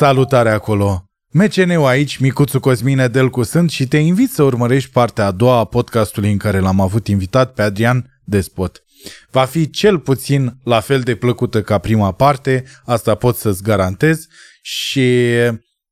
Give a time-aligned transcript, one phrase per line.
[0.00, 1.04] Salutare acolo!
[1.32, 5.64] MCN-ul aici, Micuțu Cosmine Delcu sunt și te invit să urmărești partea a doua a
[5.64, 8.82] podcastului în care l-am avut invitat pe Adrian Despot.
[9.30, 14.26] Va fi cel puțin la fel de plăcută ca prima parte, asta pot să-ți garantez
[14.62, 15.26] și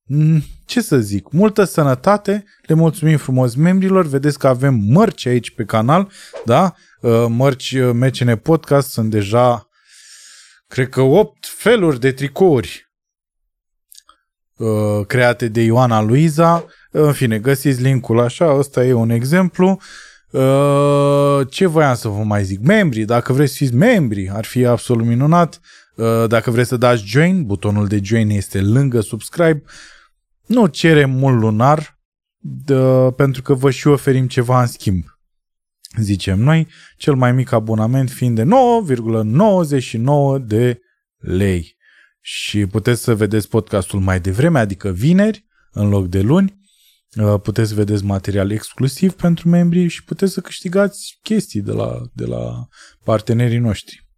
[0.05, 5.51] mm, ce să zic, multă sănătate, le mulțumim frumos membrilor, vedeți că avem mărci aici
[5.51, 6.11] pe canal,
[6.45, 6.75] da?
[7.01, 9.69] Uh, mărci uh, MCN Podcast, sunt deja,
[10.67, 12.88] cred că 8 feluri de tricouri
[14.59, 16.65] uh, create de Ioana Luiza.
[16.91, 19.79] În fine, găsiți linkul așa, ăsta e un exemplu.
[20.31, 22.61] Uh, ce voiam să vă mai zic?
[22.61, 25.61] Membri, dacă vreți să fiți membri, ar fi absolut minunat.
[25.95, 29.63] Uh, dacă vreți să dați join, butonul de join este lângă subscribe.
[30.47, 31.99] Nu cerem mult lunar,
[32.39, 32.75] de,
[33.17, 35.05] pentru că vă și oferim ceva în schimb.
[36.01, 38.49] Zicem noi, cel mai mic abonament fiind de 9,99
[40.47, 40.81] de
[41.19, 41.77] lei.
[42.31, 46.59] Și puteți să vedeți podcastul mai devreme, adică vineri, în loc de luni.
[47.17, 52.01] Uh, puteți să vedeți material exclusiv pentru membrii și puteți să câștigați chestii de la,
[52.13, 52.69] de la
[53.05, 54.09] partenerii noștri.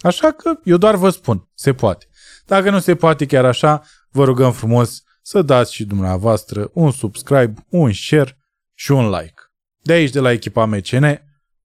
[0.00, 2.06] Așa că eu doar vă spun, se poate.
[2.46, 7.54] Dacă nu se poate chiar așa, vă rugăm frumos să dați și dumneavoastră un subscribe,
[7.68, 8.38] un share
[8.74, 9.42] și un like.
[9.82, 11.20] De aici, de la echipa MCN,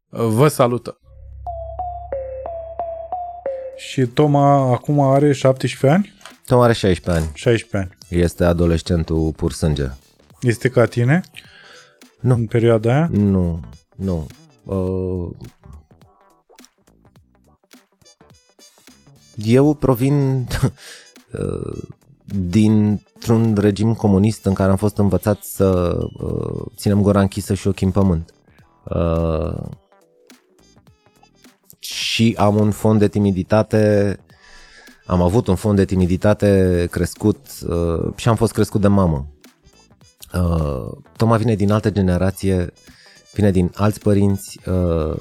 [0.10, 1.05] vă salutăm!
[3.76, 6.14] Și Toma acum are 17 ani?
[6.46, 7.32] Toma are 16 ani.
[7.34, 8.22] 16 ani.
[8.22, 9.90] Este adolescentul pur sânge.
[10.42, 11.22] Este ca tine?
[12.20, 12.34] Nu.
[12.34, 13.10] În perioada aia?
[13.12, 13.60] Nu,
[13.96, 14.28] nu.
[14.64, 15.30] Uh,
[19.36, 20.38] eu provin
[21.40, 21.84] uh,
[22.26, 27.86] dintr-un regim comunist în care am fost învățat să uh, ținem gura închisă și ochii
[27.86, 28.34] în pământ.
[28.84, 29.54] Uh,
[31.94, 34.18] și am un fond de timiditate,
[35.06, 37.38] am avut un fond de timiditate crescut
[37.68, 39.28] uh, și am fost crescut de mamă.
[40.34, 42.74] Uh, Toma vine din altă generație,
[43.34, 45.18] vine din alți părinți, uh,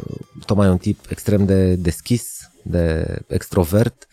[0.46, 4.06] Toma e un tip extrem de deschis, de extrovert,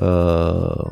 [0.00, 0.90] uh,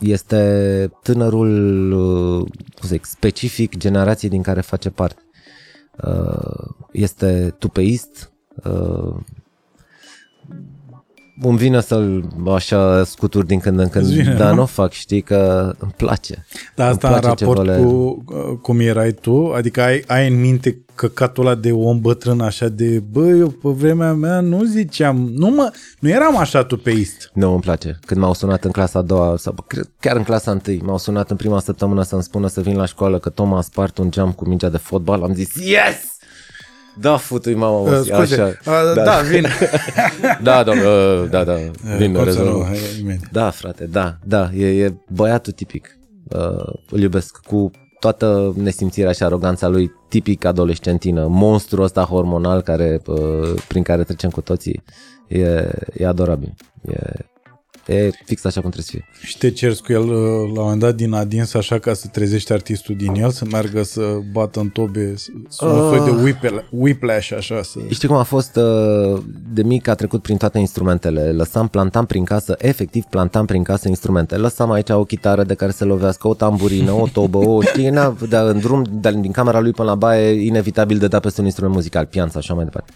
[0.00, 2.46] este tânărul uh,
[2.78, 5.22] cum zic, specific generației din care face parte.
[6.04, 8.32] Uh, este tupeist,
[8.64, 9.14] uh,
[11.42, 14.54] îmi vine să-l așa scuturi din când în când, vine, dar nu?
[14.56, 16.46] nu o fac, știi că îmi place.
[16.74, 19.46] Dar Îmi asta în place ce raport vă le- cu uh, cum erai tu?
[19.56, 23.68] Adică ai, ai în minte căcatul ăla de om bătrân așa de bă, eu pe
[23.68, 27.30] vremea mea nu ziceam, nu mă, nu eram așa tupeist.
[27.34, 27.98] Nu, îmi place.
[28.06, 31.30] Când m-au sunat în clasa a doua, sau cred- chiar în clasa întâi, m-au sunat
[31.30, 34.32] în prima săptămână să-mi spună să vin la școală că Toma a spart un geam
[34.32, 36.18] cu mingea de fotbal, am zis yes!
[37.00, 38.46] Da, futui mama, Uh, mă, scuze, așa.
[38.46, 39.46] uh, da, da, vin.
[40.42, 41.54] Da, da, uh, da, da,
[41.96, 42.48] vin, Cum să rezolv.
[42.56, 43.30] nu, hai, imediat.
[43.32, 45.98] Da, frate, da, da, e, e băiatul tipic.
[46.36, 53.00] Uh, îl iubesc cu toată nesimțirea și aroganța lui tipic adolescentină, monstrul ăsta hormonal care,
[53.06, 54.82] uh, prin care trecem cu toții,
[55.28, 56.54] e, e adorabil.
[56.88, 56.96] E,
[57.94, 58.90] e fix așa cum trebuie să
[59.20, 59.28] fie.
[59.28, 62.06] Și te ceri cu el uh, la un moment dat din adins așa ca să
[62.06, 65.96] trezești artistul din el, să meargă să bată în tobe, să, să un Ah.
[65.96, 67.62] fel de whipla- whiplash așa.
[67.62, 67.78] Să...
[67.88, 71.32] Știi cum a fost uh, de mic, a trecut prin toate instrumentele.
[71.32, 74.36] Lăsam, plantam prin casă, efectiv plantam prin casă instrumente.
[74.36, 78.16] Lăsam aici o chitară de care să lovească, o tamburină, o tobă, o, știi, na,
[78.28, 81.46] dar în drum, dar din camera lui până la baie, inevitabil de dat peste un
[81.46, 82.92] instrument muzical, pian sau așa mai departe.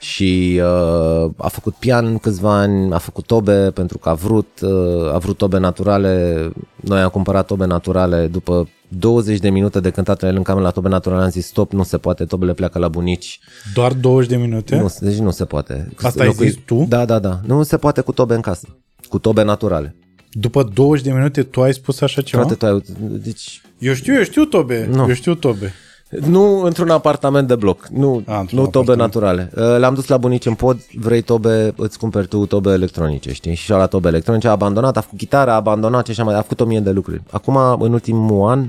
[0.00, 5.12] Și uh, a făcut pian câțiva ani, a făcut tobe pentru că a vrut, uh,
[5.12, 6.50] a vrut tobe naturale.
[6.76, 10.64] Noi am cumpărat tobe naturale după 20 de minute de cântat la el în cameră
[10.64, 13.40] la tobe naturale, am zis stop, nu se poate, tobele pleacă la bunici.
[13.74, 14.76] Doar 20 de minute?
[14.76, 15.88] Nu, deci nu se poate.
[16.02, 16.86] Asta ai zis tu?
[16.88, 17.40] Da, da, da.
[17.46, 18.68] Nu se poate cu tobe în casă.
[19.08, 19.96] Cu tobe naturale.
[20.30, 22.42] După 20 de minute tu ai spus așa ceva?
[22.42, 22.82] Frate, tu ai...
[23.00, 23.62] Deci...
[23.78, 24.88] Eu știu, eu știu tobe.
[24.90, 25.08] Nu.
[25.08, 25.72] Eu știu tobe.
[26.10, 27.86] Nu într-un apartament de bloc.
[27.86, 29.14] Nu, A, într-un nu tobe apartament.
[29.14, 29.50] naturale.
[29.56, 33.54] Uh, Le-am dus la bunici în pod, vrei tobe, îți cumperi tu tobe electronice, știi?
[33.54, 36.34] Și și-a luat tobe electronice, a abandonat, a făcut chitară, a abandonat și așa mai,
[36.34, 37.22] a făcut o mie de lucruri.
[37.30, 38.68] Acum, în ultimul an,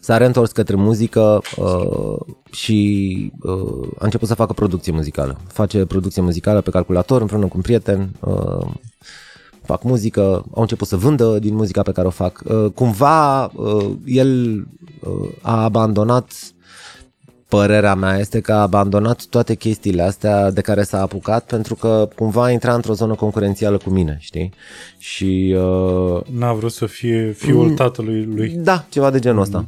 [0.00, 5.36] s-a reîntors către muzică uh, și uh, a început să facă producție muzicală.
[5.52, 8.10] Face producție muzicală pe calculator împreună cu un prieten.
[8.20, 8.66] Uh,
[9.66, 10.20] fac muzică,
[10.54, 12.42] au început să vândă din muzica pe care o fac.
[12.44, 14.56] Uh, cumva uh, el
[15.00, 16.32] uh, a abandonat
[17.48, 22.08] părerea mea este că a abandonat toate chestiile astea de care s-a apucat pentru că
[22.16, 24.52] cumva intra într-o zonă concurențială cu mine, știi?
[24.98, 28.48] Și uh, N-a vrut să fie fiul tatălui lui.
[28.48, 29.66] da, ceva de genul ăsta.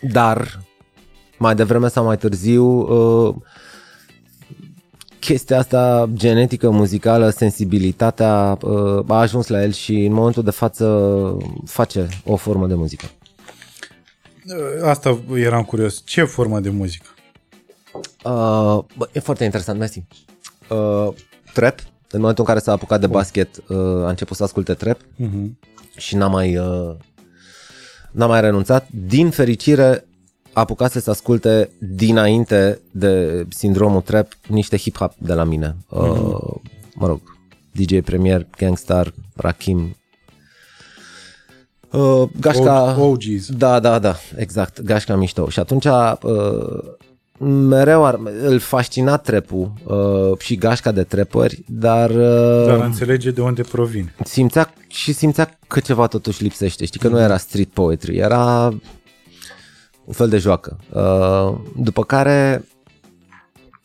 [0.00, 0.60] Dar
[1.38, 3.34] mai devreme sau mai târziu uh,
[5.24, 10.86] chestia asta genetică, muzicală, sensibilitatea uh, a ajuns la el și în momentul de față
[11.64, 13.06] face o formă de muzică.
[14.82, 16.02] Asta eram curios.
[16.04, 17.06] Ce formă de muzică?
[18.24, 20.02] Uh, bă, e foarte interesant, mersi.
[20.68, 21.08] Uh,
[21.52, 21.78] trap,
[22.10, 25.50] în momentul în care s-a apucat de basket, uh, a început să asculte trap Uh-huh.
[25.96, 26.94] și n-a mai, uh,
[28.10, 28.88] n-a mai renunțat.
[28.90, 30.06] Din fericire,
[30.54, 35.76] a apucat să asculte dinainte de sindromul trap niște hip-hop de la mine.
[35.88, 36.54] Uh,
[36.94, 37.20] mă rog,
[37.72, 39.96] DJ Premier, Gangstar, Rakim,
[41.90, 42.96] uh, Gașca...
[43.00, 43.50] OGs.
[43.56, 45.48] Da, da, da, exact, gașca mișto.
[45.48, 46.16] Și atunci uh,
[47.68, 53.40] mereu ar, îl fascina trepul uh, și gașca de trepări, dar, uh, Dar înțelege de
[53.40, 54.14] unde provine.
[54.24, 56.84] simțea și simțea că ceva totuși lipsește.
[56.84, 58.72] Știi că nu era street poetry, era
[60.04, 60.76] un fel de joacă.
[60.92, 62.64] Uh, după care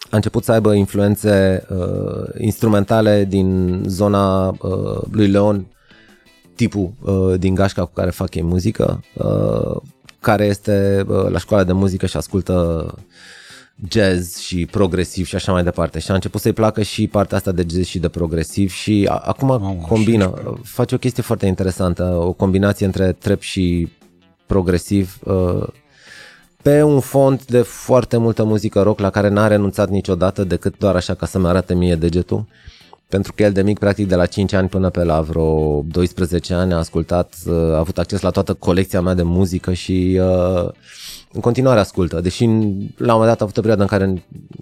[0.09, 5.65] a început să aibă influențe uh, instrumentale din zona uh, lui Leon,
[6.55, 9.75] tipul uh, din gașca cu care fac ei muzică, uh,
[10.19, 12.85] care este uh, la școala de muzică și ascultă
[13.89, 15.99] jazz și progresiv și așa mai departe.
[15.99, 19.15] Și a început să-i placă și partea asta de jazz și de progresiv și a,
[19.25, 20.33] acum Mamă, combină,
[20.63, 23.87] face o chestie foarte interesantă, o combinație între trap și
[24.45, 25.67] progresiv uh,
[26.61, 30.95] pe un fond de foarte multă muzică rock la care n-a renunțat niciodată decât doar
[30.95, 32.45] așa ca să-mi arate mie degetul.
[33.07, 36.53] Pentru că el de mic, practic de la 5 ani până pe la vreo 12
[36.53, 40.69] ani a ascultat, uh, a avut acces la toată colecția mea de muzică și uh,
[41.31, 44.03] în continuare ascultă, deși la un moment dat a avut o perioadă în care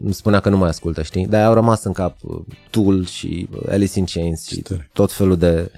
[0.03, 1.27] îmi spunea că nu mai ascultă, știi?
[1.27, 2.39] Dar au rămas în cap uh,
[2.69, 4.89] Tool și uh, Alice in Chains și tare.
[4.93, 5.71] tot felul de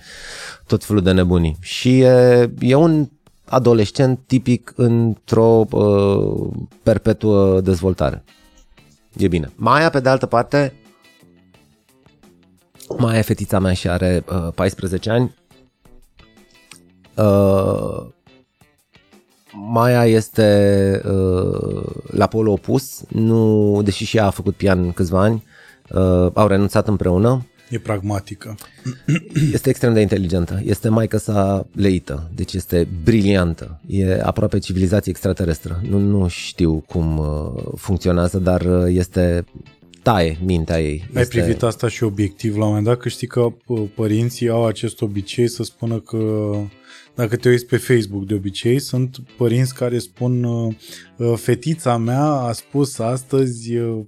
[0.68, 1.57] tot felul de nebunii.
[1.60, 3.07] Și e, e un
[3.50, 6.48] adolescent tipic într-o uh,
[6.84, 8.24] perpetuă dezvoltare.
[9.18, 9.51] E bine.
[9.56, 10.74] Maia, pe de altă parte,
[12.98, 15.36] Maia e fetița mea și are uh, 14 ani.
[17.16, 18.06] Uh,
[19.54, 25.44] Maia este uh, la polul opus, nu, deși și ea a făcut pian câțiva ani,
[25.90, 27.46] uh, au renunțat împreună.
[27.69, 28.57] E pragmatică.
[29.51, 35.81] Este extrem de inteligentă, este maică sa leită, deci este briliantă, e aproape civilizație extraterestră.
[35.89, 39.45] Nu, nu știu cum uh, funcționează, dar uh, este
[40.01, 41.10] taie mintea ei.
[41.16, 41.39] Ai este...
[41.39, 45.01] privit asta și obiectiv la un moment dat, că știi că p- părinții au acest
[45.01, 46.51] obicei să spună că
[47.15, 50.75] dacă te uiți pe Facebook de obicei, sunt părinți care spun uh,
[51.18, 54.00] uh, fetița mea a spus astăzi uh,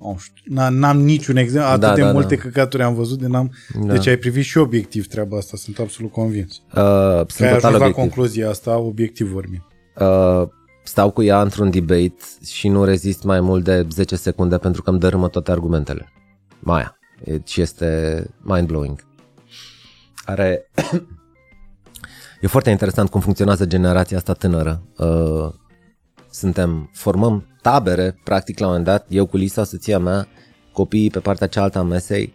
[0.00, 2.40] nu știu, n- n-am niciun exemplu, atât Da, de da, multe da.
[2.40, 3.52] căcaturi am văzut, de n-am...
[3.80, 3.92] Da.
[3.92, 6.54] Deci ai privit și obiectiv treaba asta, sunt absolut convins.
[6.54, 7.94] Uh, Că sunt ai total ajuns la obiectiv.
[7.94, 9.62] concluzia asta, obiectiv vorbind.
[10.00, 10.48] Uh,
[10.84, 12.14] stau cu ea într-un debate
[12.46, 16.12] și nu rezist mai mult de 10 secunde pentru că îmi dărâmă toate argumentele.
[16.58, 16.98] Maia.
[17.24, 19.06] Deci este mind-blowing.
[20.24, 20.70] Are...
[22.40, 24.82] e foarte interesant cum funcționează generația asta tânără.
[24.96, 25.48] Uh,
[26.38, 30.28] suntem, formăm tabere, practic la un moment dat, eu cu Lisa, soția mea,
[30.72, 32.32] copiii pe partea cealaltă a mesei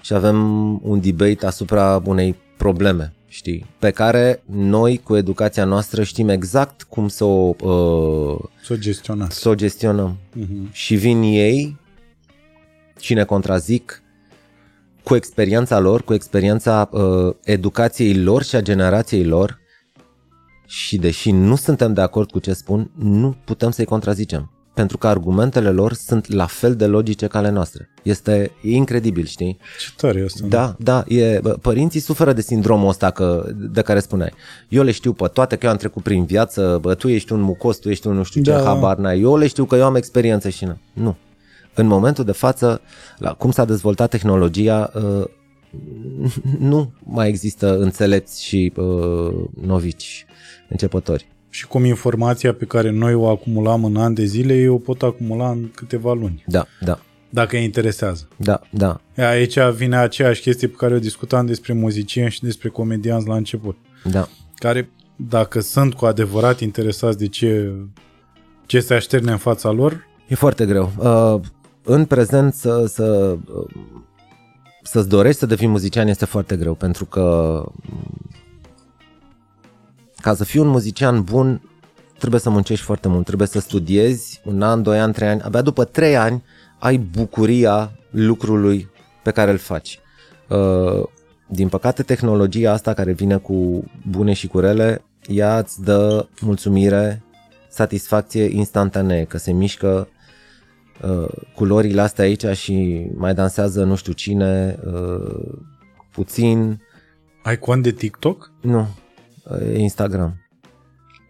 [0.00, 0.38] și avem
[0.82, 7.08] un debate asupra unei probleme, știi, pe care noi cu educația noastră știm exact cum
[7.08, 9.38] să o, uh, Să o gestionați.
[9.40, 10.16] să o gestionăm.
[10.32, 10.68] Mhm.
[10.72, 11.76] Și vin ei
[13.00, 14.02] și ne contrazic
[15.02, 19.60] cu experiența lor, cu experiența uh, educației lor și a generației lor
[20.72, 24.50] și deși nu suntem de acord cu ce spun, nu putem să-i contrazicem.
[24.74, 27.90] Pentru că argumentele lor sunt la fel de logice ca ale noastre.
[28.02, 29.58] Este incredibil, știi?
[29.78, 30.46] Ce tare e asta.
[30.46, 34.32] Da, da, e, bă, părinții suferă de sindromul ăsta că, de care spuneai.
[34.68, 37.40] Eu le știu pe toate că eu am trecut prin viață, bă, tu ești un
[37.40, 38.62] mucos, tu ești un nu știu ce, Da.
[38.62, 39.20] habar n-ai.
[39.20, 40.78] Eu le știu că eu am experiență și nu.
[40.92, 41.16] Nu.
[41.74, 42.80] În momentul de față,
[43.18, 45.24] la cum s-a dezvoltat tehnologia, uh,
[46.70, 50.26] nu mai există înțelepți și uh, novici,
[50.72, 51.26] începători.
[51.50, 55.02] Și cum informația pe care noi o acumulam în ani de zile, eu o pot
[55.02, 56.98] acumula în câteva luni, Da, da,
[57.30, 58.28] dacă îi interesează.
[58.36, 63.26] da, da, Aici vine aceeași chestie pe care o discutam despre muzicieni și despre comedianți
[63.28, 64.28] la început, da.
[64.54, 67.72] care dacă sunt cu adevărat interesați de ce,
[68.66, 70.92] ce se așterne în fața lor, E foarte greu.
[70.98, 71.40] Uh,
[71.82, 73.74] în prezent să, să, uh,
[74.82, 78.30] să-ți dorești să devii muzician este foarte greu pentru că mm,
[80.22, 81.60] ca să fii un muzician bun
[82.18, 85.40] trebuie să muncești foarte mult, trebuie să studiezi un an, doi ani, trei ani.
[85.40, 86.42] Abia după trei ani
[86.78, 88.88] ai bucuria lucrului
[89.22, 89.98] pe care îl faci.
[90.48, 91.02] Uh,
[91.48, 97.22] din păcate, tehnologia asta care vine cu bune și cu rele, ea îți dă mulțumire,
[97.68, 100.08] satisfacție instantanee, că se mișcă
[101.02, 105.54] uh, culorile astea aici și mai dansează nu știu cine, uh,
[106.12, 106.80] puțin.
[107.42, 108.52] Ai cont de TikTok?
[108.60, 108.86] Nu, uh,
[109.74, 110.36] Instagram.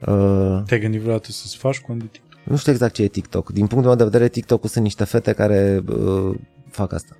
[0.06, 2.30] Uh, Te-ai gândit vreodată să-ți faci cont de TikTok?
[2.44, 3.50] nu știu exact ce e TikTok.
[3.50, 6.34] Din punctul meu de vedere, TikTok-ul sunt niște fete care uh,
[6.70, 7.16] fac asta.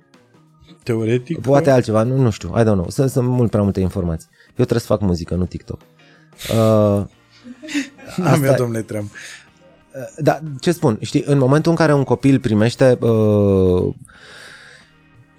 [0.83, 1.41] Teoretic?
[1.41, 2.89] Poate altceva, nu, nu știu, I don't know.
[2.89, 4.27] Sunt, sunt mult prea multe informații.
[4.47, 5.79] Eu trebuie să fac muzică, nu TikTok.
[6.51, 7.03] Uh,
[8.17, 9.07] N-am eu, domnule, treabă.
[10.17, 13.93] da, ce spun, știi, în momentul în care un copil primește uh,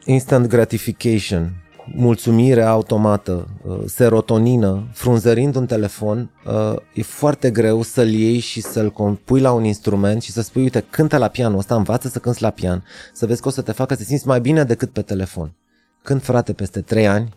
[0.05, 8.39] instant gratification, mulțumire automată, uh, serotonină, frunzărind un telefon, uh, e foarte greu să-l iei
[8.39, 12.09] și să-l compui la un instrument și să spui, uite, cântă la pianul ăsta, învață
[12.09, 14.41] să cânti la pian, să vezi că o să te facă să te simți mai
[14.41, 15.57] bine decât pe telefon.
[16.03, 17.29] Când, frate, peste 3 ani,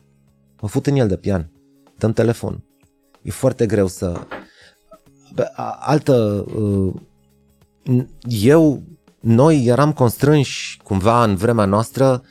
[0.62, 1.51] mă fut în el de pian,
[1.98, 2.63] dăm telefon.
[3.22, 4.20] E foarte greu să...
[5.34, 6.46] Bă, a- Altă...
[6.56, 6.94] uh,
[8.42, 8.84] Eu,
[9.20, 12.22] noi eram constrânși cumva în vremea noastră noi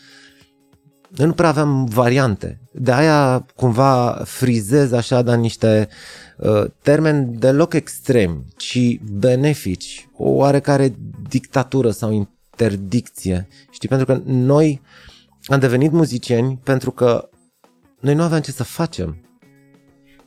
[1.24, 2.60] nu prea aveam variante.
[2.72, 5.88] De aia cumva frizez așa, dar niște
[6.36, 10.94] uh, termeni deloc extremi, ci benefici, o oarecare
[11.28, 13.48] dictatură sau interdicție.
[13.70, 14.80] Știi, pentru că noi
[15.46, 17.28] am devenit muzicieni pentru că
[18.00, 19.20] noi nu aveam ce să facem.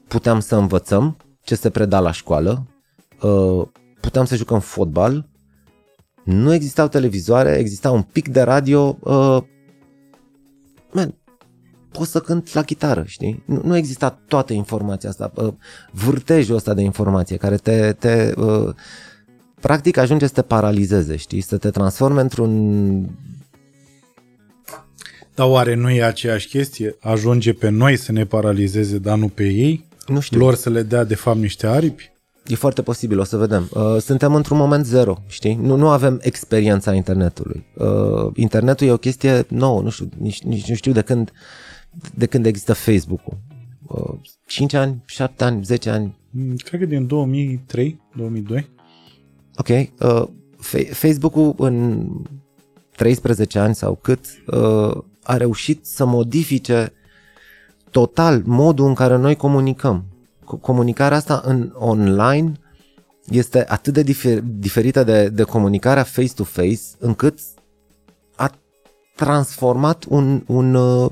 [0.08, 2.68] Puteam să învățăm ce se preda la școală,
[3.22, 3.68] uh,
[4.02, 5.30] puteam să jucăm fotbal,
[6.24, 9.59] nu existau televizoare, exista un pic de radio, uh, man,
[11.92, 13.44] poți să cânt la chitară, știi?
[13.46, 15.54] Nu, nu exista toată informația asta, uh,
[15.92, 18.74] vârtejul ăsta de informație care te, te uh,
[19.62, 21.42] practic ajunge să te paralizeze, știi?
[21.42, 23.10] Să te transforme într-un...
[25.36, 26.96] Dar oare nu e aceeași chestie?
[27.00, 29.86] Ajunge pe noi să ne paralizeze, dar nu pe ei?
[30.08, 32.12] Nu știu, Lor să le dea de fapt niște aripi?
[32.50, 33.70] e foarte posibil, o să vedem.
[33.74, 35.60] Uh, suntem într-un moment zero, știi?
[35.62, 37.66] Nu, nu avem experiența internetului.
[37.74, 41.32] Uh, internetul e o chestie nouă, nu știu, nici, nici nu știu de când,
[42.16, 43.38] de când există Facebook-ul.
[43.88, 44.14] Uh,
[44.46, 48.70] 5 ani, 7 ani, 10 ani, Mm, Cred că din 2003, 2002.
[49.56, 50.28] Ok, uh,
[50.60, 52.08] Fa- Facebook-ul în
[52.96, 56.94] 13 ani sau cât uh, a reușit să modifice
[57.92, 60.06] total modul în care noi comunicăm.
[60.44, 62.52] Co- Comunicarea asta în online
[63.30, 67.40] este atât de difer- diferită de, de comunicarea face-to-face încât
[68.36, 68.52] a
[69.16, 71.12] transformat un, un uh,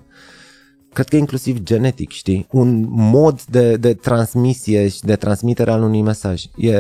[0.98, 2.48] cred că inclusiv genetic, știi?
[2.52, 6.44] Un mod de, de transmisie și de transmitere al unui mesaj.
[6.56, 6.78] E,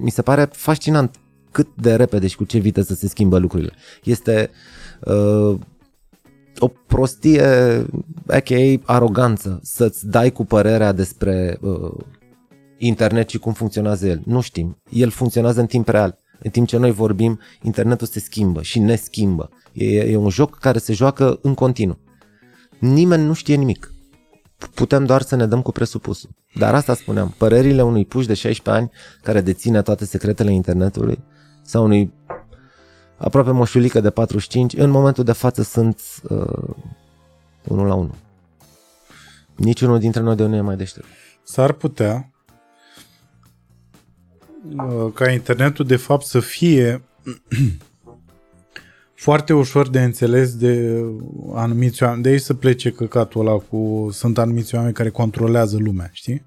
[0.00, 1.14] mi se pare fascinant
[1.50, 3.72] cât de repede și cu ce viteză se schimbă lucrurile.
[4.04, 4.50] Este
[5.00, 5.58] uh,
[6.58, 7.42] o prostie,
[8.26, 8.80] a.k.a.
[8.84, 11.92] aroganță, să-ți dai cu părerea despre uh,
[12.78, 14.22] internet și cum funcționează el.
[14.24, 14.82] Nu știm.
[14.90, 16.18] El funcționează în timp real.
[16.42, 19.50] În timp ce noi vorbim, internetul se schimbă și ne schimbă.
[19.72, 21.98] E, e un joc care se joacă în continuu.
[22.78, 23.92] Nimeni nu știe nimic.
[24.74, 26.30] Putem doar să ne dăm cu presupusul.
[26.54, 28.90] Dar asta spuneam, părerile unui puș de 16 ani
[29.22, 31.24] care deține toate secretele internetului
[31.62, 32.12] sau unui
[33.16, 36.74] aproape moșulică de 45, în momentul de față sunt uh,
[37.64, 38.14] unul la unul.
[39.56, 41.06] Niciunul dintre noi de nu e mai deștept.
[41.42, 42.30] S-ar putea
[44.76, 47.04] uh, ca internetul de fapt să fie
[49.24, 51.02] foarte ușor de înțeles de
[51.54, 52.22] anumiți oameni.
[52.22, 54.08] De aici să plece căcatul ăla cu...
[54.12, 56.46] Sunt anumiți oameni care controlează lumea, știi?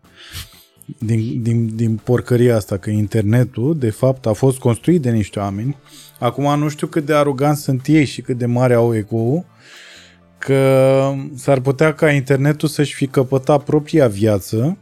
[0.99, 5.77] Din, din, din porcăria asta, că internetul, de fapt, a fost construit de niște oameni.
[6.19, 9.45] Acum nu știu cât de aroganți sunt ei și cât de mare au ego
[10.37, 14.77] că s-ar putea ca internetul să-și fi căpătat propria viață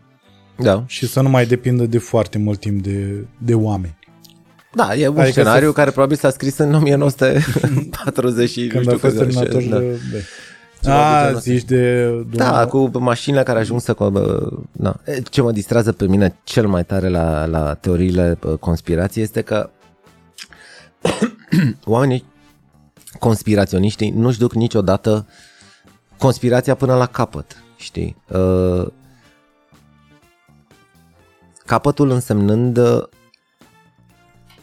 [0.57, 0.83] Da.
[0.87, 3.97] și să nu mai depindă de foarte mult timp de, de oameni.
[4.75, 8.81] Da, e un Adică scenariu să- care probabil s-a scris în 1940 și nu Când
[8.81, 9.79] știu a fost câți ani, terminator da.
[9.79, 10.23] de...
[10.81, 11.39] Ceva de A, genul ăsta.
[11.51, 12.09] zici de...
[12.33, 13.93] Da, cu mașinile care ajung să...
[13.95, 14.99] co- Na.
[15.05, 19.41] E, Ce mă distrează pe mine cel mai tare la, la teoriile uh, conspirației este
[19.41, 19.69] că
[21.85, 22.25] oamenii
[23.19, 25.27] conspiraționiștii nu-și duc niciodată
[26.17, 28.15] conspirația până la capăt, știi?
[28.29, 28.87] Uh,
[31.65, 33.03] capătul însemnând uh,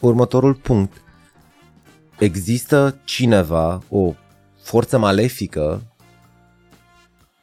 [0.06, 1.02] următorul punct.
[2.18, 4.14] Există cineva, o
[4.62, 5.82] forță malefică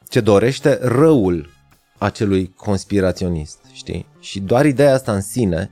[0.08, 1.50] ce dorește răul
[1.98, 4.06] acelui conspiraționist, știi?
[4.20, 5.70] Și doar ideea asta în sine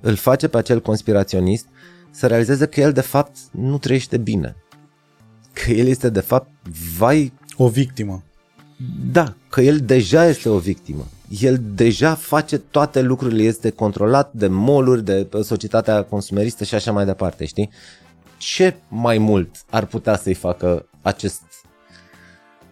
[0.00, 1.66] îl face pe acel conspiraționist
[2.10, 4.56] să realizeze că el de fapt nu trăiește bine.
[5.52, 6.50] Că el este de fapt,
[6.96, 8.22] vai, O victimă.
[9.12, 11.06] Da, că el deja este o victimă.
[11.40, 17.04] El deja face toate lucrurile, este controlat de moluri, de societatea consumeristă și așa mai
[17.04, 17.70] departe, știi?
[18.36, 21.42] ce mai mult ar putea să-i facă acest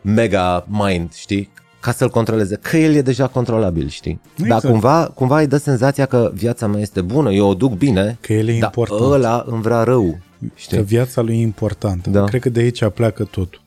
[0.00, 1.50] mega mind, știi?
[1.80, 4.20] Ca să-l controleze, că el e deja controlabil, știi?
[4.38, 4.48] Exact.
[4.62, 8.18] Dar cumva, cumva îi dă senzația că viața mea este bună, eu o duc bine,
[8.20, 9.00] Că el e dar important.
[9.12, 10.82] ăla îmi vrea rău, Că știi?
[10.82, 12.10] viața lui e importantă.
[12.10, 12.24] Da.
[12.24, 13.60] Cred că de aici pleacă totul.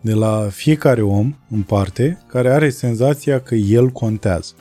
[0.00, 4.52] De la fiecare om în parte care are senzația că el contează.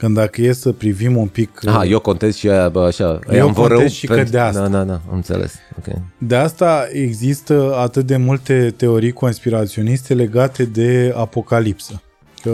[0.00, 1.66] Când dacă e să privim un pic...
[1.66, 4.38] Aha, eu contez și aia, bă, așa, aia îmi vor contez rău și că de
[4.38, 4.60] asta.
[4.60, 5.94] Da, da, da, am înțeles, ok.
[6.18, 12.02] De asta există atât de multe teorii conspiraționiste legate de apocalipsă.
[12.42, 12.50] Că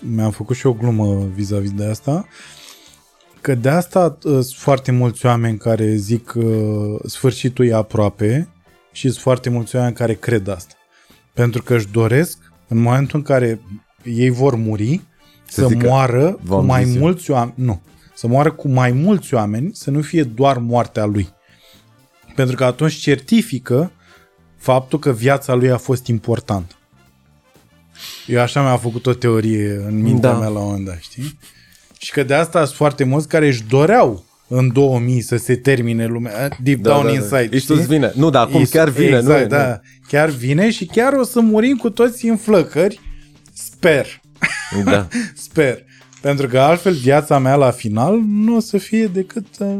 [0.00, 2.26] mi-am făcut și o glumă vis-a-vis de asta.
[3.40, 6.48] Că de asta uh, sunt foarte mulți oameni care zic că
[7.06, 8.48] sfârșitul e aproape
[8.92, 10.74] și sunt foarte mulți oameni care cred asta.
[11.36, 12.38] Pentru că își doresc,
[12.68, 13.60] în momentul în care
[14.04, 15.00] ei vor muri,
[15.48, 17.54] Să să, zică, moară cu "V-am mai zis eu." mulți oameni.
[17.56, 17.80] Nu.
[18.14, 21.28] Să moară cu mai mulți oameni, să nu fie doar moartea lui.
[22.34, 23.90] Pentru că atunci certifică
[24.56, 26.74] faptul că viața lui a fost importantă.
[28.26, 30.38] Eu așa mi-a făcut o teorie în mintea Da.
[30.38, 31.38] mea la un moment dat, știi?
[31.98, 36.06] Și că de asta sunt foarte mulți care își doreau în 2000 să se termine
[36.06, 37.14] lumea, deep Da, down da, da.
[37.14, 38.12] inside, Ești tu-ți vine.
[38.14, 39.46] Nu, dar acum Is- chiar vine, exact, nu?
[39.48, 39.80] da.
[40.08, 43.00] Chiar vine și chiar o să murim cu toți în flăcări.
[43.52, 44.06] Sper.
[44.84, 45.08] Da.
[45.48, 45.78] Sper.
[46.20, 49.46] Pentru că altfel viața mea la final nu o să fie decât...
[49.58, 49.78] Uh,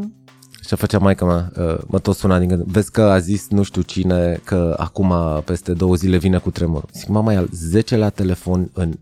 [0.66, 2.62] Și făcea maica mea, uh, mă tot suna din gând.
[2.62, 5.12] Vezi că a zis nu știu cine că acum
[5.44, 6.88] peste două zile vine cu tremurul.
[6.92, 8.92] Zic, mama, e al 10 la telefon în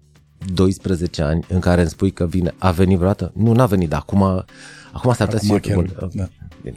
[0.54, 2.54] 12 ani în care îmi spui că vine.
[2.58, 3.32] A venit vreodată?
[3.36, 4.44] Nu, n-a venit, dar acum,
[4.94, 6.10] acum s-ar putea să Acum fie chiar, bun.
[6.14, 6.26] da.
[6.62, 6.76] Bine.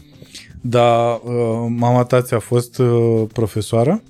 [0.61, 4.01] dar uh, mama ta ți-a fost uh, profesoară?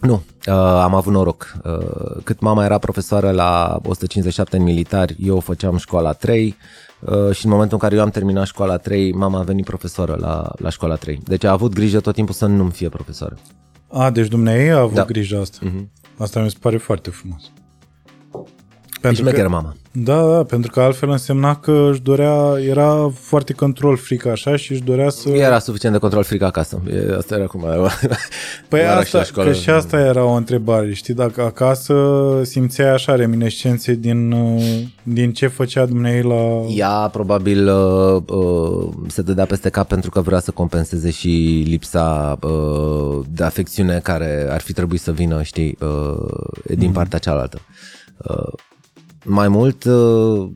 [0.00, 0.12] Nu,
[0.46, 1.56] uh, am avut noroc.
[1.64, 6.56] Uh, cât mama era profesoară la 157 în militari, eu făceam școala 3
[7.00, 10.16] uh, și în momentul în care eu am terminat școala 3, mama a venit profesoră
[10.20, 11.20] la, la școala 3.
[11.24, 13.36] Deci a avut grijă tot timpul să nu fie profesoară.
[13.92, 15.04] A, deci dumneavoastră a avut Da.
[15.04, 15.58] grijă asta.
[15.62, 15.90] Mhm.
[16.18, 17.50] Asta mi se pare foarte frumos.
[19.00, 19.48] Pentru Pentru că...
[19.48, 19.74] că, mama.
[19.92, 24.72] da, da, pentru că altfel însemna că își dorea, era foarte control fric așa și
[24.72, 25.28] își dorea să...
[25.28, 26.80] Era suficient de control fric acasă.
[26.90, 27.64] E, asta era cum
[28.68, 29.50] Păi Era și asta, la școală.
[29.50, 31.94] că și asta era o întrebare, știi, dacă acasă
[32.42, 34.62] simțeai așa reminescențe din, uh,
[35.02, 36.72] din ce făcea dumneavoastră la...
[36.74, 42.38] Ea probabil uh, uh, se dădea peste cap pentru că vrea să compenseze și lipsa
[42.42, 47.60] uh, de afecțiune care ar fi trebuit să vină, știi, uh, din partea cealaltă.
[48.16, 48.52] Uh,
[49.24, 50.50] mai mult, uh,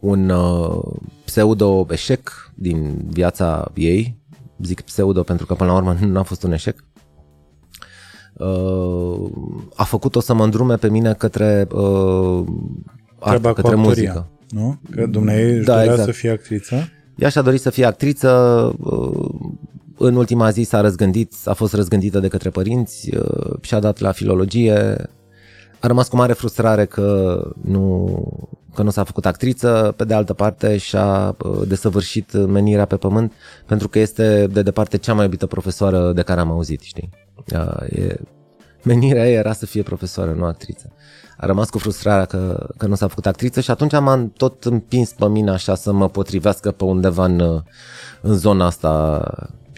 [0.00, 0.82] un uh,
[1.24, 4.18] pseudo-eșec din viața ei,
[4.62, 6.84] zic pseudo pentru că până la urmă nu a fost un eșec,
[8.32, 9.30] uh,
[9.74, 12.44] a făcut-o să mă îndrume pe mine către uh,
[13.18, 14.28] artă, Treaba cu către actoria, muzică.
[14.48, 14.80] nu?
[14.90, 16.04] Că dumneavoastră își Da, dorea exact.
[16.04, 16.88] să fie actriță.
[17.16, 18.30] Ea și-a dorit să fie actriță,
[18.78, 19.28] uh,
[19.98, 24.12] în ultima zi s-a răzgândit, a fost răzgândită de către părinți uh, și-a dat la
[24.12, 24.96] filologie.
[25.80, 28.16] A rămas cu mare frustrare că nu,
[28.74, 33.32] că nu s-a făcut actriță, pe de altă parte și-a uh, desăvârșit menirea pe pământ
[33.66, 37.10] pentru că este de departe cea mai iubită profesoară de care am auzit, știi?
[37.54, 38.16] Uh, E,
[38.82, 40.92] menirea ei era să fie profesoară, nu actriță.
[41.36, 45.12] A rămas cu frustrarea că, că nu s-a făcut actriță și atunci m-am tot împins
[45.12, 47.62] pe mine așa să mă potrivească pe undeva în,
[48.20, 49.20] în zona asta.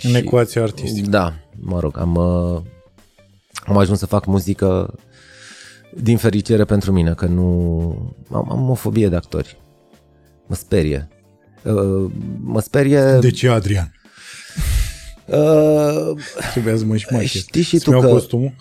[0.02, 1.10] În și- ecuația artistică.
[1.10, 2.60] Da, mă rog, am, uh,
[3.66, 4.94] am ajuns să fac muzică
[6.00, 8.14] din fericire pentru mine, că nu...
[8.32, 9.60] Am, am o fobie de actori.
[10.46, 11.08] Mă sperie.
[11.62, 13.18] Uh, mă sperie...
[13.20, 13.92] De ce, Adrian?
[15.26, 17.98] Uh, Trebuia să mă și mai Știi și tu că...
[18.00, 18.54] că- costumul?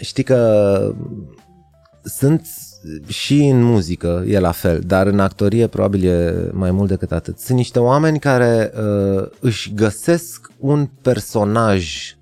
[0.00, 0.92] știi că
[2.04, 2.46] sunt
[3.06, 7.38] și în muzică e la fel, dar în actorie probabil e mai mult decât atât.
[7.38, 12.17] Sunt niște oameni care uh, își găsesc un personaj uh,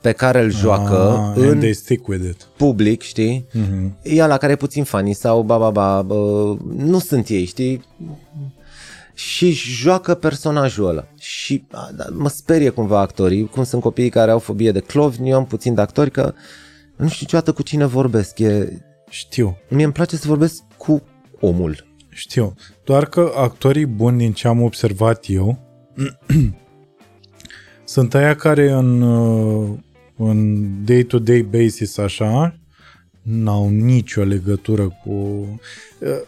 [0.00, 0.94] pe care îl joacă
[1.34, 2.48] Ah, în and they stick with it.
[2.56, 3.46] public, știi?
[3.52, 3.96] Mhm.
[4.02, 7.84] E la care e puțin funny sau ba, ba, ba, bă, nu sunt ei, știi?
[9.14, 11.04] Și își joacă personajul ăla.
[11.18, 15.30] Și a, da, mă sperie cumva actorii, cum sunt copiii care au fobie de clovni,
[15.30, 16.22] eu am puțin de actori că
[16.96, 18.38] nu știu niciodată cu cine vorbesc.
[18.38, 21.02] E, Știu, mie îmi place să vorbesc cu
[21.40, 21.86] omul.
[22.08, 22.54] știu.
[22.84, 25.58] Doar că actorii buni, din ce am observat eu,
[27.90, 29.78] sunt aia care în, uh,
[30.16, 32.54] în day-to-day basis așa,
[33.22, 35.10] n-au nicio legătură cu...
[35.10, 36.20] uh,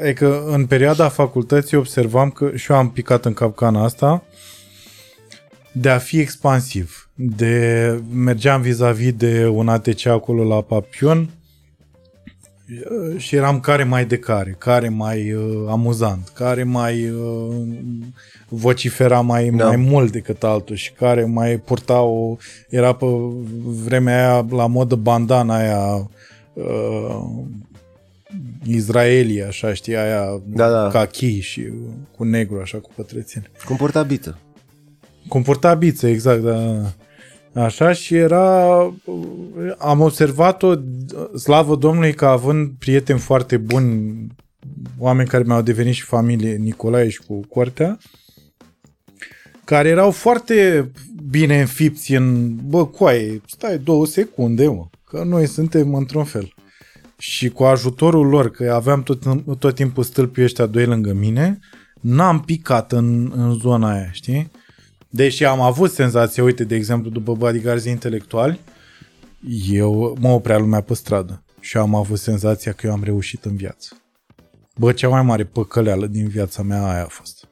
[0.00, 4.22] Adică în perioada facultății observam că și eu am picat în capcana asta
[5.72, 7.10] de a fi expansiv.
[7.14, 11.37] De mergeam vis-a-vis de un ATC acolo la Papion, Uh,
[13.16, 17.56] și eram care mai de care, care mai uh, amuzant, care mai uh,
[18.48, 19.66] vocifera mai, Da.
[19.66, 22.36] mai mult decât altul și care mai purta o...
[22.68, 23.06] Era pe
[23.64, 26.10] vremea aia la modă bandana aia
[26.52, 27.24] uh,
[28.64, 30.88] Israelie, așa, știi, aia Da, da.
[30.88, 31.74] cachi și uh,
[32.16, 33.50] cu negru, așa, cu pătrățene.
[33.64, 34.38] Cum purta biță.
[35.28, 36.82] Cum purta biță, exact, da.
[37.52, 38.78] Așa și era...
[39.78, 40.74] Am observat-o,
[41.36, 44.26] slavă Domnului, că având prieteni foarte buni,
[44.98, 47.98] oameni care mi-au devenit și familie, Nicolae și cu Cortea,
[49.64, 50.90] care erau foarte
[51.30, 52.56] bine înfipți în...
[52.64, 56.54] Bă, coaie, stai două secunde, mă, că noi suntem într-un fel.
[57.18, 59.22] Și cu ajutorul lor, că aveam tot,
[59.58, 61.58] tot timpul stâlpii ăștia doi lângă mine,
[62.00, 64.50] n-am picat în, în zona aia, știi?
[65.10, 68.60] Deși am avut senzația, uite, de exemplu, după bodyguards intelectuali,
[69.70, 73.56] eu mă oprea lumea pe stradă și am avut senzația că eu am reușit în
[73.56, 74.02] viață.
[74.76, 77.48] Bă, cea mai mare păcăleală din viața mea aia a fost.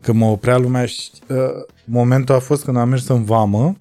[0.00, 1.36] Că mă oprea lumea și uh,
[1.84, 3.76] momentul a fost când am mers în vamă,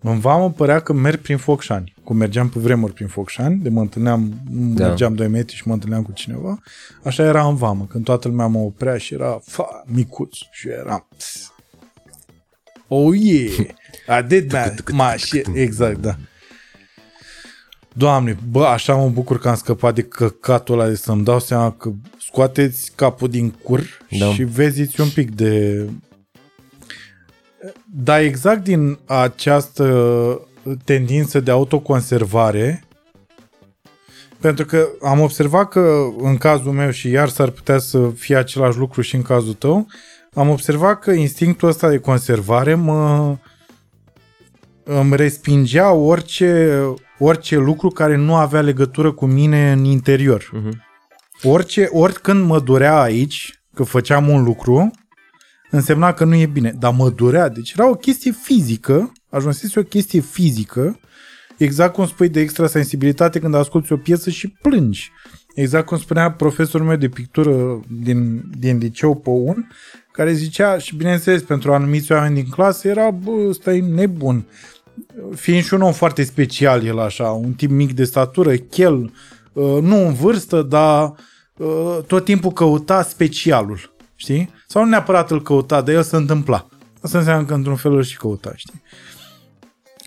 [0.00, 1.94] în vamă părea că merg prin Focșani.
[2.04, 4.86] Cum mergeam pe vremuri prin Focșani, de mă întâlneam, Da.
[4.86, 6.58] mergeam 2 metri și mă întâlneam cu cineva,
[7.04, 10.74] așa era în vamă, când toată lumea mă oprea și era fa, micuț și eu
[10.74, 11.54] eram pss.
[12.88, 13.52] Oh yeah!
[14.18, 14.90] I did that.
[14.90, 15.46] Ma, shit.
[15.54, 16.16] Exact, da.
[17.92, 21.72] Doamne, bă, așa mă bucur că am scăpat de căcatul ăla de să-mi dau seama
[21.72, 23.82] că scoateți capul din cur
[24.18, 24.32] Da.
[24.32, 25.84] și veziți un pic de...
[27.84, 30.40] Dar exact din această
[30.84, 32.84] tendință de autoconservare,
[34.40, 38.78] pentru că am observat că în cazul meu și iar s-ar putea să fie același
[38.78, 39.86] lucru și în cazul tău,
[40.36, 43.36] am observat că instinctul ăsta de conservare mă
[44.84, 46.80] îmi respingea orice,
[47.18, 50.50] orice lucru care nu avea legătură cu mine în interior.
[50.52, 50.84] Mhm.
[51.42, 54.90] Orice, oricând mă durea aici, că făceam un lucru,
[55.70, 56.74] însemna că nu e bine.
[56.78, 57.48] Dar mă durea.
[57.48, 61.00] Deci era o chestie fizică, ajunsese o chestie fizică,
[61.56, 65.10] exact cum spui de extrasensibilitate când asculti o piesă și plângi.
[65.54, 69.66] Exact cum spunea profesorul meu de pictură din, din liceu pe un,
[70.16, 74.46] care zicea, și bineînțeles, pentru anumiți oameni din clasă, era, bă, ăsta e nebun.
[75.34, 79.12] Fiind și un om foarte special, el așa, un tip mic de statură, chel,
[79.52, 81.14] uh, nu în vârstă, dar
[81.56, 84.50] uh, tot timpul căuta specialul, știi?
[84.66, 86.68] Sau nu neapărat îl căuta, dar el se întâmpla.
[87.00, 88.82] Asta înseamnă că într-un fel îl și căuta, știi?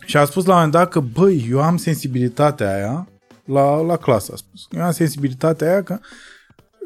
[0.05, 3.07] Și a spus la un moment dat că, băi, eu am sensibilitatea aia,
[3.45, 4.67] la, la clasă a spus.
[4.71, 5.99] Eu am sensibilitatea aia că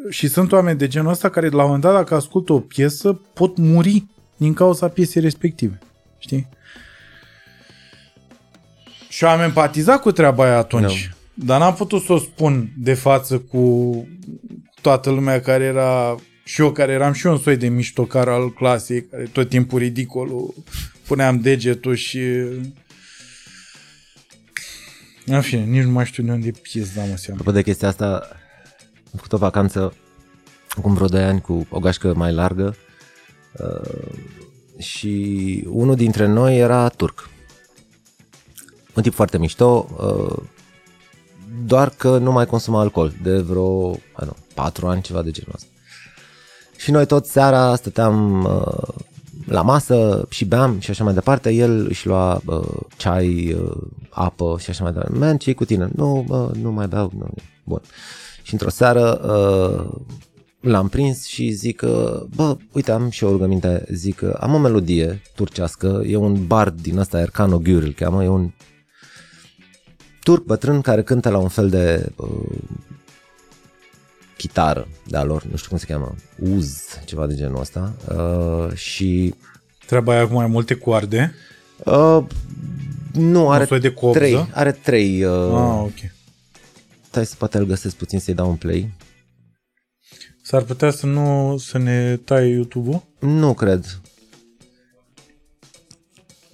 [0.09, 3.21] și sunt oameni de genul ăsta care la un moment dat dacă ascultă o piesă
[3.33, 4.05] pot muri
[4.37, 5.79] din cauza piesei respective.
[6.17, 6.47] Știi?
[9.09, 11.11] Și eu am empatizat cu treaba aia atunci.
[11.35, 11.45] No.
[11.45, 14.07] Dar n-am putut să o spun de față cu
[14.81, 18.53] toată lumea care era și eu care eram și eu un soi de miștocar al
[18.53, 20.53] clasei, care tot timpul ridicolul
[21.07, 22.19] puneam degetul și
[25.25, 27.39] în fine, nici nu mai știu de unde e pies, da mă seama.
[27.39, 28.27] Apropo de chestia asta,
[29.13, 29.93] am făcut o vacanță
[30.69, 32.75] acum vreo 2 ani cu o gașcă mai largă
[33.59, 34.17] uh,
[34.77, 37.29] și unul dintre noi era turc.
[38.95, 40.43] Un tip foarte mișto, uh,
[41.65, 45.31] doar că nu mai consuma alcool de vreo, I don't know, 4 ani, ceva de
[45.31, 45.67] genul ăsta.
[46.77, 49.03] Și noi tot seara stăteam uh,
[49.45, 51.49] la masă și beam și așa mai departe.
[51.49, 55.17] El își lua uh, ceai, uh, apă și așa mai departe.
[55.17, 55.89] Man, ce cu tine?
[55.95, 57.11] Nu, bă, nu mai beau.
[57.17, 57.29] Nu.
[57.63, 57.81] Bun.
[58.43, 60.01] Și într-o seară uh,
[60.59, 64.57] l-am prins și zic că, bă, uite, am și o rugăminte, zic că am o
[64.57, 68.51] melodie turcească, e un bard din ăsta, Erkan Ogür îl cheamă, e un
[70.23, 72.57] turc bătrân care cântă la un fel de uh,
[74.37, 76.15] chitară de-a lor, nu știu cum se cheamă,
[76.55, 77.93] uz, ceva de genul ăsta.
[78.17, 79.33] Uh, și
[79.85, 81.33] Treaba aia cu mai multe coarde.
[81.85, 82.23] uh,
[83.13, 84.19] nu, are soi de copză?
[84.19, 85.23] trei, are trei.
[85.23, 86.11] Uh, Ah, ok.
[87.13, 88.93] Stai să poate îl găsesc puțin să-i dau un play.
[90.41, 93.03] S-ar putea să nu să ne tai YouTube-ul?
[93.19, 94.01] Nu cred.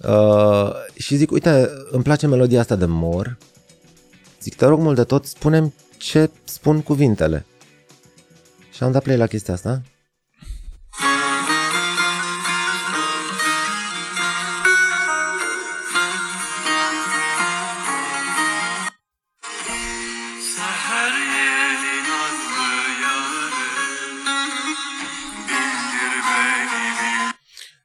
[0.08, 3.38] Uh, și zic, uite, îmi place melodia asta de mor.
[4.40, 7.46] Zic, te rog mult de tot, spunem ce spun cuvintele.
[8.72, 9.82] Și am dat play la chestia asta.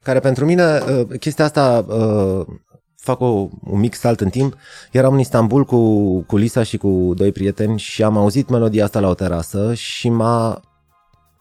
[0.06, 2.46] Care pentru mine, uh, chestia asta uh,
[2.96, 4.56] fac o, un mic salt în timp.
[4.92, 9.00] Eram în Istanbul cu, cu Lisa și cu doi prieteni și am auzit melodia asta
[9.00, 10.62] la o terasă și m-a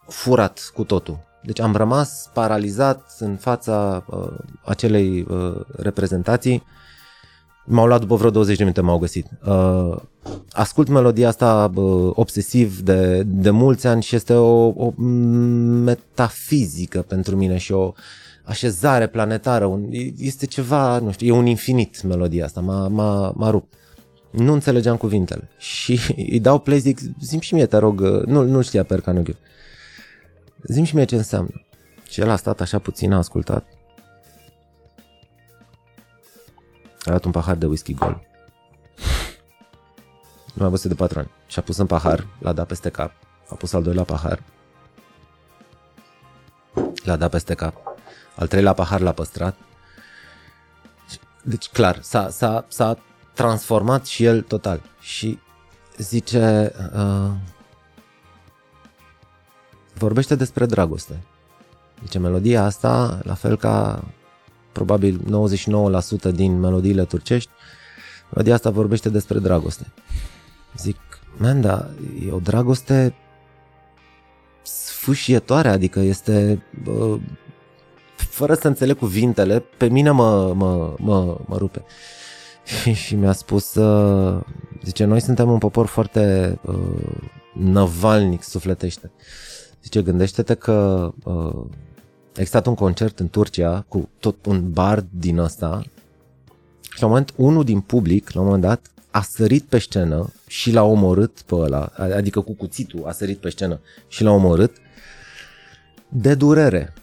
[0.07, 1.19] furat cu totul.
[1.43, 6.63] Deci am rămas paralizat în fața uh, acelei uh, reprezentații.
[7.65, 9.27] M-au luat după vreo 20 de minute, m-au găsit.
[9.45, 9.95] Uh,
[10.51, 14.93] ascult melodia asta uh, obsesiv de, de mulți ani și este o, o
[15.83, 17.93] metafizică pentru mine și o
[18.45, 19.65] așezare planetară.
[19.65, 23.73] Un, este ceva, nu știu, e un infinit melodia asta, m-a, m-a, m-a rupt.
[24.31, 25.99] Nu înțelegeam cuvintele și
[26.31, 29.35] îi dau play, zic, zim și mie, te rog, uh, nu, nu știa Percanughiu.
[30.61, 31.65] Zim și mie ce înseamnă.
[32.09, 33.65] Și el a stat așa puțin, a ascultat.
[36.99, 38.27] A luat un pahar de whisky gol.
[40.53, 41.31] Nu mai văzut de patru ani.
[41.47, 43.11] Și a pus în pahar, l-a dat peste cap.
[43.49, 44.43] A pus al doilea pahar.
[47.03, 47.94] L-a dat peste cap.
[48.35, 49.55] Al treilea pahar l-a păstrat.
[51.43, 52.97] Deci, clar, s-a, s-a, s-a
[53.33, 54.81] transformat și el total.
[54.99, 55.39] Și
[55.97, 56.73] zice...
[56.95, 57.31] Uh,
[59.97, 61.23] vorbește despre dragoste.
[62.03, 64.03] Zice, melodia asta, la fel ca
[64.71, 65.47] probabil
[66.31, 67.49] 99% din melodiile turcești,
[68.29, 69.93] melodia asta vorbește despre dragoste.
[70.77, 70.97] Zic,
[71.37, 71.89] man, da,
[72.27, 73.15] e o dragoste
[74.61, 77.17] sfâșietoare, adică este, bă,
[78.35, 81.83] fără să înțeleg cuvintele, pe mine mă, mă, mă, mă rupe.
[83.03, 84.43] și mi-a spus, uh,
[84.83, 87.17] zice, noi suntem un popor foarte uh,
[87.53, 89.11] năvalnic sufletește.
[89.83, 91.33] Zice, gândește-te că uh,
[92.35, 95.83] a existat un concert în Turcia cu tot un bar din ăsta
[96.81, 100.33] și la un moment unul din public, la un moment dat, a sărit pe scenă
[100.47, 104.75] și l-a omorât pe ăla, adică cu cuțitul a sărit pe scenă și l-a omorât
[106.09, 106.93] de durere.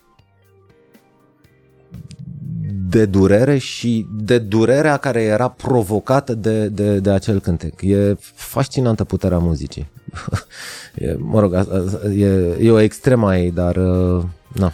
[2.92, 7.80] De durere și de durerea care era provocată de, de, de acel cântec.
[7.80, 9.90] E fascinantă puterea muzicii.
[10.94, 11.54] e, mă rog,
[12.16, 12.26] e,
[12.60, 14.72] e o extremă ei, dar uh, na.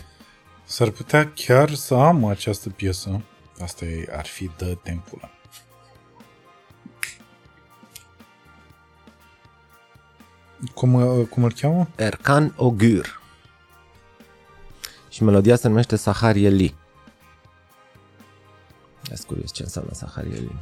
[0.64, 3.20] S-ar putea chiar să am această piesă.
[3.62, 5.31] Asta e, ar fi de tempulă.
[10.74, 11.88] Cum, uh, cum îl cheamă?
[11.96, 13.20] Erkan Ogur.
[15.09, 16.74] Și melodia se numește Saharieli.
[19.11, 20.61] Ia curios ce înseamnă Saharieli.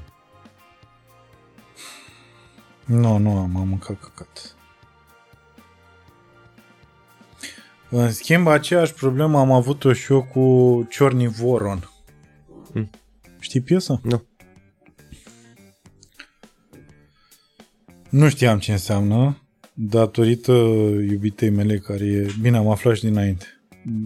[2.84, 4.56] Nu, nu am, am mâncat căcat.
[7.90, 11.90] În schimb, aceeași problemă am avut-o și eu cu Ciorni Voron.
[12.72, 12.90] Hmm.
[13.38, 14.00] Știi piesa?
[14.02, 14.24] Nu.
[18.10, 19.42] Nu știam ce înseamnă,
[19.74, 20.52] datorită
[21.10, 23.46] iubitei mele, care e, bine, am aflat și dinainte,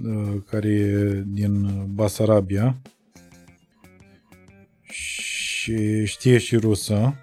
[0.04, 2.80] uh, care e din Basarabia
[5.00, 7.14] și știe și rusă.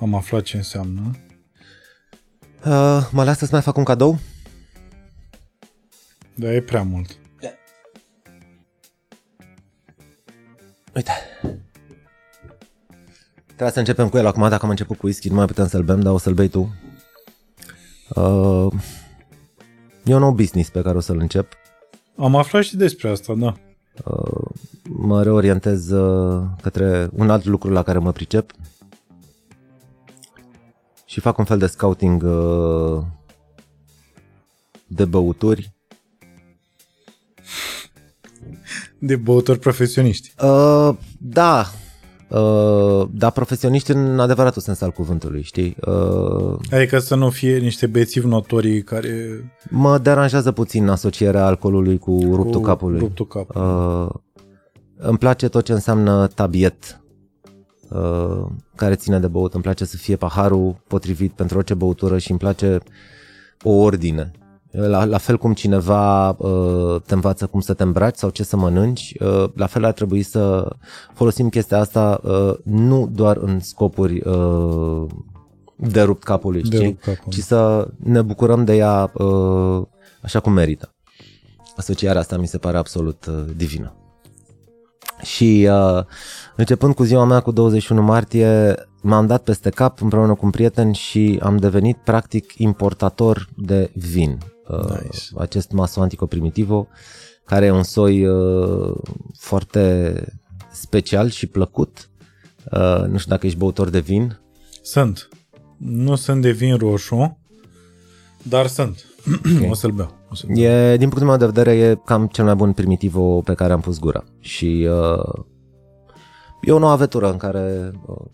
[0.00, 1.10] Am aflat ce înseamnă.
[2.64, 4.18] Uh, mă lasă să mai fac un cadou?
[6.34, 7.18] Dar e prea mult.
[10.94, 11.12] Uite.
[13.46, 15.82] Trebuie să începem cu el acum, dacă am început cu whisky, nu mai putem să-l
[15.82, 16.74] bem, dar o să-l bei tu.
[18.08, 18.72] Uh,
[20.04, 21.52] e un nou business pe care o să-l încep.
[22.16, 23.54] Am aflat și despre asta, da.
[24.04, 24.50] Uh,
[24.88, 28.50] mă reorientez uh, către un alt lucru la care mă pricep
[31.04, 33.02] și fac un fel de scouting uh,
[34.86, 35.74] de băuturi.
[38.98, 40.34] De băutori profesioniști.
[40.42, 41.66] Uh, da,
[42.28, 45.76] uh, dar profesioniști în adevăratul sens al cuvântului, știi?
[45.86, 49.10] Uh, Adică să nu fie niște bețivi notorii care...
[49.70, 52.98] mă deranjează puțin asocierea alcoolului cu ruptul cu capului.
[52.98, 53.62] Ruptul capului.
[53.62, 54.08] Uh,
[54.98, 57.00] îmi place tot ce înseamnă tabiet,
[57.90, 59.54] uh, care ține de băut.
[59.54, 62.78] Îmi place să fie paharul potrivit pentru orice băutură și îmi place
[63.62, 64.30] o ordine.
[64.76, 68.56] La, la fel cum cineva uh, te învață cum să te îmbraci sau ce să
[68.56, 70.72] mănânci, uh, la fel ar trebui să
[71.14, 75.06] folosim chestia asta uh, nu doar în scopuri uh,
[75.76, 76.86] de rupt capului, De știi?
[76.88, 77.32] rupt capul.
[77.32, 79.82] ci să ne bucurăm de ea uh,
[80.22, 80.94] așa cum merită.
[81.76, 83.94] Asocierea asta mi se pare absolut uh, divină.
[85.22, 86.04] Și uh,
[86.56, 90.92] începând cu ziua mea cu 21 martie, m-am dat peste cap împreună cu un prieten
[90.92, 94.38] și am devenit practic importator de vin.
[94.68, 95.18] Uh, Nice.
[95.36, 96.88] Acest Maso Antico Primitivo,
[97.44, 98.96] care e un soi uh,
[99.38, 100.14] foarte
[100.72, 102.10] special și plăcut.
[102.72, 104.40] Uh, nu știu dacă ești băutor de vin.
[104.82, 105.28] Sunt.
[105.76, 107.38] Nu sunt de vin roșu,
[108.42, 109.04] Dar sunt.
[109.70, 110.14] o să-l beau.
[110.30, 110.60] O să beau.
[110.60, 113.80] E, din punctul meu de vedere, e cam cel mai bun primitivul pe care am
[113.80, 114.24] pus gura.
[114.40, 115.44] Și uh,
[116.62, 118.24] e o nouă aventură în care uh,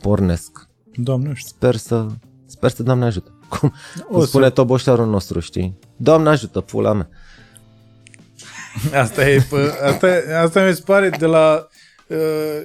[0.00, 0.68] pornesc.
[0.94, 1.50] Doamne, nu știu.
[1.56, 2.06] Sper să,
[2.46, 3.37] sper să Doamne ajută.
[3.48, 5.78] Cum, O cum să- spune toboștearul nostru, știi?
[5.96, 7.08] Doamne ajută, pula mea.
[8.94, 11.66] Asta e, pă, asta, e- asta mi se pare de la...
[12.06, 12.16] uh,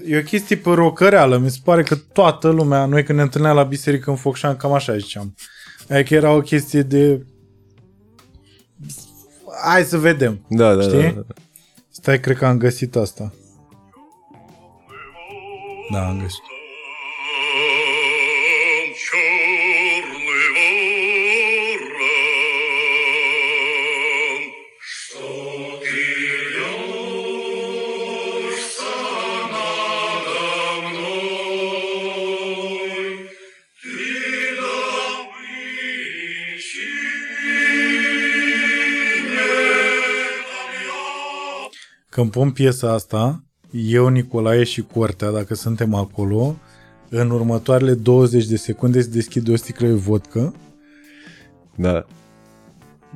[0.07, 1.37] E o chestie pe rocăreală.
[1.37, 4.71] Mi se pare că toată lumea, noi când ne întâlneam la biserică în Focșan, cam
[4.73, 5.35] așa ziceam.
[5.89, 7.25] Adică era o chestie de...
[9.71, 10.45] Hai să vedem.
[10.49, 11.01] Da, da, Știi?
[11.01, 11.33] da, da.
[11.89, 13.33] Stai, cred că am găsit asta.
[15.91, 16.41] Da, am găsit.
[42.13, 46.55] Când pun piesa asta, eu, Nicolae și Cortea, dacă suntem acolo,
[47.09, 50.53] în următoarele 20 de secunde se deschide o sticlă de vodcă
[51.75, 52.05] Da.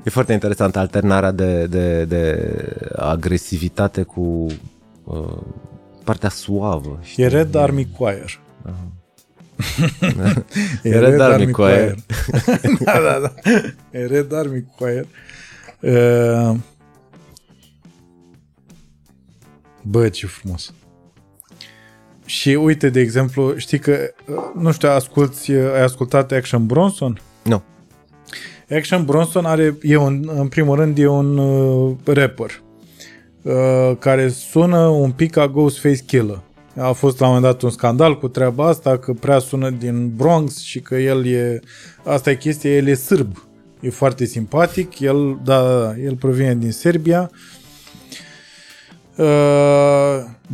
[0.04, 2.54] E foarte interesant alternarea de, de, de
[2.96, 4.46] agresivitate cu
[5.04, 5.42] uh,
[6.04, 7.00] partea suavă.
[7.02, 7.24] Știi?
[7.24, 8.40] E Red Army Choir.
[10.84, 11.96] E Red Army Choir.
[12.86, 13.34] da, da, da.
[13.92, 15.06] E Red Army Choir.
[15.80, 16.56] Uh,
[19.90, 20.74] Bă, ce frumos.
[22.26, 23.98] Și uite, de exemplu, știi că,
[24.28, 27.22] uh, nu știu, asculti, ai ascultat Action Bronson?
[27.44, 27.64] Nu.
[28.70, 32.62] Action Bronson are, e un, în primul rând, e un uh, rapper
[33.42, 36.42] uh, care sună un pic ca Ghostface Killer.
[36.76, 40.16] A fost la un moment dat un scandal cu treaba asta, că prea sună din
[40.16, 41.60] Bronx și că el e...
[42.04, 43.48] Asta e chestia, el e sârb.
[43.80, 47.32] E foarte simpatic, el, da, da, da, el provine din Serbia.
[47.32, 47.57] Uh,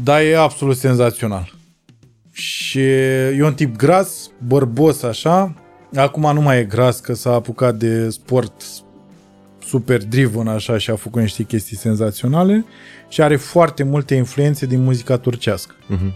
[0.04, 1.54] dar e absolut senzațional.
[2.32, 2.82] Și
[3.38, 5.54] e un tip gras, bărbos așa.
[5.95, 8.62] Acum nu mai e gras că s-a apucat de sport
[9.65, 12.65] super driven așa și a făcut niște chestii senzaționale
[13.10, 15.76] și are foarte multe influențe din muzica turcească.
[15.88, 16.13] Mhm.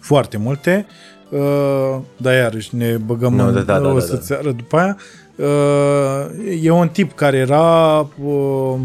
[0.00, 0.86] Foarte multe.
[1.30, 4.36] Uh, dar iarăși ne băgăm Nu, în, da, da, da, o da, să-ți da.
[4.36, 4.96] arăt după aia.
[5.36, 8.78] Uh, e un tip care era uh,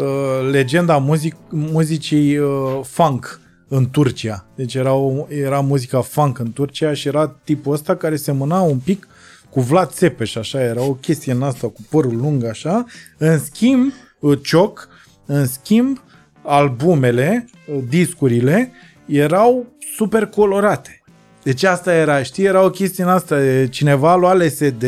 [0.00, 4.46] uh, legenda muzic, muzicii uh, funk în Turcia.
[4.54, 8.78] Deci era, o, era muzica funk în Turcia și era tipul ăsta care semăna un
[8.78, 9.08] pic
[9.50, 12.84] cu Vlad Țepeș, așa, era o chestie în asta cu părul lung, așa.
[13.18, 14.88] În schimb, uh, Cioc,
[15.26, 16.02] în schimb,
[16.42, 18.72] albumele, uh, discurile,
[19.06, 21.02] erau super colorate.
[21.42, 24.84] Deci asta era, știi, era o chestie în asta, de cineva a luat LSD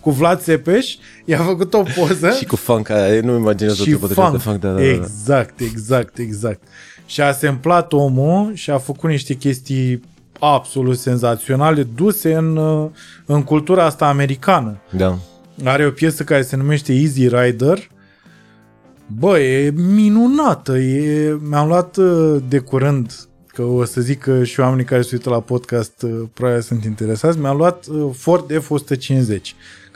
[0.00, 3.90] cu Vlad Țepeș, i-a făcut o poză Și cu funk, aia, nu imaginez o și
[3.90, 4.40] trupă de funk.
[4.40, 4.60] funk.
[4.60, 4.84] Da, da, da.
[4.88, 6.62] Exact, exact, exact.
[7.06, 10.02] Și a semplat omul și a făcut niște chestii
[10.38, 12.90] absolut senzaționale duse în, uh,
[13.26, 14.80] în cultura asta americană.
[14.90, 15.18] da.
[15.64, 17.88] Are o piesă care se numește Easy Rider.
[19.06, 20.78] Bă, e minunată.
[20.78, 21.38] E...
[21.48, 23.12] Mi-am luat uh, de curând,
[23.46, 26.84] că o să zic că și oamenii care se uită la podcast uh, probabil sunt
[26.84, 29.40] interesați, mi-am luat uh, Ford F-150,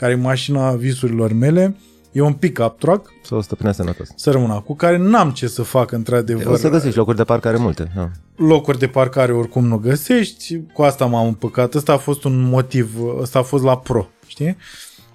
[0.05, 1.77] care e mașina visurilor mele.
[2.13, 4.09] E un pick-up truck, Să o stăpânească sănătos.
[4.17, 6.47] să rămână, cu care n-am ce să fac într-adevăr.
[6.47, 7.93] O să găsești locuri de parcare multe.
[7.97, 8.11] Da.
[8.37, 11.75] locuri de parcare oricum nu găsești, cu asta m-am împăcat.
[11.75, 14.57] Ăsta a fost un motiv, ăsta a fost la pro, știi?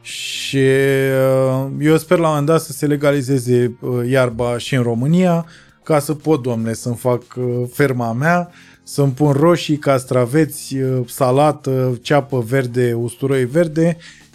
[0.02, 4.84] Și uh, eu sper la un moment dat să se legalizeze uh, iarba și în
[4.84, 5.45] România,
[5.84, 8.49] ca să pot, domne, să-mi fac uh, ferma mea,
[8.84, 14.28] să-mi pun roșii, castraveți, uh, salată, ceapă verde, usturoi verde uh,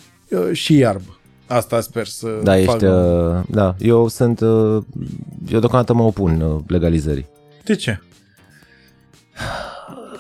[0.53, 1.18] și iarbă.
[1.47, 2.61] Asta sper să Da, fac.
[2.61, 4.83] ești, uh, da, eu sunt, uh,
[5.49, 7.27] eu deocamdată mă opun uh, legalizării.
[7.64, 8.01] De ce?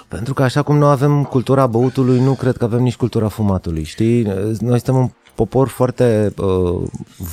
[0.08, 3.82] Pentru că așa cum nu avem cultura băutului, nu cred că avem nici cultura fumatului,
[3.82, 4.22] știi?
[4.60, 6.82] Noi suntem un popor foarte uh,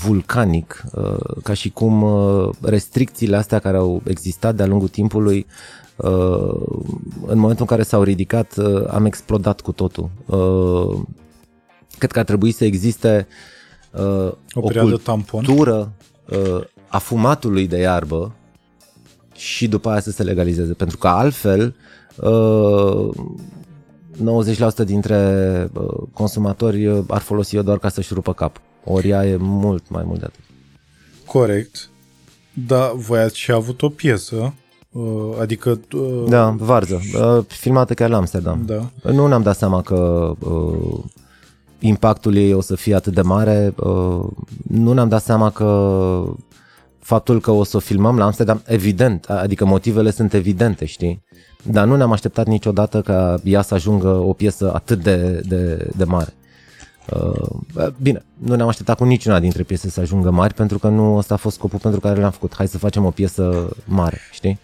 [0.05, 5.45] vulcanic, uh, ca și cum uh, restricțiile astea care au existat de-a lungul timpului,
[5.95, 6.55] uh,
[7.25, 10.09] în momentul în care s-au ridicat, uh, am explodat cu totul.
[10.25, 10.99] Uh,
[12.01, 13.27] cred că ar trebui să existe
[13.91, 15.43] uh, O perioadă tampon?
[15.43, 15.91] cultură
[16.29, 18.35] uh, a fumatului de iarbă
[19.35, 20.73] și după aia să se legalizeze.
[20.73, 21.75] Pentru că altfel
[22.15, 23.09] uh,
[24.83, 28.61] 90% dintre uh, consumatori uh, ar folosi-o doar ca să-și rupă cap.
[28.83, 30.43] Ori ea e mult mai mult de atât.
[31.25, 31.89] Corect.
[32.67, 34.53] Da, voi ați și avut o piesă,
[34.91, 35.03] uh,
[35.39, 35.79] adică...
[35.93, 36.99] uh, Da, varză.
[37.15, 38.63] Uh, filmată chiar la Amsterdam.
[38.65, 38.89] Da.
[39.11, 40.99] Nu ne-am dat seama că uh,
[41.81, 43.73] impactul ei o să fie atât de mare.
[43.77, 44.27] Uh,
[44.67, 46.23] nu ne-am dat seama că
[46.99, 51.23] faptul că o să o filmăm la Amsterdam, evident, adică motivele sunt evidente, știi?
[51.63, 56.03] Dar nu ne-am așteptat niciodată ca ea să ajungă o piesă atât de, de, de
[56.03, 56.33] mare.
[57.09, 61.15] Uh, bine, nu ne-am așteptat cu niciuna dintre piese să ajungă mari pentru că nu
[61.15, 62.55] ăsta a fost scopul pentru care le-am făcut.
[62.55, 64.59] Hai să facem o piesă mare, știi?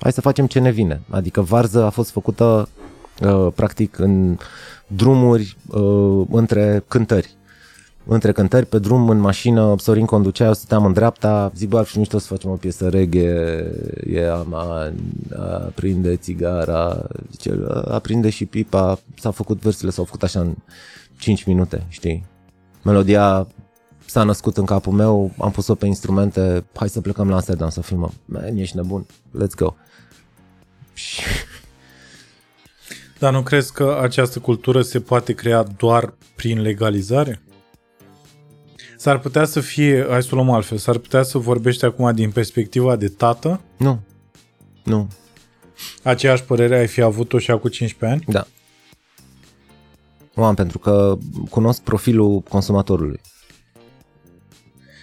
[0.00, 1.00] Hai să facem ce ne vine.
[1.10, 2.68] Adică Varză a fost făcută
[3.22, 4.38] uh, practic în
[4.96, 7.38] drumuri uh, între cântări.
[8.06, 11.98] Între cântări, pe drum, în mașină, Sorin conducea, eu stăteam în dreapta, zic, bă, și
[11.98, 13.72] mișto să facem o piesă reggae,
[14.06, 14.94] e aman,
[15.66, 20.54] aprinde țigara, zice, aprinde și pipa, s-a făcut versele, s-au făcut așa în
[21.18, 22.24] 5 minute, știi?
[22.82, 23.46] Melodia
[24.06, 27.80] s-a născut în capul meu, am pus-o pe instrumente, hai să plecăm la Amsterdam să
[27.80, 28.12] filmăm.
[28.24, 29.06] Man, ești nebun,
[29.38, 29.74] let's go.
[30.94, 31.22] Și
[33.20, 37.42] Dar nu crezi că această cultură se poate crea doar prin legalizare?
[38.96, 42.30] S-ar putea să fie, hai să o luăm altfel, s-ar putea să vorbești acum din
[42.30, 44.00] perspectiva de tată, nu,
[44.84, 45.08] nu,
[46.02, 48.32] aceeași părere ai fi avut-o și acum 15 ani?
[48.32, 48.46] da.
[50.34, 51.18] Nu am, pentru că
[51.50, 53.20] cunosc profilul consumatorului.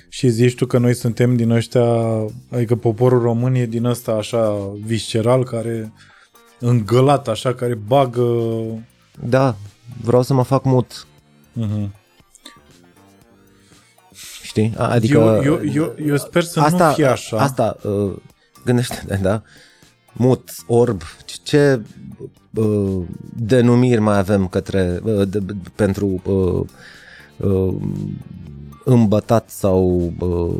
[0.10, 1.84] Și zici tu că noi suntem din ăștia,
[2.52, 5.94] adică poporul român e din ăsta așa visceral, care
[6.60, 8.26] îngălat așa, care bagă...
[9.24, 9.56] Da,
[10.04, 11.06] vreau să mă fac mut,
[11.62, 11.90] Uh-huh.
[14.44, 14.74] știi?
[14.78, 17.38] A- Adică Eu, eu, eu, eu sper să asta, nu fie așa.
[17.40, 18.12] Asta, uh,
[18.66, 19.42] gândește da?
[20.14, 21.82] Mut, orb, ce- ce
[22.54, 23.02] uh,
[23.36, 25.40] denumiri mai avem către, uh, de,
[25.76, 26.66] pentru uh,
[27.50, 27.76] uh,
[28.84, 30.56] îmbătat sau uh,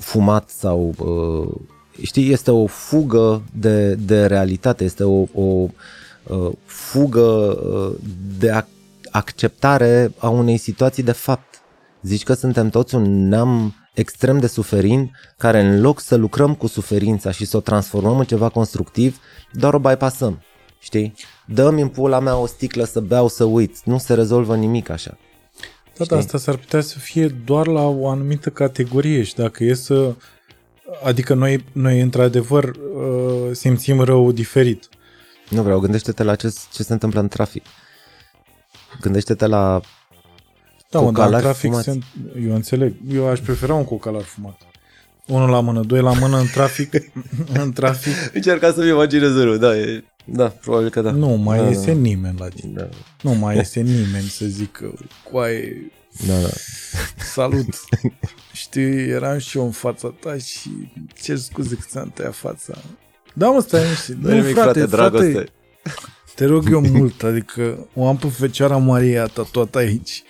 [0.00, 1.54] fumat sau uh,
[2.02, 5.68] știi, este o fugă de, de realitate, este o, o
[6.22, 7.96] uh, fugă uh,
[8.38, 11.62] de ac- acceptare a unei situații de fapt.
[12.02, 16.66] Zici că suntem toți un neam extrem de suferin care în loc să lucrăm cu
[16.66, 19.20] suferința și să o transformăm în ceva constructiv,
[19.52, 20.42] doar o bypassăm.
[20.80, 21.14] Știi?
[21.46, 23.82] Dă-mi în pula mea o sticlă să beau, să uit.
[23.84, 25.18] Nu se rezolvă nimic așa.
[25.96, 29.74] Da, da, asta s-ar putea să fie doar la o anumită categorie și dacă e
[29.74, 30.14] să...
[31.04, 34.88] Adică noi, noi într-adevăr uh, simțim rău diferit.
[35.48, 37.64] Nu vreau, gândește-te la ce, ce se întâmplă în trafic.
[39.00, 39.80] Gândește-te la...
[40.90, 41.90] Da, mă, dar în Cocalari trafic fumați.
[41.90, 41.98] se,
[42.46, 42.94] eu înțeleg.
[43.12, 44.60] Eu aș prefera un cocalar fumat.
[45.26, 46.92] Unul la mână, doi la mână în trafic.
[47.62, 48.12] în trafic.
[48.32, 50.04] Încerca să-mi imaginez rău, da, e...
[50.24, 51.10] Da, probabil că da.
[51.10, 52.72] Nu mai da, iese nimeni la tine.
[52.72, 52.88] Da,
[53.22, 54.94] Nu mai iese nimeni să zică,
[55.30, 55.92] coaie,
[56.26, 56.48] da, da.
[57.34, 57.66] salut.
[58.52, 60.92] Știi, eram și eu în fața ta și
[61.22, 62.78] ce scuze că ți-am tăiat fața.
[63.34, 64.16] Da, mă, stai niște.
[64.20, 65.52] Nu nimic, frate, dragoste.
[66.34, 70.22] Te rog eu mult, adică o am pe Fecioara Maria tatuată aici.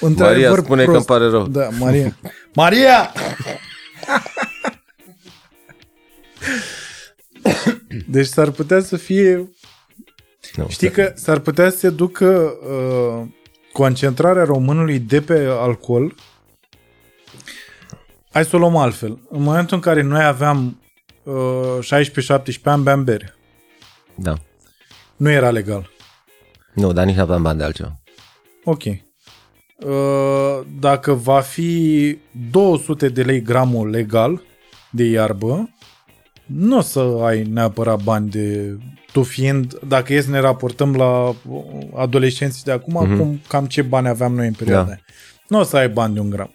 [0.00, 1.46] Maria Într-adevăr spune că îmi pare rău.
[1.46, 2.16] Da, Maria.
[2.54, 3.12] Maria!
[8.06, 9.48] Deci s-ar putea să fie...
[10.54, 13.26] Nu, Știi că s-ar putea să se ducă uh,
[13.72, 16.14] concentrarea românului de pe alcool.
[18.32, 19.18] Hai să o luăm altfel.
[19.30, 20.80] În momentul în care noi aveam
[21.22, 21.78] uh,
[22.58, 23.34] 16-17 ani, beam bere.
[24.14, 24.34] Da.
[25.16, 25.90] Nu era legal.
[26.74, 27.92] Nu, dar nici nu aveam bani de altceva.
[28.64, 28.82] Ok.
[28.84, 32.18] Uh, Dacă va fi
[32.50, 34.42] 200 de lei gramul legal
[34.90, 35.70] de iarbă,
[36.46, 38.76] nu o să ai neapărat bani de...
[39.14, 41.34] Tu fiind, dacă e să ne raportăm la
[41.96, 43.18] adolescenții de acum, Mhm.
[43.18, 44.88] cum, cam ce bani aveam noi în perioada Da.
[44.90, 45.00] aia.
[45.48, 46.54] Nu o să ai bani de un gram.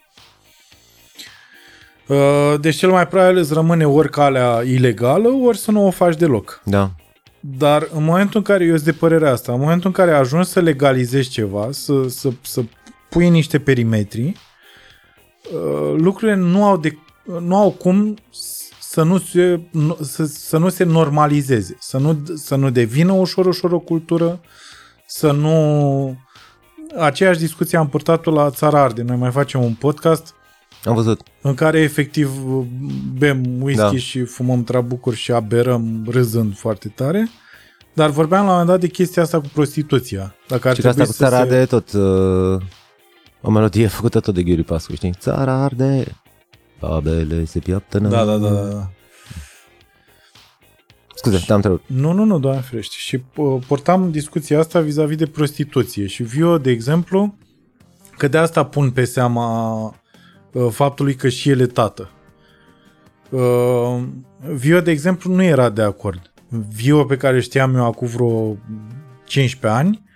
[2.08, 6.16] Uh, Deci cel mai probabil îți rămâne ori calea ilegală, ori să nu o faci
[6.16, 6.62] deloc.
[6.66, 6.92] Da.
[7.40, 10.48] Dar în momentul în care eu sunt de părerea asta, în momentul în care ajungi
[10.50, 12.62] să legalizezi ceva, să, să, să
[13.10, 14.34] pui niște perimetri,
[15.54, 16.98] uh, lucrurile nu au, de,
[17.40, 18.18] nu au cum
[19.00, 23.46] să nu se, nu- să, să nu se normalizeze, să nu, să nu devină ușor,
[23.46, 24.40] ușor o cultură,
[25.08, 26.18] să nu...
[26.98, 29.02] Aceeași discuție am purtat-o la Țara Arde.
[29.02, 30.34] Noi mai facem un podcast
[30.84, 31.22] Am văzut.
[31.42, 32.32] în care efectiv
[33.18, 33.90] bem whisky Da.
[33.92, 33.98] da.
[33.98, 37.30] și fumăm trabucuri și aberăm râzând foarte tare.
[37.94, 40.36] Dar vorbeam la un moment dat de chestia asta cu prostituția.
[40.48, 41.42] Dacă ar Și că asta trebui cu să țara se...
[41.42, 42.62] arde tot uh,
[43.42, 45.14] o melodie făcută tot de Ghiuri Pascu, știi?
[45.20, 46.16] Țara arde,
[46.80, 48.90] babele se piaptă Da, da, da, da.
[51.16, 51.82] Scuze, te-am întrebat.
[51.86, 52.96] Nu, nu, nu, doamne ferește.
[52.98, 56.06] Și uh, portam discuția asta vis-a-vis de prostituție.
[56.08, 57.36] Și Vio, de exemplu,
[58.18, 59.84] că de asta pun pe seama
[60.52, 62.10] uh, faptului că și el e tată.
[63.30, 64.04] Uh,
[64.54, 66.32] Vio, de exemplu, nu era de acord.
[66.76, 68.58] Vio pe care știam eu acum vreo
[69.26, 70.09] 15 ani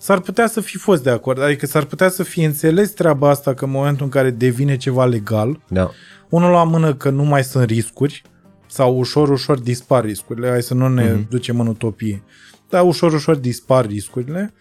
[0.00, 1.42] s-ar putea să fi fost de acord.
[1.42, 5.04] Adică s-ar putea să fi înțeles treaba asta că în momentul în care devine ceva
[5.04, 5.90] legal, Da.
[6.28, 8.22] unul la mână că nu mai sunt riscuri
[8.66, 10.48] sau ușor, ușor dispar riscurile.
[10.48, 11.24] Hai să nu ne Mhm.
[11.24, 11.28] mm-hmm.
[11.28, 12.22] ducem în utopie.
[12.68, 14.54] Dar ușor, ușor dispar riscurile.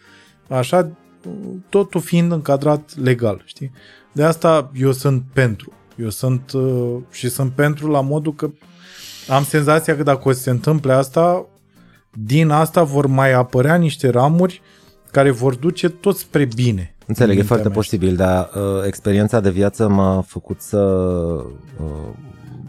[0.47, 0.91] Așa,
[1.69, 3.71] totul fiind încadrat legal, știi?
[4.11, 5.71] De asta eu sunt pentru.
[5.95, 8.49] Eu sunt uh, și sunt pentru la modul că
[9.27, 11.45] am senzația că dacă o să se întâmple asta,
[12.11, 14.61] din asta vor mai apărea niște ramuri
[15.11, 16.93] care vor duce tot spre bine.
[17.05, 20.77] Înțeleg, În e mintea foarte mea, posibil, dar uh, experiența de viață m-a făcut să
[20.77, 22.09] uh,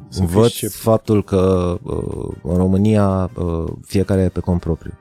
[0.09, 0.81] Să învăț fii șef.
[0.81, 4.93] faptul că uh, în România uh, fiecare e pe cont propriu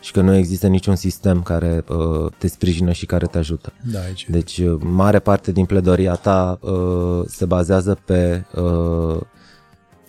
[0.00, 3.72] și că nu există niciun sistem care uh, te sprijină și care te ajută.
[3.92, 4.26] Da, aici.
[4.30, 9.20] Deci, uh, mare parte din pledoria ta uh, se bazează pe uh,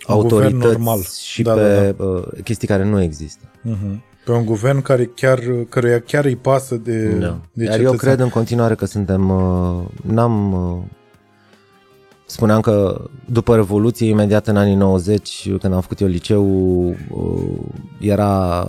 [0.06, 1.00] autorități normal.
[1.26, 3.44] și Da, pe Uh, chestii care nu există.
[3.62, 4.02] Mhm.
[4.28, 7.38] Pe un guvern care chiar, căruia chiar îi pasă de, Da.
[7.52, 7.98] de Iar eu cetățeni.
[7.98, 9.30] cred în continuare că suntem...
[9.30, 10.52] Uh, n-am...
[10.52, 10.82] Uh,
[12.26, 16.44] spuneam că după Revoluție, imediat în anii 90, când am făcut eu liceu,
[16.88, 16.94] uh,
[18.00, 18.68] era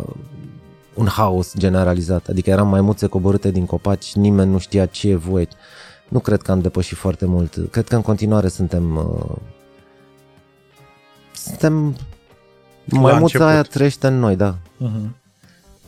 [0.94, 2.28] un haos generalizat.
[2.28, 5.48] Adică eram maimuțe coborâte din copaci, nimeni nu știa ce e voie.
[6.08, 7.58] Nu cred că am depășit foarte mult.
[7.72, 8.96] Cred că în continuare suntem...
[8.96, 9.36] Uh,
[11.34, 11.96] suntem...
[12.86, 13.48] Maimuța început.
[13.48, 15.16] aia trăiește în noi, da Mhm.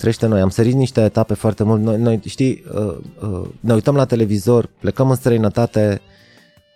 [0.01, 0.41] Trăiește în noi.
[0.41, 1.81] Am sărit niște etape foarte mult.
[1.81, 6.01] Noi, noi știi, uh, uh, ne uităm la televizor, plecăm în străinătate,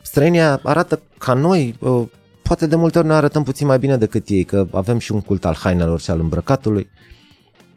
[0.01, 2.03] străinii arată ca noi, uh,
[2.41, 5.21] poate de multe ori ne arătăm puțin mai bine decât ei, că avem și un
[5.21, 6.89] cult al hainelor și al îmbrăcatului.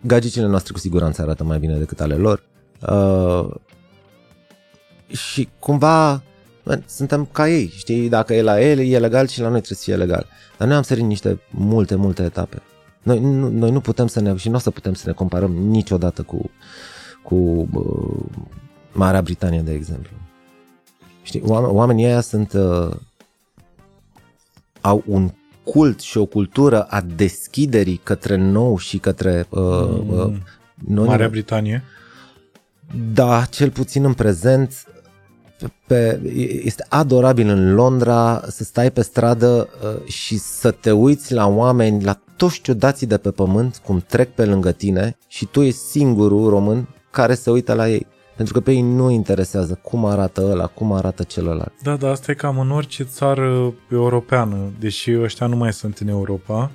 [0.00, 2.42] Gagicile noastre cu siguranță arată mai bine decât ale lor.
[2.88, 3.54] Uh,
[5.06, 6.22] și cumva
[6.62, 9.78] man, suntem ca ei, știi, dacă e la el, e legal și la noi trebuie
[9.78, 10.26] să fie legal.
[10.58, 12.62] Dar noi am sărit niște multe, multe etape.
[13.02, 15.52] Noi nu, noi nu putem să ne, și nu o să putem să ne comparăm
[15.52, 16.50] niciodată cu,
[17.22, 17.34] cu
[17.72, 18.42] uh,
[18.92, 20.16] Marea Britanie, de exemplu.
[21.22, 22.90] Știi, oameni, oamenii ăia sunt, uh,
[24.80, 25.30] au un
[25.64, 29.60] cult și o cultură a deschiderii către nou și către uh,
[30.08, 30.36] uh,
[30.74, 31.06] noi.
[31.06, 31.84] Marea Britanie.
[33.12, 34.86] Da, cel puțin în prezent
[35.58, 36.20] pe, pe,
[36.64, 42.04] este adorabil în Londra să stai pe stradă uh, și să te uiți la oameni,
[42.04, 46.48] la toți ciudații de pe pământ, cum trec pe lângă tine și tu ești singurul
[46.48, 48.06] român care se uită la ei.
[48.36, 51.72] Pentru că pe ei nu interesează cum arată ăla, cum arată celălalt.
[51.82, 56.08] Da, dar asta e cam în orice țară europeană, deși ăștia nu mai sunt în
[56.08, 56.70] Europa,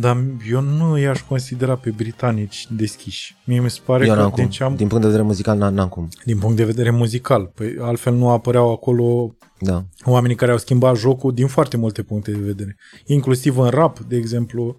[0.00, 0.16] dar
[0.50, 3.36] eu nu i-aș considera pe britanici deschiși.
[3.44, 4.52] Mie mi se pare Eu că n-am din, cum.
[4.52, 6.08] ce am, Din punct de vedere muzical n-am, n-am cum.
[6.24, 9.84] din punct de vedere muzical, păi altfel nu apăreau acolo Da.
[10.04, 12.76] oamenii care au schimbat jocul din foarte multe puncte de vedere.
[13.06, 14.76] Inclusiv în rap, de exemplu,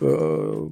[0.00, 0.70] uh,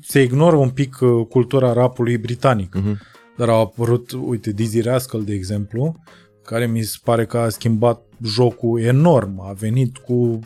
[0.00, 2.74] se ignoră un pic uh, cultura rapului britanic.
[2.74, 3.00] Mhm.
[3.36, 5.96] Dar au apărut, uite, Dizzy Rascal, de exemplu,
[6.44, 9.40] care mi se pare că a schimbat jocul enorm.
[9.40, 10.38] A venit cu uh,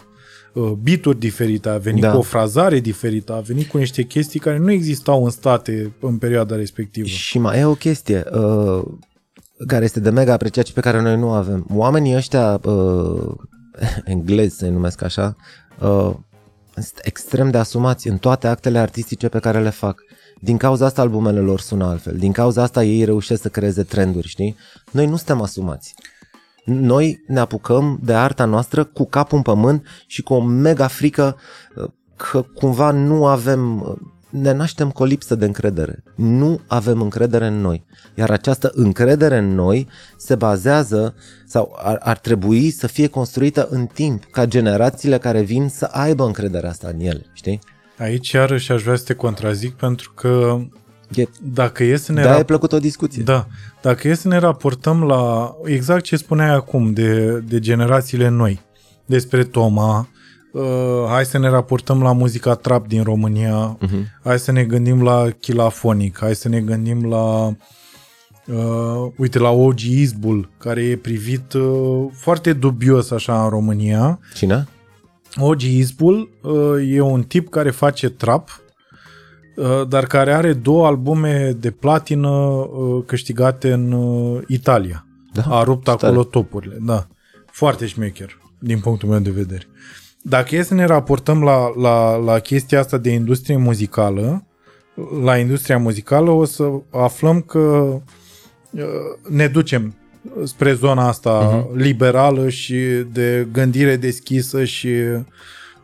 [0.82, 2.10] bituri diferite, a venit Da.
[2.10, 6.18] cu o frazare diferită, a venit cu niște chestii care nu existau în state în
[6.18, 7.06] perioada respectivă.
[7.06, 8.82] Și mai e o chestie uh,
[9.66, 11.66] care este de mega apreciat și pe care noi nu avem.
[11.74, 13.34] Oamenii ăștia uh,
[14.04, 15.36] englezi, să-i numesc așa,
[15.80, 16.14] uh,
[16.74, 20.02] sunt extrem de asumați în toate actele artistice pe care le fac.
[20.42, 22.16] Din cauza asta albumele lor sună altfel.
[22.16, 24.56] Din cauza asta ei reușesc să creeze trenduri, știi?
[24.92, 25.94] Noi nu suntem asumați.
[26.64, 31.36] Noi ne apucăm de arta noastră cu capul în pământ și cu o mega frică
[31.76, 33.96] uh, că cumva nu avem, uh,
[34.30, 36.02] ne naștem cu o lipsă de încredere.
[36.16, 37.84] Nu avem încredere în noi.
[38.14, 41.14] Iar această încredere în noi se bazează
[41.46, 46.24] sau ar, ar trebui să fie construită în timp, ca generațiile care vin să aibă
[46.24, 47.58] încrederea asta în ele, știi?
[47.98, 50.60] Aici iarăși aș vrea să te contrazic pentru că
[51.14, 53.22] E, dacă e să ne de-aia rap- e plăcut o discuție.
[53.22, 53.46] Da,
[53.82, 58.60] dacă e să ne raportăm la exact ce spuneai acum de, de generațiile noi,
[59.06, 60.08] despre Toma,
[60.52, 60.62] uh,
[61.08, 64.04] hai să ne raportăm la muzica trap din România, Uh-huh.
[64.24, 67.46] hai să ne gândim la Chilafonic, hai să ne gândim la
[68.46, 74.18] uh, uite, la OG Isbul, care e privit uh, foarte dubios așa în România.
[74.34, 74.68] Cine?
[75.36, 78.69] OG Isbul uh, e un tip care face trap, uh,
[79.88, 85.06] dar care are două albume de platină uh, câștigate în uh, Italia.
[85.32, 86.06] Da, A rupt tare.
[86.06, 87.06] acolo topurile, da.
[87.46, 89.66] Foarte șmecher, din punctul meu de vedere.
[90.22, 94.44] Dacă e să ne raportăm la, la, la chestia asta de industrie muzicală,
[95.22, 97.58] la industria muzicală o să aflăm că
[98.70, 98.82] uh,
[99.28, 99.94] ne ducem
[100.44, 101.74] spre zona asta uh-huh.
[101.74, 102.76] liberală și
[103.12, 105.20] de gândire deschisă și uh,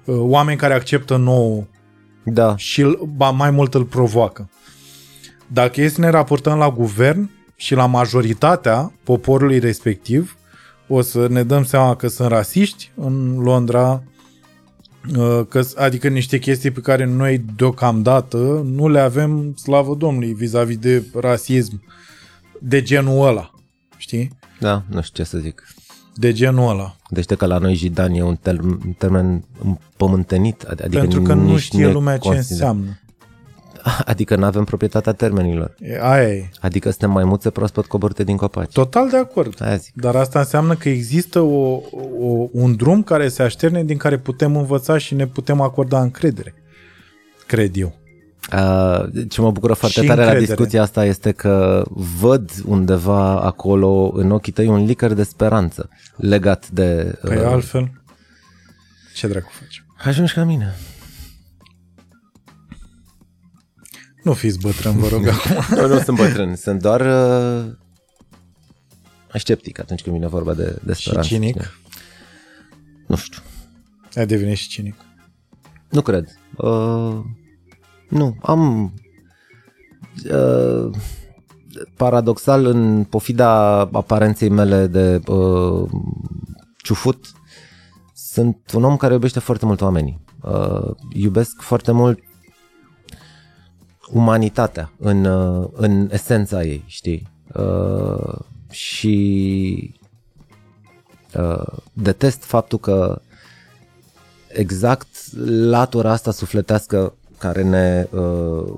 [0.04, 1.66] oameni care acceptă nou
[2.26, 2.56] Da.
[2.56, 4.50] și îl- ba mai mult îl provoacă.
[5.46, 10.36] Dacă e să ne raportăm la guvern, și la majoritatea poporului respectiv,
[10.88, 14.02] o să ne dăm seama că sunt rasiști în Londra,
[15.16, 20.76] uh, că, adică niște chestii pe care noi deocamdată nu le avem, slavă Domnului, vis-a-vis
[20.78, 21.82] de rasism
[22.60, 23.50] de genul ăla,
[23.96, 24.38] știi?
[24.60, 25.66] Da, nu știu ce să zic.
[26.14, 26.95] De genul ăla.
[27.08, 30.62] Deci de că la noi jidan e un term- un termen împământenit.
[30.62, 32.52] Adică Pentru că nu nici știe ne lumea ce consideră.
[32.70, 33.00] înseamnă.
[34.04, 35.74] Adică nu avem proprietatea termenilor.
[35.78, 36.48] E, aia e.
[36.60, 38.72] Adică suntem maimuțe proaspăt coborâte din copaci.
[38.72, 39.62] Total de acord.
[39.62, 39.92] Aia zic.
[39.94, 41.80] Dar asta înseamnă că există o,
[42.20, 46.54] o, un drum care se așterne din care putem învăța și ne putem acorda încredere.
[47.46, 47.94] Cred eu.
[48.52, 50.54] Uh, ce mă bucură foarte Și tare la încredere.
[50.54, 51.84] discuția asta este că
[52.20, 57.18] văd undeva acolo în ochii tăi un licăr de speranță legat de...
[57.22, 57.90] Păi altfel,
[59.14, 59.84] ce dracu faci?
[60.04, 60.74] Ajungi ca mine.
[64.22, 65.76] Nu fiți bătrân, vă rog acum.
[65.76, 67.72] Nu, nu sunt bătrân, sunt doar uh,
[69.34, 71.28] sceptic atunci când vine vorba de, de Și speranță.
[71.28, 71.56] cinic.
[71.60, 71.70] știi?
[73.06, 73.40] Nu știu.
[74.14, 74.94] Ai devenit și cinic.
[75.90, 76.28] Nu cred.
[76.56, 77.18] Uh,
[78.16, 78.92] nu, am
[80.32, 80.90] uh,
[81.96, 85.90] paradoxal în pofida aparenței mele de uh,
[86.76, 87.26] ciufut
[88.14, 90.20] sunt un om care iubește foarte mult oamenii.
[90.42, 92.18] Uh, iubesc foarte mult
[94.10, 97.28] umanitatea în, uh, în esența ei, știi?
[97.54, 98.38] Uh,
[98.70, 99.94] și
[101.34, 103.20] uh, detest faptul că
[104.48, 105.08] exact
[105.46, 108.72] latura asta sufletească care ne uh,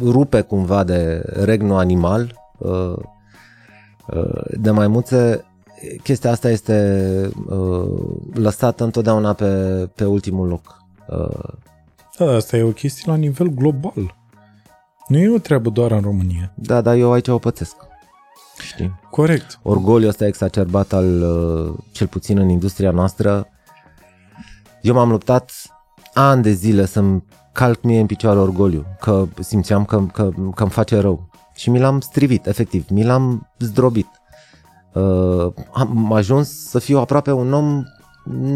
[0.00, 2.96] rupe cumva de regnul animal uh,
[4.06, 5.44] uh, de maimuțe,
[6.02, 9.46] chestia asta este uh, lăsată întotdeauna pe,
[9.94, 10.82] pe ultimul loc.
[11.08, 11.52] Uh,
[12.18, 14.14] Da, dar asta e o chestie la nivel global.
[15.08, 16.52] Nu e o treabă doar în România.
[16.54, 17.76] da, dar eu aici o pățesc.
[18.60, 19.00] Știi?
[19.10, 19.58] Corect.
[19.62, 23.48] orgoliul ăsta exacerbat al, uh, cel puțin în industria noastră,
[24.80, 25.52] eu m-am luptat
[26.14, 30.70] ani de zile să-mi calc mie în picioare orgoliu, că simțeam că, că, că îmi
[30.70, 31.28] face rău.
[31.54, 34.08] Și mi l-am strivit, efectiv, mi l-am zdrobit.
[34.92, 37.84] Uh, am ajuns să fiu aproape un om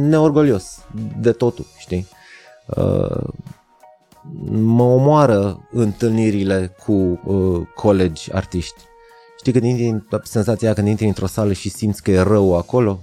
[0.08, 0.84] neorgolios
[1.20, 2.06] de totul, știi?
[2.66, 3.28] Uh,
[4.50, 8.82] mă omoară întâlnirile cu uh, colegi artiști.
[9.38, 13.00] Știi când intri, senzația aia când intri într-o sală și simți că e rău acolo?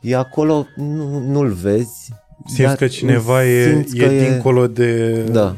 [0.00, 2.12] E acolo, nu, nu-l vezi.
[2.46, 5.56] Simți dar că cineva e, simți e că dincolo de, Da.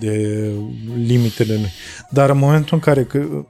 [0.00, 0.50] de
[0.96, 1.72] limitele lui.
[2.10, 3.04] Dar în momentul în care...
[3.04, 3.46] Că,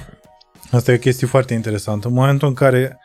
[0.70, 2.08] asta e o chestie foarte interesantă.
[2.08, 2.98] În momentul în care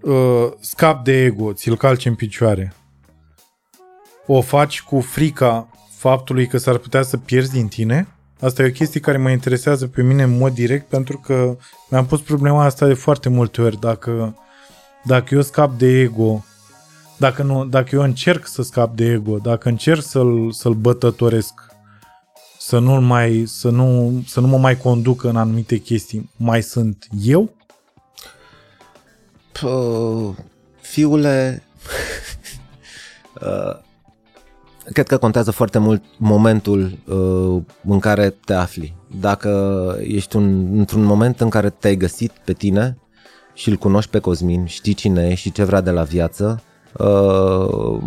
[0.00, 2.72] uh, scap de ego, ți-l calci în picioare,
[4.26, 8.08] o faci cu frica faptului că s-ar putea să pierzi din tine,
[8.40, 11.56] asta e o chestie care mă interesează pe mine în mod direct pentru că
[11.90, 13.80] mi-am pus problema asta de foarte multe ori.
[13.80, 14.36] Dacă,
[15.04, 16.44] dacă eu scap de ego
[17.20, 21.52] dacă, nu, dacă eu încerc să scap de ego, dacă încerc să-l, să-l bătătoresc,
[22.58, 27.06] să nu, mai, să, nu, să nu mă mai conducă în anumite chestii, mai sunt
[27.22, 27.50] eu?
[29.52, 30.34] Pă,
[30.80, 31.62] fiule,
[33.46, 33.78] uh,
[34.92, 38.94] cred că contează foarte mult momentul uh, în care te afli.
[39.20, 42.98] Dacă ești un, într-un moment în care te-ai găsit pe tine
[43.54, 46.62] și îl cunoști pe Cosmin, știi cine e și ce vrea de la viață,
[46.98, 48.02] uh,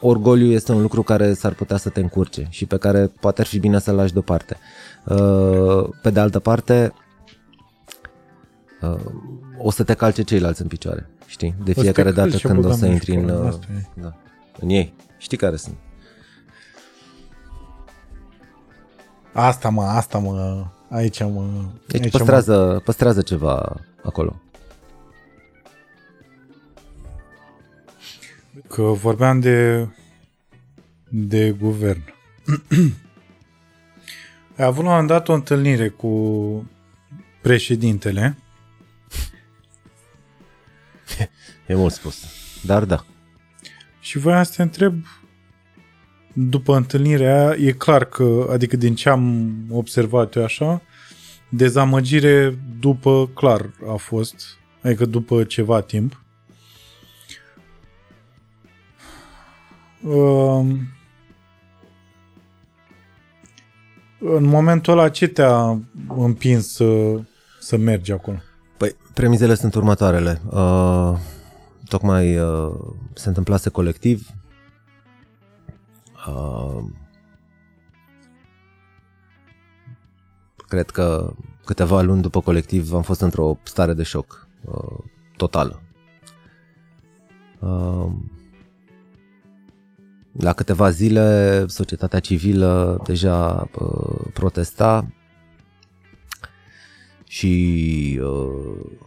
[0.00, 3.46] orgoliu este un lucru care s-ar putea să te încurce și pe care poate ar
[3.46, 4.56] fi bine să-l lași deoparte.
[5.04, 6.92] Uh, pe de altă parte,
[8.80, 9.00] uh,
[9.58, 11.54] o să te calce ceilalți în picioare, știi?
[11.64, 13.48] De să te fiecare dată calci și când o să băgăm intri în, mișcare, uh,
[13.48, 14.00] asta e.
[14.00, 14.14] da,
[14.60, 14.94] în ei.
[15.18, 15.74] Știi care sunt?
[19.32, 21.44] Asta mă, asta mă, aici mă...
[21.86, 24.40] Deci aici păstrează, păstrează ceva acolo.
[28.70, 29.88] Că vorbeam de,
[31.08, 32.02] de guvern.
[34.56, 36.70] Ai avut la un moment dat o întâlnire cu
[37.42, 38.38] președintele
[41.66, 42.24] E mult spus.
[42.62, 43.04] Dar da.
[44.00, 45.04] Și voiam să te întreb,
[46.32, 50.82] după întâlnirea aia, e clar că, adică din ce am observat eu așa,
[51.48, 56.19] dezamăgire după, clar, a fost, adică după ceva timp.
[64.20, 65.78] În momentul ăla, ce te-a
[66.08, 67.20] împins să,
[67.60, 68.36] să mergi acolo?
[68.76, 70.40] Păi, premizele sunt următoarele.
[70.50, 71.18] Uh,
[71.88, 72.72] tocmai uh,
[73.14, 74.28] se întâmplase colectiv.
[76.28, 76.84] Uh,
[80.68, 81.32] cred că
[81.64, 84.98] câteva luni după colectiv am fost într-o stare de șoc uh,
[85.36, 85.82] totală.
[87.58, 88.06] Uh,
[90.32, 95.06] la câteva zile societatea civilă deja uh, protesta
[97.26, 98.98] și uh,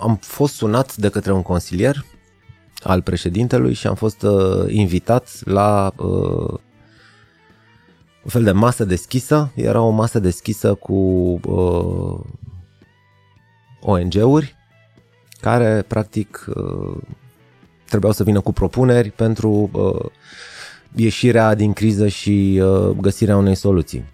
[0.00, 2.04] am fost sunat de către un consilier
[2.82, 6.58] al președintelui și am fost uh, invitat la uh,
[8.22, 9.52] un fel de masă deschisă.
[9.54, 10.94] Era o masă deschisă cu
[11.44, 12.20] uh,
[13.80, 14.54] ONG-uri
[15.40, 16.96] care practic uh,
[17.94, 20.10] trebuiau să vină cu propuneri pentru uh,
[20.94, 24.04] ieșirea din criză și uh, găsirea unei soluții.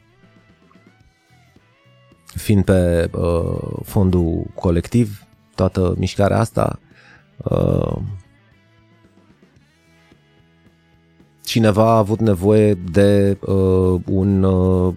[2.25, 6.79] Fiind pe uh, fondul colectiv, toată mișcarea asta,
[7.37, 7.97] uh,
[11.45, 14.95] cineva a avut nevoie de uh, un uh,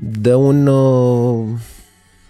[0.00, 1.48] de un uh,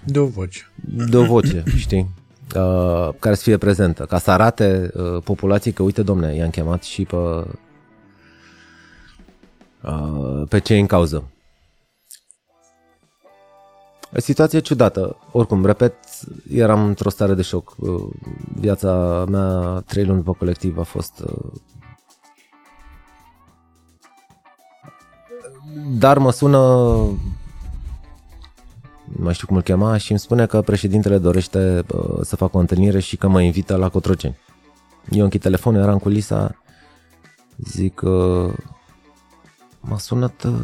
[0.05, 0.71] De o voce.
[1.09, 2.11] de o voce, știi?
[2.57, 6.83] Uh, care să fie prezentă, ca să arate uh, populației că, uite, domne, i-am chemat
[6.83, 7.17] și pe
[9.83, 11.31] uh, pe cei în cauză.
[14.17, 15.17] O situație ciudată.
[15.33, 15.95] Oricum, repet,
[16.53, 17.75] eram într-o stare de șoc.
[17.79, 18.03] Uh,
[18.55, 21.23] Viața mea, trei luni după colectiv, a fost...
[21.27, 21.53] uh,
[25.99, 27.19] Dar mă sună nu
[29.17, 32.61] mai știu cum îl chema, și îmi spune că președintele dorește uh, să facă o
[32.61, 34.39] întâlnire și că mă invită la Cotroceni.
[35.11, 36.63] Eu închid telefonul, eram cu Lisa,
[37.57, 38.53] zic, uh,
[39.81, 40.55] m-a sunat, uh,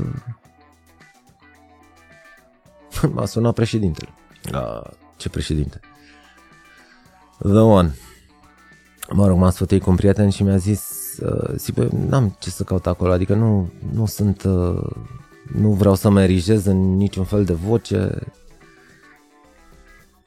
[3.15, 4.09] m-a sunat președintele.
[4.53, 5.81] A, ce președinte?
[7.39, 7.95] The One.
[9.13, 12.51] Mă rog, m-am sfătuit cu un prieten și mi-a zis, uh, zic, bă, n-am ce
[12.51, 14.91] să caut acolo, adică nu, nu sunt, uh,
[15.55, 18.11] nu vreau să mă erigez în niciun fel de voce.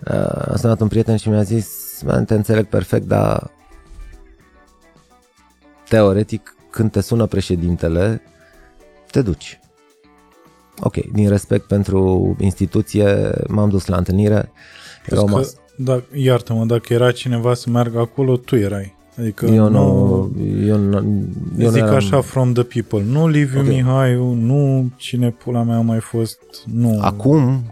[0.08, 3.52] Uh, a sunat un prieten și mi-a zis, "Man, te înțeleg perfect, dar
[5.90, 8.22] teoretic când te sună președintele,
[9.12, 9.60] te duci.
[10.80, 14.52] Ok, din respect pentru instituție, m-am dus la întâlnire.
[15.06, 15.58] Era o Că, masă.
[15.78, 18.98] da, iartă-mă, dacă era cineva să meargă acolo, tu erai.
[19.20, 20.32] Adică Eu nu,
[20.66, 20.96] eu nu,
[21.58, 23.04] eu nu zic eram, așa from the people.
[23.12, 23.68] Nu Liviu Ok.
[23.68, 27.00] Mihaiu, nu cine pula mea a mai fost, nu.
[27.02, 27.64] Acum,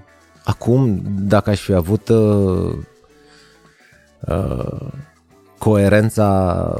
[0.43, 2.73] acum, dacă aș fi avut uh,
[4.27, 4.87] uh,
[5.57, 6.75] coerența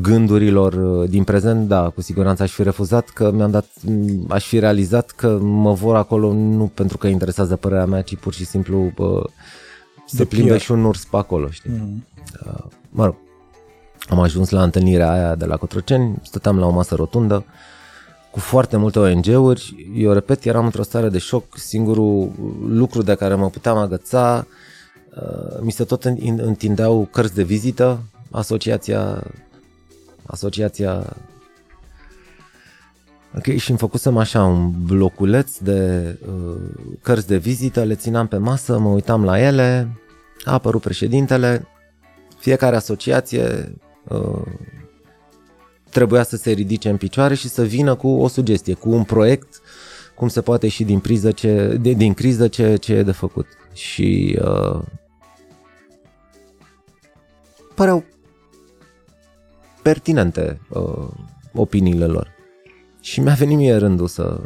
[0.00, 4.46] gândurilor uh, din prezent, da, cu siguranță aș fi refuzat, că mi-am dat, m, aș
[4.46, 8.44] fi realizat că mă vor acolo nu pentru că interesează părerea mea, ci pur și
[8.44, 9.24] simplu uh,
[10.06, 10.60] se De plimbe PR.
[10.60, 11.70] și un urs pe acolo, știi?
[11.70, 12.04] Mm.
[12.90, 13.14] Mă rog,
[14.08, 17.44] am ajuns la întâlnirea aia de la Cotroceni, stăteam la o masă rotundă
[18.30, 19.90] cu foarte multe ONG-uri.
[19.94, 21.44] Eu repet, eram într-o stare de șoc.
[21.56, 22.30] Singurul
[22.68, 24.46] lucru de care mă puteam agăța,
[25.14, 27.98] uh, mi se tot în- întindeau cărți de vizită,
[28.30, 29.22] asociația
[30.26, 31.16] asociația
[33.36, 36.56] Ok, și îmi făcusem așa un bloculeț de uh,
[37.02, 39.88] cărți de vizită, le țineam pe masă, mă uitam la ele,
[40.44, 41.66] a apărut președintele,
[42.38, 43.74] fiecare asociație
[44.08, 44.42] uh,
[45.90, 49.60] trebuia să se ridice în picioare și să vină cu o sugestie, cu un proiect,
[50.14, 53.46] cum se poate ieși din, priză ce, de, din criză ce, ce e de făcut.
[53.72, 54.80] Și uh,
[57.74, 58.04] păreau
[59.82, 61.08] pertinente uh,
[61.52, 62.36] opiniile lor.
[63.00, 64.40] Și mi-a venit mie rândul să,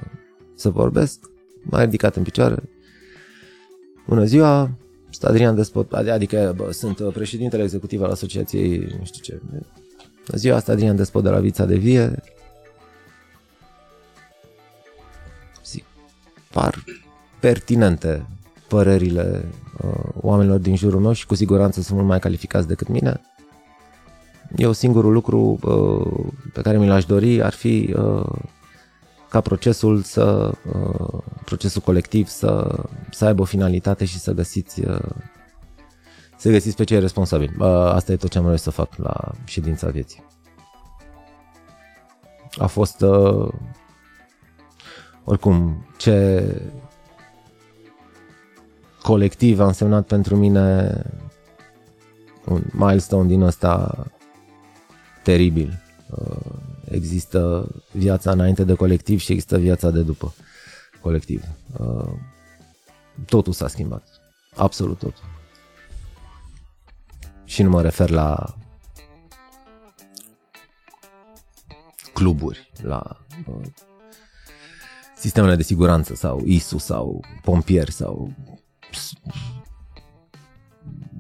[0.55, 1.18] să vorbesc,
[1.62, 2.62] m-a ridicat în picioare.
[4.07, 4.70] Bună ziua,
[5.13, 9.41] sunt Adrian Despot, adică bă, sunt uh, președintele executiv al asociației, nu știu ce.
[10.27, 12.23] Bună ziua, sunt Adrian Despot de la Vița de Vie.
[15.65, 15.85] Zic,
[16.51, 16.85] par
[17.41, 18.27] pertinente
[18.69, 19.45] părerile
[19.85, 19.91] uh,
[20.21, 23.21] oamenilor din jurul meu și cu siguranță sunt mult mai calificați decât mine.
[24.57, 28.39] Eu singurul lucru uh, pe care mi l-aș dori ar fi uh,
[29.33, 32.78] ca procesul să uh, procesul colectiv să,
[33.11, 35.11] să aibă o finalitate și să găsiți uh,
[36.37, 37.55] să găsiți pe cei responsabili.
[37.59, 40.24] Uh, asta e tot ce am vrut să fac la ședința vieții.
[42.59, 43.49] A fost uh,
[45.24, 46.47] oricum ce
[49.03, 50.97] colectiv a însemnat pentru mine
[52.47, 54.05] un milestone din ăsta
[55.22, 55.83] teribil.
[56.93, 60.34] Uh, Există viața înainte de colectiv și există viața de după
[61.01, 61.45] colectiv.
[61.78, 62.12] Uh,
[63.26, 64.07] Totul s-a schimbat.
[64.57, 65.24] Absolut totul.
[67.45, 68.55] Și nu mă refer la
[72.12, 73.66] cluburi, la uh,
[75.16, 78.32] sistemele de siguranță sau ISU sau pompieri sau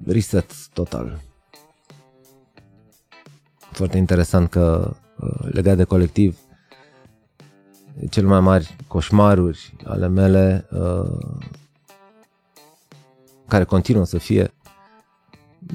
[0.06, 1.20] reset total.
[3.58, 5.01] Foarte interesant că uh,
[5.40, 6.38] legat de colectiv,
[8.10, 11.18] cel mai mari coșmaruri ale mele uh,
[13.48, 14.52] care continuă să fie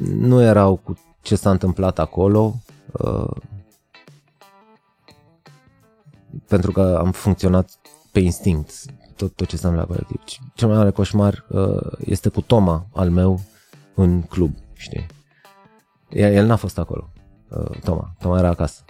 [0.01, 2.55] nu erau cu ce s-a întâmplat acolo
[2.91, 3.31] uh,
[6.47, 7.69] pentru că am funcționat
[8.11, 8.71] pe instinct
[9.15, 10.17] tot, tot ce s-a la colectiv.
[10.55, 13.41] Cel mai mare coșmar uh, este cu Toma al meu
[13.95, 15.05] în club, știi?
[16.09, 17.09] El, el n-a fost acolo,
[17.49, 18.15] uh, Toma.
[18.19, 18.83] Toma era acasă.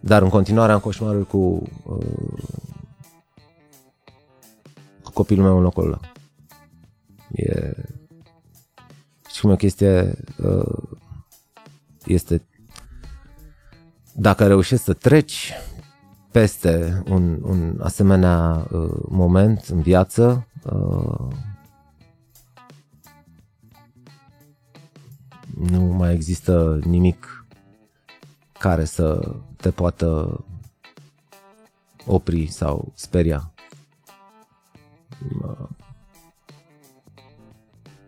[0.00, 2.42] Dar în continuare am coșmarul cu, uh,
[5.02, 6.00] cu copilul meu în locul ăla.
[7.32, 7.72] E...
[9.32, 10.98] Și cum e o chestie uh,
[12.04, 12.42] este
[14.12, 15.52] dacă reușești să treci
[16.30, 21.28] peste un, un asemenea uh, moment în viață, uh,
[25.70, 27.37] nu mai există nimic
[28.58, 30.40] care să te poată
[32.06, 33.52] opri sau speria.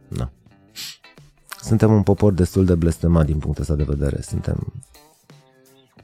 [0.09, 0.31] Na.
[1.61, 4.21] Suntem un popor destul de blestemat din punctul ăsta de vedere.
[4.23, 4.73] Suntem,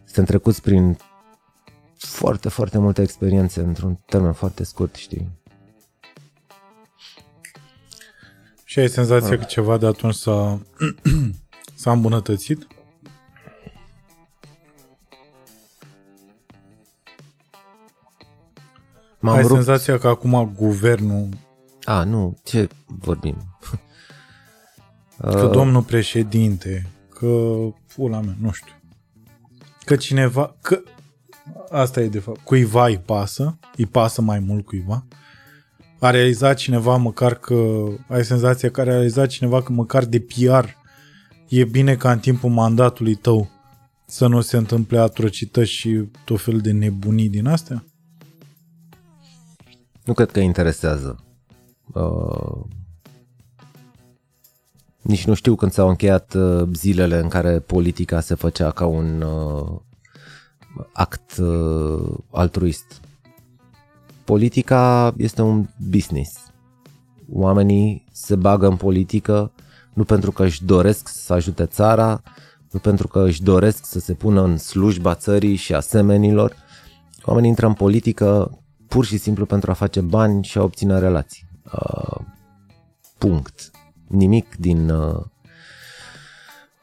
[0.05, 0.99] suntem trecuți prin
[1.97, 5.31] foarte, foarte multe experiențe într-un termen foarte scurt, știi?
[8.65, 10.63] Și ai senzația că ceva de atunci s-a,
[11.75, 12.67] s-a îmbunătățit?
[19.19, 19.55] M-am ai rupt.
[19.55, 21.29] senzația că acum guvernul,
[21.85, 23.37] A, nu, ce vorbim?
[25.21, 27.57] că Uh, domnul președinte, că
[27.95, 28.73] pula mea, nu știu,
[29.85, 30.83] că cineva, că
[31.71, 35.07] asta e de fapt, cuiva îi pasă, îi pasă mai mult cuiva,
[35.99, 40.69] a realizat cineva măcar că, ai senzația că a realizat cineva că măcar de PR
[41.49, 43.51] e bine ca în timpul mandatului tău
[44.07, 47.85] să nu se întâmple atrocități și tot fel de nebunii din astea?
[50.07, 51.25] Nu cred că interesează.
[51.93, 52.65] Uh,
[55.03, 59.23] nici nu știu când s-au încheiat uh, zilele în care politica se făcea ca un
[59.23, 59.81] uh,
[60.93, 63.01] act uh, altruist.
[64.25, 66.39] Politica este un business.
[67.33, 69.53] Oamenii se bagă în politică
[69.93, 72.23] nu pentru că își doresc să ajute țara,
[72.71, 76.55] nu pentru că își doresc să se pună în slujba țării și a semenilor.
[77.23, 78.59] Oamenii intră în politică
[78.97, 81.47] pur și simplu pentru a face bani și a obține relații.
[81.73, 82.19] Uh,
[83.19, 83.71] punct.
[84.07, 85.25] Nimic din uh,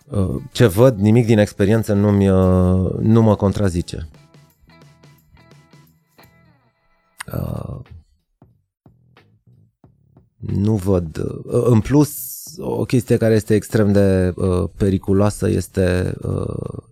[0.05, 4.09] uh, ce văd, nimic din experiență nu-mi, uh, nu mă contrazice.
[7.33, 7.79] Uh,
[10.37, 11.17] nu văd.
[11.17, 16.83] Uh, în plus, o chestie care este extrem de uh, periculoasă este uh,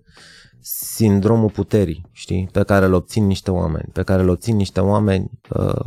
[0.62, 5.32] sindromul puterii, știi, pe care îl obțin niște oameni, pe care îl obțin niște oameni.
[5.50, 5.86] Uh,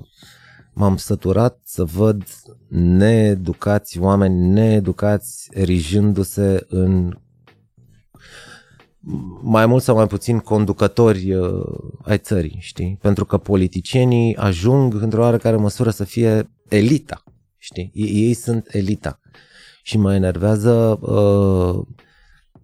[0.72, 2.24] m-am săturat să văd
[2.68, 7.18] needucați, oameni needucați erijându-se în
[9.42, 11.64] mai mult sau mai puțin conducători uh,
[12.02, 12.98] ai țării, știi?
[13.00, 17.22] Pentru că politicienii ajung într-o oarecare măsură să fie elita,
[17.58, 17.90] știi?
[17.94, 19.20] Ei, ei sunt elita.
[19.82, 21.86] Și mă enervează uh,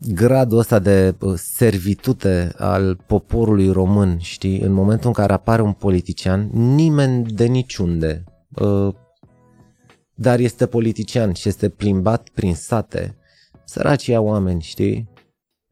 [0.01, 4.61] gradul ăsta de uh, servitute al poporului român, știi?
[4.61, 8.94] În momentul în care apare un politician, nimeni de niciunde, uh,
[10.14, 13.16] dar este politician și este plimbat prin sate,
[13.64, 15.09] săracii oameni, știi?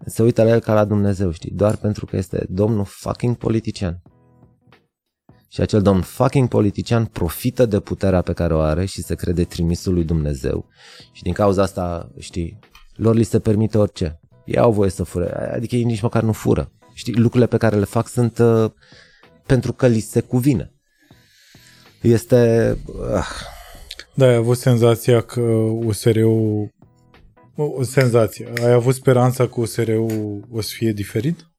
[0.07, 1.51] Se uită la el ca la Dumnezeu, știi?
[1.51, 4.03] Doar pentru că este domnul fucking politician.
[5.51, 9.45] Și acel domn fucking politician profită de puterea pe care o are și se crede
[9.45, 10.67] trimisul lui Dumnezeu.
[11.13, 12.59] Și din cauza asta, știi,
[12.99, 14.21] lor li se permite orice.
[14.45, 16.73] Ei au voie să fure, adică ei nici măcar nu fură.
[16.95, 18.71] Știi, lucrurile pe care le fac sunt uh,
[19.47, 20.73] pentru că li se cuvine.
[22.03, 22.77] Este...
[22.87, 23.27] Uh,
[24.15, 26.71] Da, ai avut senzația că USR-ul
[27.57, 28.53] o, o senzație.
[28.65, 31.51] Ai avut speranța că USR-ul o să fie diferit?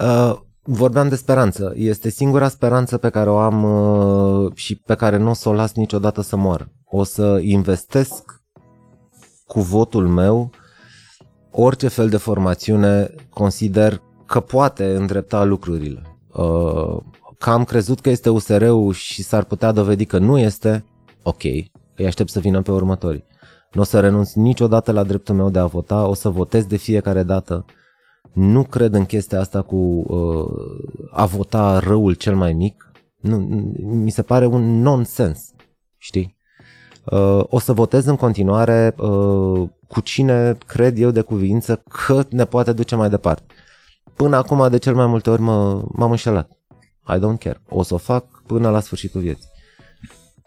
[0.00, 1.72] Uh, vorbeam de speranță.
[1.76, 5.52] Este singura speranță pe care o am uh, și pe care nu o să o
[5.52, 6.72] las niciodată să moară.
[6.84, 8.35] O să investesc
[9.46, 10.50] cu votul meu
[11.50, 16.02] orice fel de formațiune consider că poate îndrepta lucrurile.
[16.32, 16.96] Uh,
[17.38, 20.84] că am crezut că este USR-ul și s-ar putea dovedi că nu este,
[21.22, 21.42] ok,
[21.96, 23.24] îi aștept să vină pe următorii.
[23.72, 26.76] Nu o să renunț niciodată la dreptul meu de a vota, o să votez de
[26.76, 27.64] fiecare dată
[28.32, 32.92] Nu cred în chestia asta cu uh, a vota răul cel mai mic.
[33.20, 33.36] Nu,
[33.82, 35.50] mi se pare un nonsens,
[35.96, 36.35] știi?
[37.10, 42.44] Uh, o să votez în continuare uh, cu cine cred eu de cuvință că ne
[42.44, 43.54] poate duce mai departe.
[44.14, 46.50] Până acum, de cel mai multe ori, mă, m-am înșelat.
[47.08, 47.62] I don't care.
[47.68, 49.48] O să o fac până la sfârșitul vieții.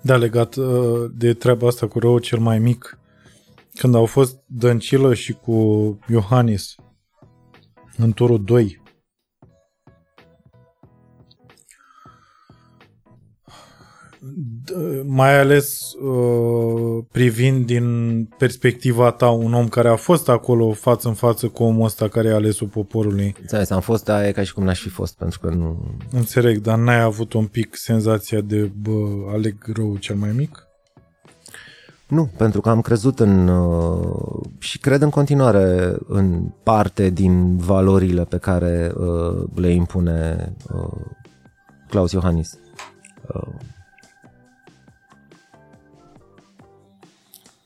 [0.01, 2.99] Da, legat uh, de treaba asta cu răul cel mai mic,
[3.74, 5.53] când au fost Dăncilă și cu
[6.07, 6.76] Iohannis
[7.97, 8.82] în turul 2,
[15.05, 21.13] mai ales uh, privind din perspectiva ta un om care a fost acolo față în
[21.13, 23.36] față cu omul ăsta care e alesul poporului.
[23.41, 25.95] Înțeles, am fost, dar e ca și cum n-aș fi fost, pentru că nu...
[26.11, 28.91] Înțeleg, dar n-ai avut un pic senzația de, bă,
[29.34, 30.63] aleg rău cel mai mic?
[32.07, 38.24] Nu, pentru că am crezut în uh, și cred în continuare în parte din valorile
[38.24, 41.05] pe care uh, le impune uh,
[41.89, 42.57] Claus Iohannis.
[43.34, 43.53] Uh,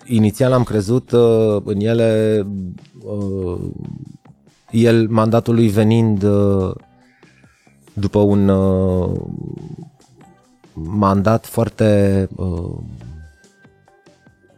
[0.06, 2.42] inițial am crezut uh, în ele,
[3.04, 3.62] uh,
[4.72, 6.76] el mandatul lui venind uh,
[7.94, 9.20] după un uh,
[10.74, 12.78] mandat foarte uh,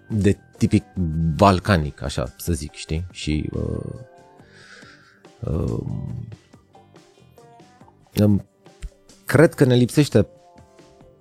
[0.10, 0.84] de tipic
[1.36, 3.06] balcanic, așa să zic, știi?
[3.12, 3.94] Și uh,
[5.40, 5.80] uh,
[8.22, 8.46] um,
[9.26, 10.28] cred că ne lipsește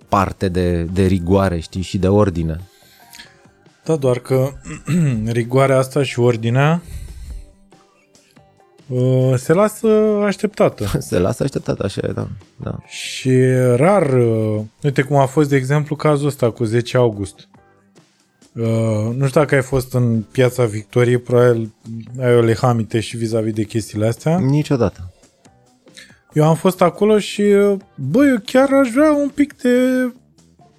[0.07, 2.59] parte de, de rigoare, știi, și de ordine.
[3.85, 4.51] Da, doar că
[5.25, 6.81] rigoarea asta și ordinea
[8.87, 9.87] uh, se lasă
[10.25, 10.85] așteptată.
[11.09, 12.27] Se lasă așteptat, așa e, da.
[12.55, 12.77] da.
[12.87, 13.31] Și
[13.75, 17.47] rar, uh, uite cum a fost, de exemplu, cazul ăsta cu 10 august.
[18.53, 21.73] Uh, nu știu dacă ai fost în piața Victoriei, probabil
[22.19, 24.39] ai o lehamite și vis-a-vis de chestiile astea.
[24.39, 25.13] Niciodată.
[26.33, 29.69] Eu am fost acolo și, uh, bă, eu chiar aș vrea un pic de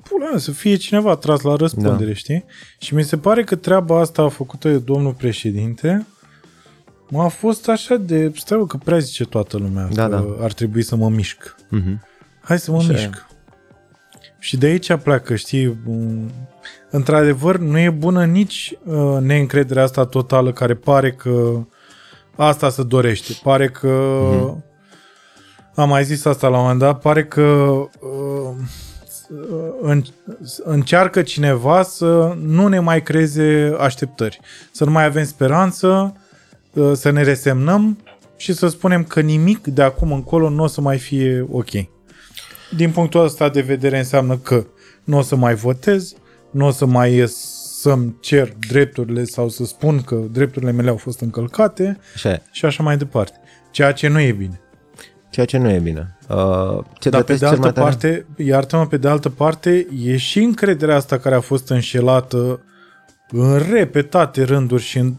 [0.08, 2.14] pula mea, să fie cineva tras la răspundere, Da.
[2.14, 2.44] știi?
[2.78, 6.06] Și mi se pare că treaba asta a făcută de domnul președinte
[7.10, 10.44] m-a fost așa de, stai bă, că prea zice toată lumea Da, că da.
[10.44, 11.54] ar trebui să mă mișc.
[11.70, 12.04] Mhm.
[12.42, 12.92] Hai să mă Așa e.
[12.92, 13.26] mișc.
[14.38, 15.76] Și de aici pleacă, știi?
[15.84, 16.30] Mm,
[16.90, 21.64] Într-adevăr, nu e bună nici uh, neîncrederea asta totală care pare că
[22.36, 23.32] asta se dorește.
[23.42, 24.18] Pare că...
[24.32, 24.64] Mhm.
[25.74, 27.00] Am mai zis asta la un moment dat.
[27.00, 28.54] Pare că uh,
[29.80, 30.02] în,
[30.64, 34.40] încearcă cineva să nu ne mai creeze așteptări.
[34.72, 36.16] Să nu mai avem speranță,
[36.72, 37.98] uh, să ne resemnăm
[38.36, 41.70] și să spunem că nimic de acum încolo nu o să mai fie ok.
[42.76, 44.66] Din punctul ăsta de vedere înseamnă că
[45.04, 46.14] nu o să mai votez,
[46.50, 47.34] nu o să mai ies
[47.80, 52.42] să-mi cer drepturile sau să spun că drepturile mele au fost încălcate Așa e.
[52.50, 53.40] și așa mai departe.
[53.70, 54.60] Ceea ce nu e bine.
[55.30, 56.16] Ceea ce nu e bine.
[56.28, 57.86] Uh, ce Dar pe detest de cel altă mai tare?
[57.86, 62.60] parte, iartă-mă, pe de altă parte, e și încrederea asta care a fost înșelată
[63.30, 65.14] în repetate rânduri și în,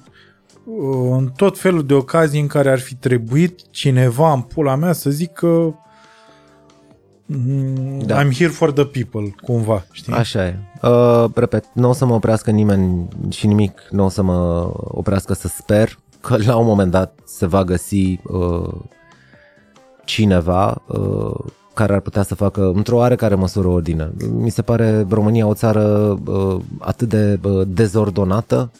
[1.11, 5.09] în tot felul de ocazii în care ar fi trebuit cineva în pula mea să
[5.09, 5.47] zică
[7.25, 8.23] mm, Da.
[8.23, 10.13] I'm here for the people, cumva, știi?
[10.13, 10.59] Așa e.
[10.81, 15.33] Uh, repet, nu o să mă oprească nimeni și nimic nu o să mă oprească
[15.33, 18.73] să sper că la un moment dat se va găsi uh,
[20.07, 21.35] cineva uh,
[21.73, 24.11] care ar putea să facă într-o oarecare măsură ordine.
[24.31, 28.71] Mi se pare România o țară uh, atât de uh, dezordonată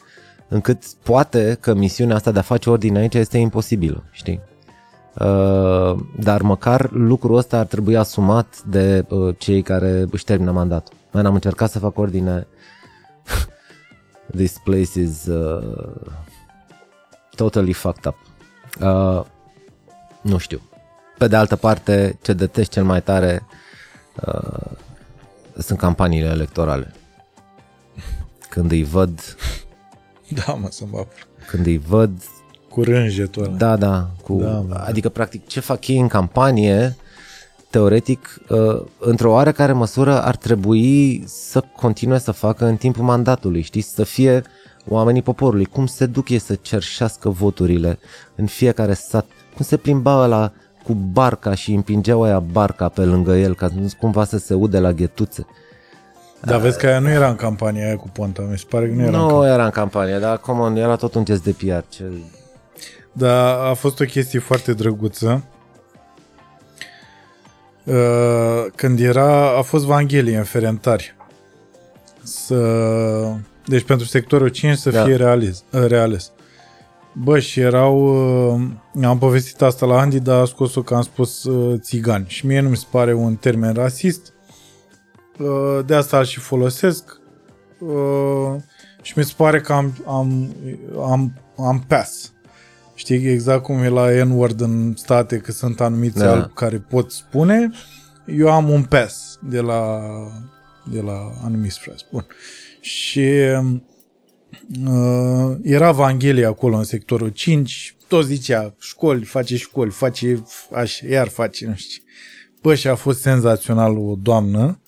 [0.48, 4.40] încât poate că misiunea asta de a face ordine aici este imposibilă, știi?
[5.14, 10.94] Uh, dar măcar lucrul ăsta ar trebui asumat de uh, cei care își termină mandatul.
[11.12, 12.48] Man, am încercat să fac ordine.
[14.36, 15.96] This place is uh,
[17.36, 18.16] totally fucked up.
[18.82, 19.26] Uh,
[20.22, 20.62] nu știu.
[21.18, 23.46] Pe de altă parte, ce detest cel mai tare
[24.26, 24.72] uh,
[25.58, 26.94] sunt campaniile electorale.
[28.50, 29.20] Când îi văd,
[30.46, 31.06] Da, mă, să mă
[31.48, 32.12] când îi văd
[32.70, 33.56] cu rânjetul ăla.
[33.56, 34.84] Da, da, cu, Da, da, mă, da.
[34.84, 36.96] adică practic ce fac ei în campanie,
[37.70, 43.94] teoretic, uh, într-o oarecare măsură ar trebui să continue să facă în timpul mandatului, știți,
[43.94, 44.44] să fie
[44.88, 48.00] oamenii poporului, cum se duc ei să cerșească voturile
[48.36, 50.52] în fiecare sat, cum se plimba la
[50.88, 54.80] cu barca și împingeau aia barca pe lângă el ca nu cumva să se ude
[54.80, 55.46] la ghetuțe.
[56.42, 58.94] Dar vezi că aia nu era în campania aia cu Ponta, mi se pare că
[58.94, 59.54] nu era în Nu campania.
[59.54, 61.84] era în campanie, dar come on, era tot un gest de PR.
[61.90, 62.04] Ce...
[63.12, 65.44] Dar a fost o chestie foarte drăguță.
[67.84, 71.16] Uh, Când era, a fost Vanghelie în Ferentari.
[72.24, 72.58] Să,
[73.66, 75.04] deci pentru sectorul 5 să Da.
[75.04, 76.32] fie reales, uh, reales.
[77.24, 77.98] Bă, și erau...
[78.56, 82.26] uh, Am povestit asta la Andy, dar a scos-o că am spus uh, țigani.
[82.28, 84.34] Și mie nu mi se pare un termen rasist.
[85.40, 87.20] Uh, De asta îl și folosesc.
[87.80, 88.56] Uh,
[89.02, 90.56] Și mi se pare că am, am,
[91.10, 92.32] am, am pass.
[92.96, 96.26] Știi exact cum e la N-word în state, că sunt anumiți Da.
[96.26, 96.32] da.
[96.32, 97.72] albi care pot spune.
[98.26, 100.00] Eu am un pass de la,
[100.92, 102.06] de la anumiți frați.
[102.12, 102.26] Bun.
[102.82, 103.30] Și
[104.86, 110.44] uh, era Evanghelie acolo în sectorul 5, tot zicea școli, face școli, face
[110.74, 112.04] așa, iar face, nu știu.
[112.04, 112.12] ce.
[112.62, 114.80] Bă, și a fost senzațional o doamnă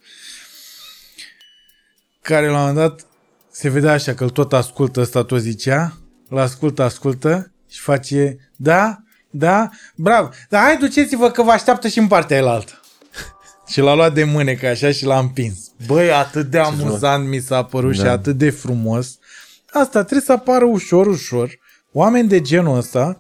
[2.22, 3.06] care la un moment dat
[3.52, 5.98] se vedea așa că îl tot ascultă ăsta, tot zicea,
[6.30, 12.00] îl ascultă, ascultă și face, da, da, bravo, dar hai duceți-vă că vă așteaptă și
[12.00, 12.80] în partea elaltă.
[13.72, 15.72] și l-a luat de mânecă așa și l-a împins.
[15.86, 18.04] Băi, atât de amuzant mi s-a părut da.
[18.04, 19.19] și atât de frumos.
[19.72, 21.50] Asta trebuie să apară ușor, ușor.
[21.92, 23.20] Oameni de genul ăsta,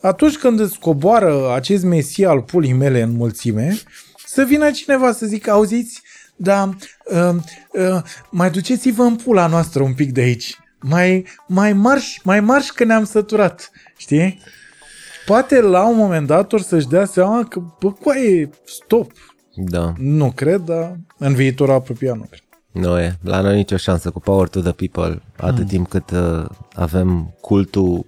[0.00, 3.78] atunci când îți coboară acest mesia al pulii mele în mulțime,
[4.26, 6.02] să vină cineva să zică, auziți,
[6.36, 6.70] da,
[7.04, 7.34] uh,
[7.72, 10.58] uh, mai duceți-vă în pula noastră un pic de aici.
[10.80, 13.70] Mai, mai marș, mai marș că ne-am săturat.
[13.96, 14.40] Știi?
[15.26, 19.12] Poate la un moment dat or să-și dea seama că, bă, coaie, stop.
[19.54, 19.92] Da.
[19.98, 22.45] Nu cred, dar în viitor apropiat nu cred.
[22.80, 23.18] Nu e.
[23.22, 25.22] La noi nicio șansă cu Power to the People.
[25.36, 25.66] Atât Mm.
[25.66, 28.06] timp cât uh, avem cultul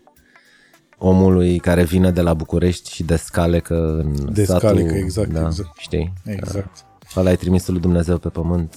[0.98, 5.40] omului care vine de la București și de scalecă în De satul, scalecă, exact, da,
[5.46, 5.78] exact.
[5.78, 6.12] Știi?
[6.24, 6.84] Exact.
[7.16, 8.74] Ăla e trimisul lui Dumnezeu pe pământ.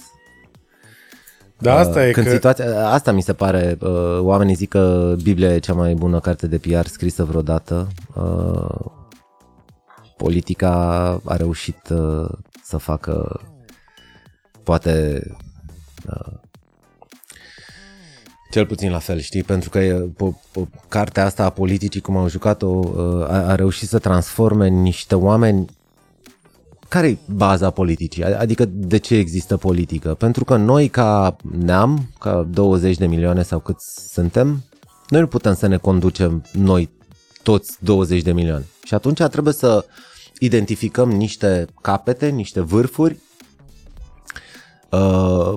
[1.58, 2.32] Dar asta e Când că...
[2.32, 6.46] situația, asta mi se pare, uh, oamenii zic că Biblia e cea mai bună carte
[6.46, 7.88] de PR scrisă vreodată.
[8.14, 8.90] Uh,
[10.16, 10.70] politica
[11.24, 12.28] a reușit uh,
[12.64, 13.40] să facă
[14.62, 15.36] poate uh,
[18.52, 19.42] cel puțin la fel, știi?
[19.42, 23.54] Pentru că e, po, po, cartea asta a politicii, cum au jucat-o, uh, a, a
[23.54, 25.66] reușit să transforme niște oameni
[26.88, 28.24] care e baza politicii?
[28.24, 30.14] Adică de ce există politică?
[30.14, 33.80] Pentru că noi ca neam, ca 20 de milioane sau cât
[34.10, 34.64] suntem,
[35.08, 36.90] noi nu putem să ne conducem noi
[37.42, 38.64] toți 20 de milioane.
[38.84, 39.84] Și atunci trebuie să
[40.38, 43.31] identificăm niște capete, niște vârfuri uh,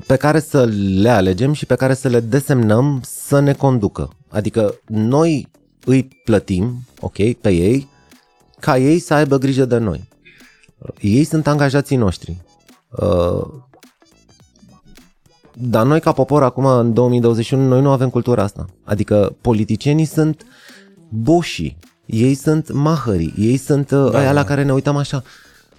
[0.06, 0.64] pe care să
[1.00, 4.10] le alegem și pe care să le desemnăm să ne conducă.
[4.30, 5.48] Adică noi
[5.86, 7.90] îi plătim, ok, pe ei,
[8.60, 10.10] ca ei să aibă grijă de noi.
[11.00, 12.38] Ei sunt angajații noștri.
[12.90, 13.46] Uh,
[15.54, 18.66] Dar noi ca popor acum în 2021 noi nu avem cultura asta.
[18.84, 20.46] Adică politicienii sunt
[21.10, 21.78] boșii.
[22.06, 23.34] Ei sunt mahării.
[23.38, 24.32] Ei sunt da, aia da.
[24.32, 25.24] la care ne uităm așa.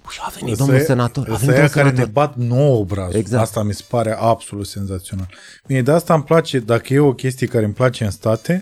[0.07, 1.27] Ui, a venit Ăsta domnul e- senator.
[1.29, 2.35] A ăsta venit e aia domnul care ne senator.
[2.45, 3.15] bat nouă obrazul.
[3.15, 3.41] Exact.
[3.43, 5.29] Asta mi se pare absolut senzațional.
[5.67, 8.61] Bine, de asta îmi place, dacă e o chestie care îmi place în state,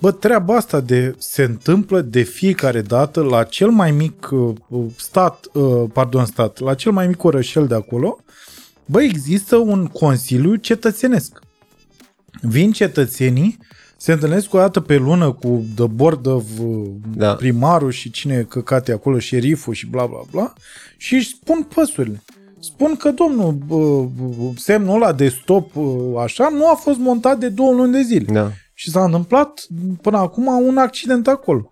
[0.00, 4.54] bă, treaba asta de, se întâmplă de fiecare dată la cel mai mic uh,
[4.96, 8.18] stat, uh, pardon, stat, la cel mai mic orășel de acolo,
[8.84, 11.40] bă, există un consiliu cetățenesc.
[12.40, 13.58] Vin cetățenii,
[14.00, 16.86] se întâlnesc o dată pe lună cu the board of uh,
[17.16, 17.34] Da.
[17.34, 20.52] primarul și cine e căcate acolo, șeriful și bla bla bla,
[20.96, 22.22] și își spun păsurile.
[22.60, 27.38] Spun că, domnul, bă, bă, semnul ăla de stop bă, așa nu a fost montat
[27.38, 28.32] de două luni de zile.
[28.32, 28.50] Da.
[28.74, 29.66] Și s-a întâmplat
[30.02, 31.70] până acum un accident acolo.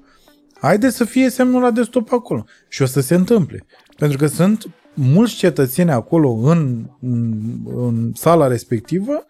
[0.61, 2.45] Haide să fie semnul ăla de stop acolo.
[2.69, 3.67] Și o să se întâmple.
[3.97, 7.33] Pentru că sunt mulți cetățeni acolo în, în,
[7.77, 9.27] în sala respectivă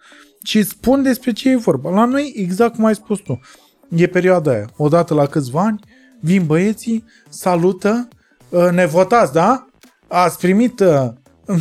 [0.46, 1.90] și spun despre ce e vorba.
[1.90, 3.40] La noi, exact cum ai spus tu,
[3.88, 4.66] e perioada aia.
[4.76, 5.80] Odată la câțiva ani,
[6.20, 8.08] vin băieții, salută,
[8.48, 9.66] "Uh, ne votați, da?
[10.08, 11.08] Ați primit uh,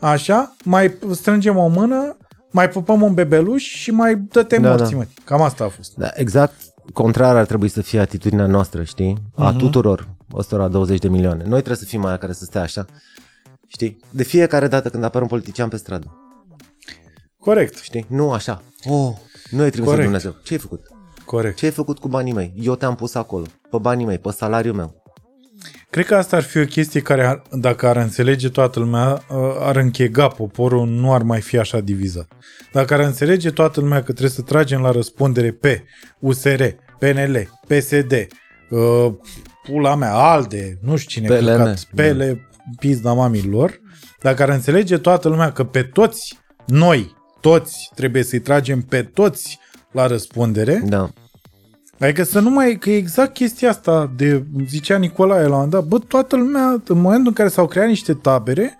[0.00, 2.16] așa, mai strângem o mână,
[2.50, 4.76] mai pupăm un bebeluș și mai dă-te Da, da, da.
[4.76, 5.04] morții, mă.
[5.24, 5.94] Cam asta a fost.
[5.96, 6.54] Da, exact
[6.92, 9.16] contrar ar trebui să fie atitudinea noastră, știi?
[9.36, 11.42] A tuturor ăstora 20 de milioane.
[11.42, 12.86] Noi trebuie să fim aia care să stea așa.
[13.66, 13.96] Știi?
[14.10, 16.14] De fiecare dată când apare un politician pe stradă.
[17.40, 18.06] Corect, Știi?
[18.08, 18.62] Nu așa.
[18.84, 19.12] Oh,
[19.50, 20.02] nu e trimis de Corect.
[20.02, 20.36] Dumnezeu.
[20.42, 20.86] Ce ai făcut?
[21.24, 21.56] corect.
[21.56, 22.52] Ce ai făcut cu banii mei?
[22.60, 23.44] Eu te-am pus acolo.
[23.70, 25.02] Pe banii mei, pe salariul meu.
[25.90, 29.36] Cred că asta ar fi o chestie care, ar, dacă ar înțelege toată lumea, uh,
[29.58, 32.28] ar închega poporul, nu ar mai fi așa divizat.
[32.72, 35.84] Dacă ar înțelege toată lumea că trebuie să tragem la răspundere pe
[36.18, 36.62] USR,
[36.98, 38.12] PNL, PSD,
[38.70, 39.12] uh,
[39.62, 41.46] pula mea, ALDE, nu știu cine, PLN.
[41.46, 42.22] căcat, PL,
[42.78, 43.80] pizda mamilor,
[44.20, 49.58] dacă ar înțelege toată lumea că pe toți noi, toți, trebuie să-i tragem pe toți
[49.90, 51.10] la răspundere, Da.
[52.00, 55.70] Adică să nu mai, că e exact chestia asta de, zicea Nicolae la un moment
[55.70, 58.76] dat, bă, toată lumea, în momentul în care s-au creat niște tabere,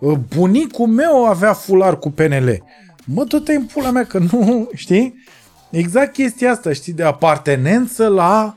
[0.00, 2.62] uh, bunicul meu avea fular cu PNL.
[3.04, 5.24] Mă, tot în pula mea, că nu, știi?
[5.70, 8.56] Exact chestia asta, știi, de apartenență la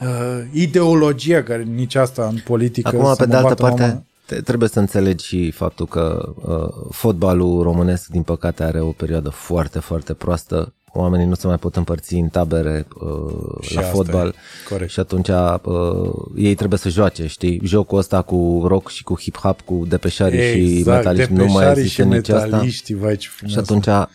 [0.00, 3.82] uh, ideologia, care nici asta în politică Acum, să pe mă de altă bată parte,
[3.82, 4.04] mama.
[4.30, 9.28] Te- trebuie să înțelegi și faptul că uh, fotbalul românesc, din păcate, are o perioadă
[9.28, 10.72] foarte, foarte proastă.
[10.92, 14.34] Oamenii nu se mai pot împărți în tabere uh, Și la asta fotbal e,
[14.68, 14.90] corect.
[14.90, 17.60] și atunci uh, ei trebuie să joace, știi?
[17.64, 21.82] Jocul ăsta cu rock și cu hip-hop, cu depeșarii și exact, metaliști, nu mai depeșarii
[21.82, 22.44] există și nici asta.
[22.44, 23.52] metaliștii, vai ce frumos.
[23.52, 24.08] Și atunci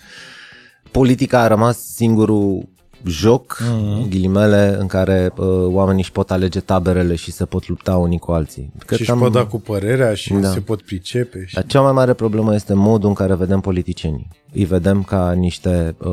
[0.91, 2.67] politica a rămas singurul
[3.07, 4.09] joc, mm-hmm.
[4.09, 8.31] ghilimele, în care uh, oamenii își pot alege taberele și se pot lupta unii cu
[8.31, 8.71] alții.
[8.85, 10.51] Cred și că își am- pot da cu părerea și Da.
[10.51, 11.43] se pot pricepe.
[11.47, 11.53] Și...
[11.53, 14.27] Dar cea mai mare problemă este modul în care vedem politicienii.
[14.53, 16.09] Îi vedem ca niște uh,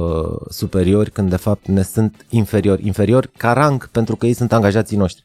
[0.51, 2.86] superiori când de fapt ne sunt inferiori.
[2.86, 5.23] Inferiori ca rang pentru că ei sunt angajații noștri.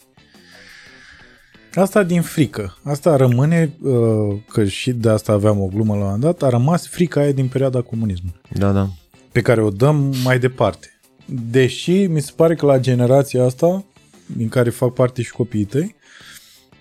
[1.76, 2.78] Asta din frică.
[2.84, 6.50] Asta rămâne, uh, că și de asta aveam o glumă la un moment dat, a
[6.50, 8.88] rămas frica aia din perioada comunismului, Da, da.
[9.32, 10.97] pe care o dăm mai departe.
[11.30, 13.84] Deși mi se pare că la generația asta,
[14.26, 15.96] din care fac parte și copiii tăi,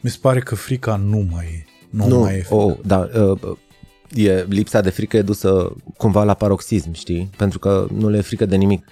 [0.01, 1.64] mi se pare că frica nu mai e.
[1.90, 2.55] Nu, Nu, mai e frică.
[2.55, 3.56] oh, da, uh,
[4.14, 7.31] e, lipsa de frică e dusă cumva la paroxism, știi?
[7.36, 8.86] Pentru că nu le e frică de nimic.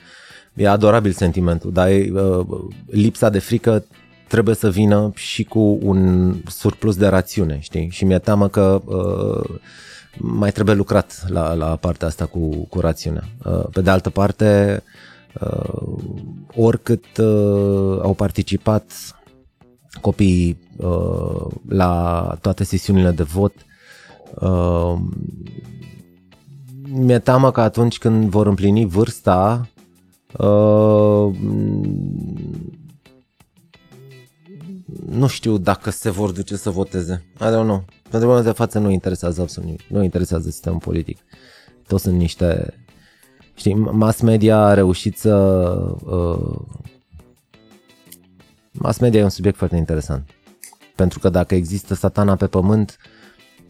[0.55, 2.47] E adorabil sentimentul, dar e, uh,
[2.86, 3.85] lipsa de frică
[4.28, 7.89] trebuie să vină și cu un surplus de rațiune, știi?
[7.90, 9.59] Și mi-e teamă că uh,
[10.18, 13.24] mai trebuie lucrat la, la partea asta cu, cu rațiunea.
[13.44, 15.12] Uh, pe de altă parte, uh,
[16.56, 18.93] oricât uh, au participat
[20.01, 23.52] copiii uh, la toate sesiunile de vot,
[24.40, 24.94] uh,
[26.89, 29.69] mi-e teamă că atunci când vor împlini vârsta,
[30.39, 31.35] uh,
[35.06, 37.24] nu știu dacă se vor duce să voteze.
[37.35, 37.85] I don't know.
[38.11, 39.86] Pentru că de față nu interesează absolut nimic.
[39.89, 41.19] Nu interesează sistemul politic.
[41.86, 42.74] Toți sunt niște...
[43.55, 45.35] Știi, mass media a reușit să...
[46.05, 46.60] Uh,
[48.72, 50.31] mass media e un subiect foarte interesant.
[50.97, 52.97] Pentru că dacă există satana pe pământ,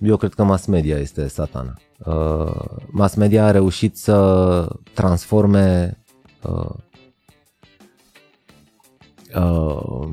[0.02, 1.74] eu cred că mass media este satana.
[2.04, 5.98] Uh, mass media a reușit să transforme
[6.42, 6.74] uh,
[9.34, 10.08] uh,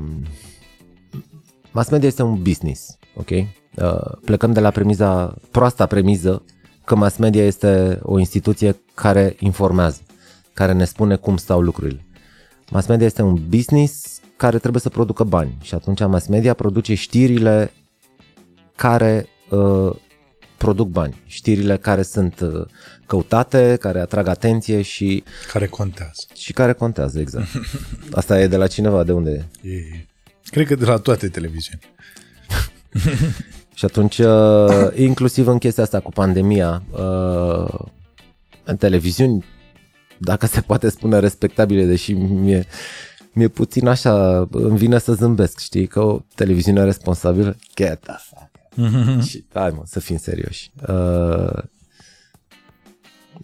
[1.72, 3.30] mass media este un business, ok?
[3.30, 6.44] Uh, plecăm de la premiza, proasta premiză
[6.84, 10.00] că mass media este o instituție care informează,
[10.52, 12.04] care ne spune cum stau lucrurile.
[12.70, 16.94] Mass media este un business care trebuie să producă bani și atunci mass media produce
[16.94, 17.72] știrile
[18.76, 19.94] care uh,
[20.56, 22.66] produc bani, știrile care sunt uh,
[23.06, 26.22] căutate, care atrag atenție și, Care contează.
[26.34, 27.46] și care contează, exact.
[28.12, 29.70] Asta e de la cineva, de unde e?
[29.70, 30.06] E,
[30.44, 31.88] cred că de la toate televiziunile.
[33.74, 37.74] Și atunci, uh, inclusiv în chestia asta cu pandemia, uh,
[38.64, 39.44] în televiziuni,
[40.18, 42.66] dacă se poate spune respectabile, deși mie,
[43.32, 48.50] mie puțin așa îmi vine să zâmbesc, știi, că o televiziune responsabilă, get the fuck.
[49.26, 50.70] Și, hai mă, să fim serioși.
[50.88, 51.62] Uh,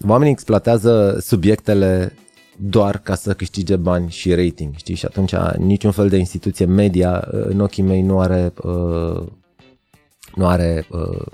[0.07, 2.13] oamenii exploatează subiectele
[2.61, 4.95] doar ca să câștige bani și rating, știi?
[4.95, 9.27] Și atunci niciun fel de instituție media uh, în ochii mei nu are uh,
[10.39, 11.27] nu are uh,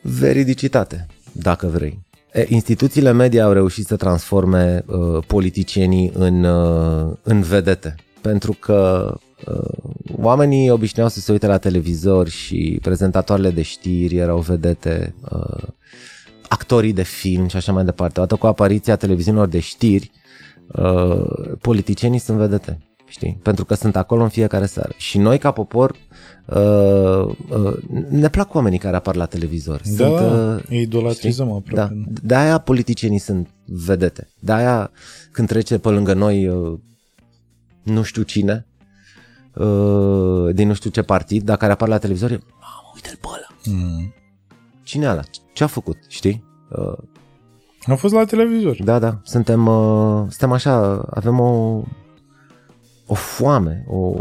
[0.00, 2.04] veridicitate, dacă vrei.
[2.32, 9.12] E, instituțiile media au reușit să transforme uh, politicienii în, uh, în vedete, pentru că
[9.46, 15.62] uh, oamenii obișnuiau să se uite la televizor și prezentatoarele de știri erau vedete, uh,
[16.48, 18.20] actorii de film și așa mai departe.
[18.20, 20.10] Odată cu apariția televiziunilor de știri,
[20.66, 23.38] uh, politicienii sunt vedete, știi?
[23.42, 24.92] Pentru că sunt acolo în fiecare seară.
[24.96, 25.96] Și noi, ca popor,
[26.46, 27.76] uh, uh,
[28.08, 29.80] ne plac oamenii care apar la televizor.
[29.96, 31.54] Da, sunt, uh, îi idolatrizăm da.
[31.54, 32.04] aproape.
[32.22, 34.28] De-aia politicienii sunt vedete.
[34.38, 34.90] De-aia
[35.32, 36.78] când trece pe lângă noi uh,
[37.82, 38.66] nu știu cine,
[39.54, 43.26] uh, din nu știu ce partid, dar care apar la televizor, e, mamă, uite-l pe
[43.28, 43.78] ăla.
[43.78, 44.14] Mm.
[44.82, 45.22] Cine e ăla?
[45.52, 45.96] Ce a făcut?
[46.08, 46.44] Știi?
[46.70, 46.98] Uh,
[47.86, 48.82] A fost la televizor.
[48.82, 51.82] da, da, suntem, uh, suntem așa, avem o,
[53.06, 54.16] o foame, o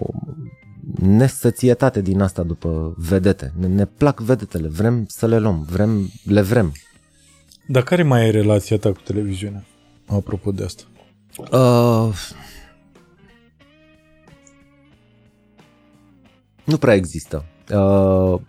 [0.93, 3.53] nesățietate din asta după vedete.
[3.59, 6.73] Ne, ne plac vedetele, vrem să le luăm, vrem, le vrem.
[7.67, 9.65] Dar care mai e relația ta cu televiziunea?
[10.05, 10.83] Apropo de asta.
[11.51, 12.15] Uh,
[16.63, 17.45] nu prea există.
[17.73, 18.39] Uh,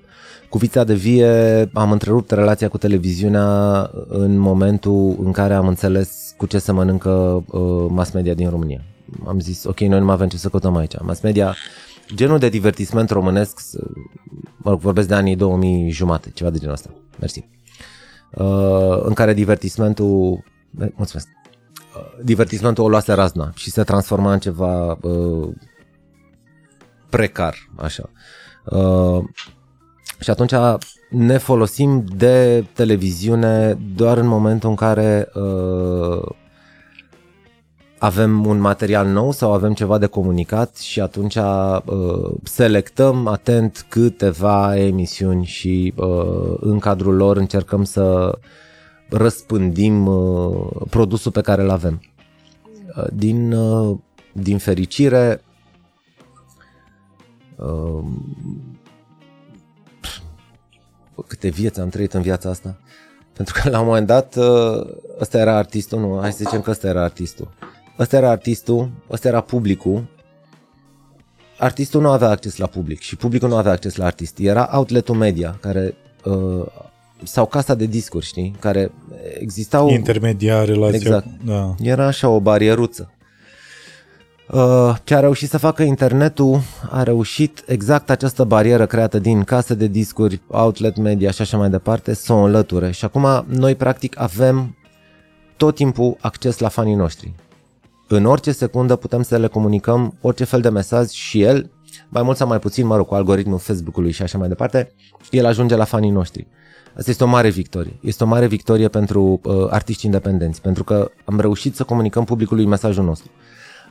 [0.48, 6.34] cu Vița de Vie am întrerupt relația cu televiziunea în momentul în care am înțeles
[6.36, 8.80] cu ce se mănâncă uh, mass media din România.
[9.26, 10.94] Am zis, ok, noi nu mai avem ce să căutăm aici.
[11.00, 11.54] Mass media,
[12.14, 13.60] genul de divertisment românesc,
[14.56, 16.90] mă rog, vorbesc de anii 2000 jumate, ceva de genul ăsta.
[17.20, 17.48] Mersi.
[18.32, 20.44] Uh, în care divertismentul...
[20.94, 21.28] Mulțumesc.
[22.22, 25.48] divertismentul o luase razna și se transforma în ceva uh,
[27.10, 28.10] precar, așa.
[28.64, 29.24] Uh,
[30.20, 30.52] și atunci
[31.10, 36.28] ne folosim de televiziune doar în momentul în care uh,
[38.06, 41.80] avem un material nou sau avem ceva de comunicat și atunci uh,
[42.42, 48.38] selectăm atent câteva emisiuni și uh, în cadrul lor încercăm să
[49.08, 52.02] răspândim uh, produsul pe care îl avem.
[52.96, 53.98] Uh, din, uh,
[54.32, 55.42] din fericire,
[57.56, 58.04] uh,
[61.26, 62.78] câte vieți am trăit în viața asta.
[63.32, 64.86] Pentru că la un moment dat uh,
[65.20, 67.48] ăsta era artistul, nu, hai să zicem că ăsta era artistul.
[67.98, 70.06] Ăsta era artistul, ăsta era publicul.
[71.58, 74.38] Artistul nu avea acces la public și publicul nu avea acces la artist.
[74.38, 75.94] Era outletul media care
[76.24, 76.66] uh,
[77.22, 78.92] sau casa de discuri, știi, care
[79.38, 80.98] existau Intermediar, relația.
[80.98, 81.26] Exact.
[81.44, 81.74] Da.
[81.82, 83.10] era așa o barieruță.
[84.52, 86.60] Uh, Ce a reușit să facă internetul
[86.90, 91.70] a reușit exact această barieră creată din case de discuri, outlet media și așa mai
[91.70, 92.90] departe să o înlăture.
[92.90, 94.76] Și acum noi practic avem
[95.56, 97.34] tot timpul acces la fanii noștri.
[98.08, 101.70] În orice secundă putem să le comunicăm orice fel de mesaj și el,
[102.08, 104.92] mai mult sau mai puțin, mă rog, cu algoritmul Facebook-ului și așa mai departe,
[105.30, 106.46] el ajunge la fanii noștri.
[106.96, 107.98] Asta este o mare victorie.
[108.00, 112.66] Este o mare victorie pentru uh, artiști independenți, pentru că am reușit să comunicăm publicului
[112.66, 113.30] mesajul nostru.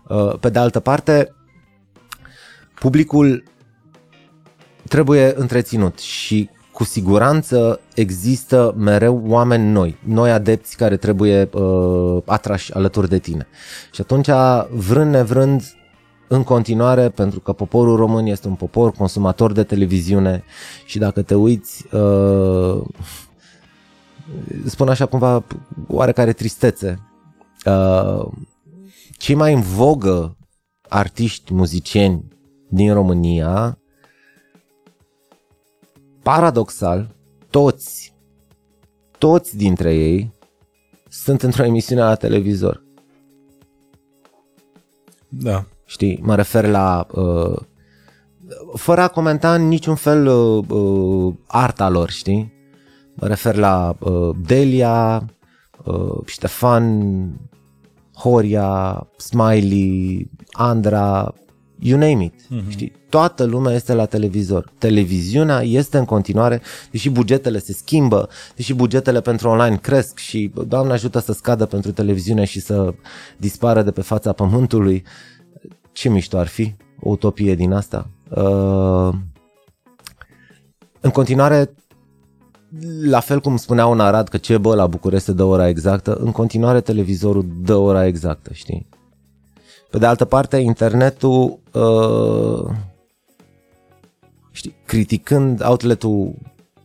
[0.08, 1.36] Uh, pe de altă parte,
[2.80, 3.44] publicul
[4.88, 12.74] trebuie întreținut și cu siguranță există mereu oameni noi, noi adepți care trebuie uh, atrași
[12.74, 13.48] alături de tine.
[13.92, 14.30] Și atunci,
[14.70, 15.62] vrând nevrând,
[16.28, 20.44] în continuare, pentru că poporul român este un popor consumator de televiziune
[20.86, 22.82] și dacă te uiți, uh,
[24.66, 25.44] spun așa cumva,
[25.88, 27.00] oarecare tristețe,
[27.66, 28.26] uh,
[29.18, 30.38] cei mai în vogă
[30.90, 32.24] artiști, muzicieni
[32.70, 33.80] din România,
[36.26, 37.16] paradoxal,
[37.50, 38.14] toți,
[39.18, 40.34] toți dintre ei
[41.10, 42.84] sunt într-o emisiune la televizor.
[45.30, 45.66] Da.
[45.86, 47.58] Știi, mă refer la uh,
[48.74, 52.54] fără a comenta în niciun fel uh, uh, arta lor, știi?
[53.14, 55.26] Mă refer la uh, Delia,
[55.84, 57.28] uh, Ștefan,
[58.16, 61.34] Horia, Smiley, Andra,
[61.86, 62.34] you name it.
[62.34, 62.70] Mm-hmm.
[62.70, 62.92] Știi?
[63.10, 64.72] Toată lumea este la televizor.
[64.78, 70.94] Televiziunea este în continuare, deși bugetele se schimbă, deși bugetele pentru online cresc și Doamne
[70.94, 72.94] ajută să scadă pentru televiziune și să
[73.38, 75.04] dispară de pe fața pământului.
[75.92, 78.10] Ce mișto ar fi o utopie din asta.
[78.30, 79.14] Uh,
[81.00, 81.74] în continuare,
[83.02, 86.32] la fel cum spunea un Arad că ce bă la București dă ora exactă, în
[86.32, 88.88] continuare televizorul dă ora exactă, știi?
[89.90, 92.72] Pe de altă parte, internetul, uh,
[94.52, 96.34] știi, criticând outletul,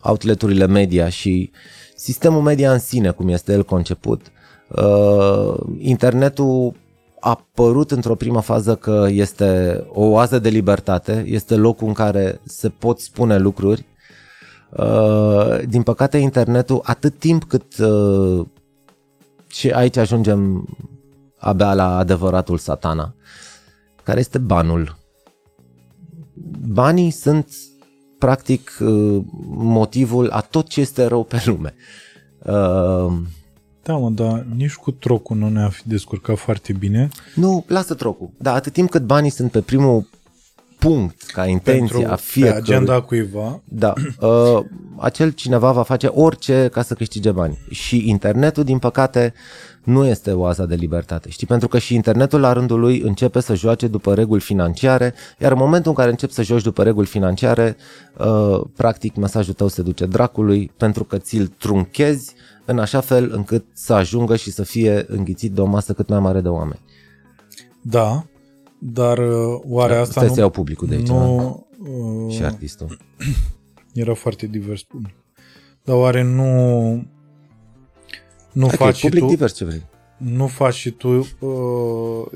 [0.03, 1.51] outleturile media și
[1.97, 4.21] sistemul media în sine, cum este el conceput,
[4.69, 6.75] uh, internetul
[7.21, 12.41] a părut într-o primă fază că este o oază de libertate, este locul în care
[12.45, 13.85] se pot spune lucruri.
[14.77, 18.47] Uh, din păcate, internetul, atât timp cât uh,
[19.47, 20.69] și aici ajungem
[21.41, 23.15] abia la adevăratul satana,
[24.03, 24.99] care este banul.
[26.67, 27.49] Banii sunt
[28.19, 31.75] practic uh, motivul a tot ce este rău pe lume.
[32.39, 33.13] Uh,
[33.83, 37.09] Da, mă, dar nici cu trocul nu ne-a fi descurcat foarte bine.
[37.35, 38.31] nu, lasă trocul.
[38.39, 40.09] Dar atât timp cât banii sunt pe primul
[40.79, 43.61] punct ca intenție pentru a pe fiecărui, agenda cuiva.
[43.65, 44.65] Da, uh,
[44.99, 47.59] acel cineva va face orice ca să câștige bani.
[47.71, 49.35] Și internetul, din păcate,
[49.85, 51.31] nu este oaza de libertate.
[51.31, 55.53] Știi, pentru că și internetul la rândul lui începe să joace după reguli financiare, iar
[55.53, 57.77] în momentul în care începi să joci după reguli financiare,
[58.19, 62.35] uh, practic mesajul tău se duce dracului pentru că ți-l trunchezi
[62.65, 66.21] în așa fel încât să ajungă și să fie înghițit de o masă cât mai
[66.21, 66.81] mare de oameni.
[67.83, 68.25] Da,
[68.79, 70.35] dar uh, oare asta Stai nu...
[70.35, 71.67] să iau publicul de aici, nu
[72.27, 72.99] uh, și artistul.
[73.93, 75.15] era foarte divers public.
[75.85, 77.05] Dar oare nu
[78.53, 79.83] nu Ok, faci și public tu divers ce vrei.
[80.17, 81.09] nu faci și tu
[81.39, 82.27] uh,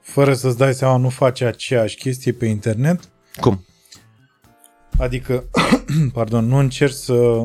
[0.00, 3.08] fără să-ți dai seama nu faci aceeași chestie pe internet?
[3.40, 3.64] Cum?
[4.98, 5.44] Adică,
[6.12, 7.44] pardon, nu încerci să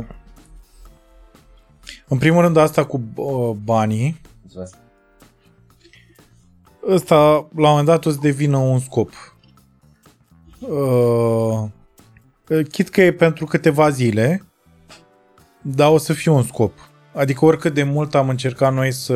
[2.08, 4.22] în primul rând asta cu uh, banii
[6.88, 9.12] ăsta la un moment dat o să devină un scop.
[10.60, 11.64] Uh,
[12.72, 14.46] chit că e pentru câteva zile,
[15.62, 16.92] dar o să fie un scop.
[17.14, 19.16] Adică oricât de mult am încercat noi să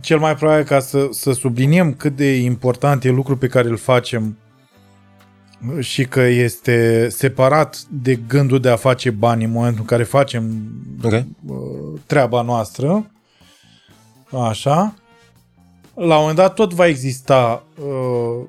[0.00, 3.76] cel mai probabil ca să, să subliniem cât de important e lucru pe care îl
[3.76, 4.36] facem
[5.80, 10.72] și că este separat de gândul de a face bani în momentul în care facem
[11.02, 11.12] Ok.
[11.12, 13.10] uh, treaba noastră,
[14.30, 14.94] așa,
[15.94, 18.46] la un moment dat tot va exista, uh,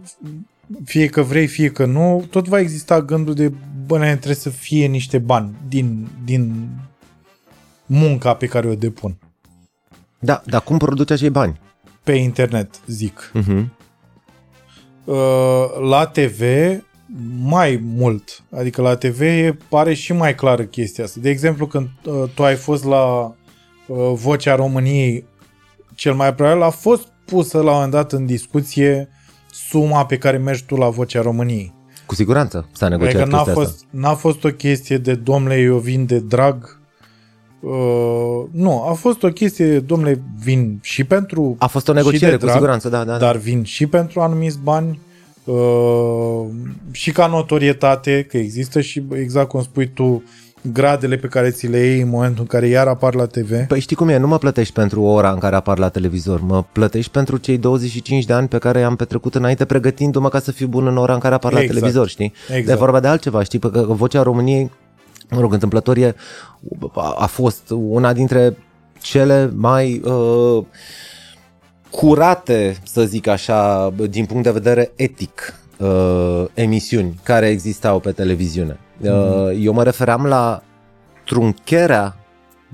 [0.86, 3.52] fie că vrei, fie că nu, tot va exista gândul de,
[3.86, 6.68] bă, ne trebuie să fie niște bani din, din
[7.94, 9.18] munca pe care o depun.
[10.20, 11.60] Da, dar cum produci acei bani?
[12.04, 13.32] Pe internet, zic.
[13.36, 13.66] Uh-huh.
[15.04, 15.16] Uh,
[15.90, 16.42] la TV
[17.40, 18.44] mai mult.
[18.56, 21.20] Adică la TV e, pare și mai clară chestia asta.
[21.22, 23.06] De exemplu, când uh, tu ai fost la
[23.88, 25.26] uh, Vocea României,
[25.96, 29.10] cel mai probabil a fost pusă la un moment dat în discuție
[29.52, 31.74] suma pe care mergi tu la Vocea României.
[32.06, 33.72] Cu siguranță s-a negociat Adică n-a chestia asta.
[33.72, 36.82] fost, n-a fost o chestie de domnule, eu vin de drag.
[37.64, 41.98] Uh, nu, a fost o chestie de domnule, vin și pentru A fost o și
[41.98, 43.12] de negociere, cu drag, siguranță, da, da.
[43.12, 43.18] da.
[43.18, 45.00] dar vin și pentru anumiți bani
[45.44, 46.46] uh,
[46.92, 50.24] și ca notorietate, că există și exact cum spui tu,
[50.72, 53.68] gradele pe care ți le iei în momentul în care iar apar la TV.
[53.68, 56.64] Păi știi cum e, nu mă plătești pentru ora în care apar la televizor, mă
[56.72, 60.68] plătești pentru cei 25 de ani pe care i-am petrecut înainte pregătindu-mă ca să fiu
[60.68, 61.78] bun în ora în care apar la Exact.
[61.78, 62.34] televizor, știi?
[62.48, 62.66] Exact.
[62.66, 64.72] De vorba de altceva, știi, că Vocea României,
[65.34, 66.16] mă rog, întâmplător e,
[66.94, 68.58] a, a fost una dintre
[69.02, 70.66] cele mai uh,
[71.90, 78.80] curate, să zic așa, din punct de vedere etic, uh, emisiuni care existau pe televiziune.
[79.02, 79.10] Uh,
[79.60, 80.64] eu mă refeream la
[81.26, 82.16] truncherea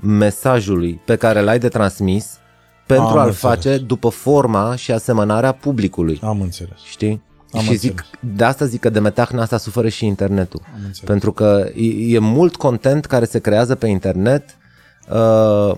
[0.00, 2.38] mesajului pe care l-ai de transmis
[2.86, 3.38] pentru Am a-l înțeles.
[3.38, 6.20] face după forma și asemănarea publicului.
[6.22, 6.78] Am înțeles.
[6.84, 7.22] Știi?
[7.52, 8.04] Am și zic,
[8.34, 10.60] de asta zic că de metahna asta suferă și internetul.
[10.64, 10.98] Am înțeles.
[10.98, 14.56] Pentru că e, e mult content care se creează pe internet
[15.10, 15.76] uh,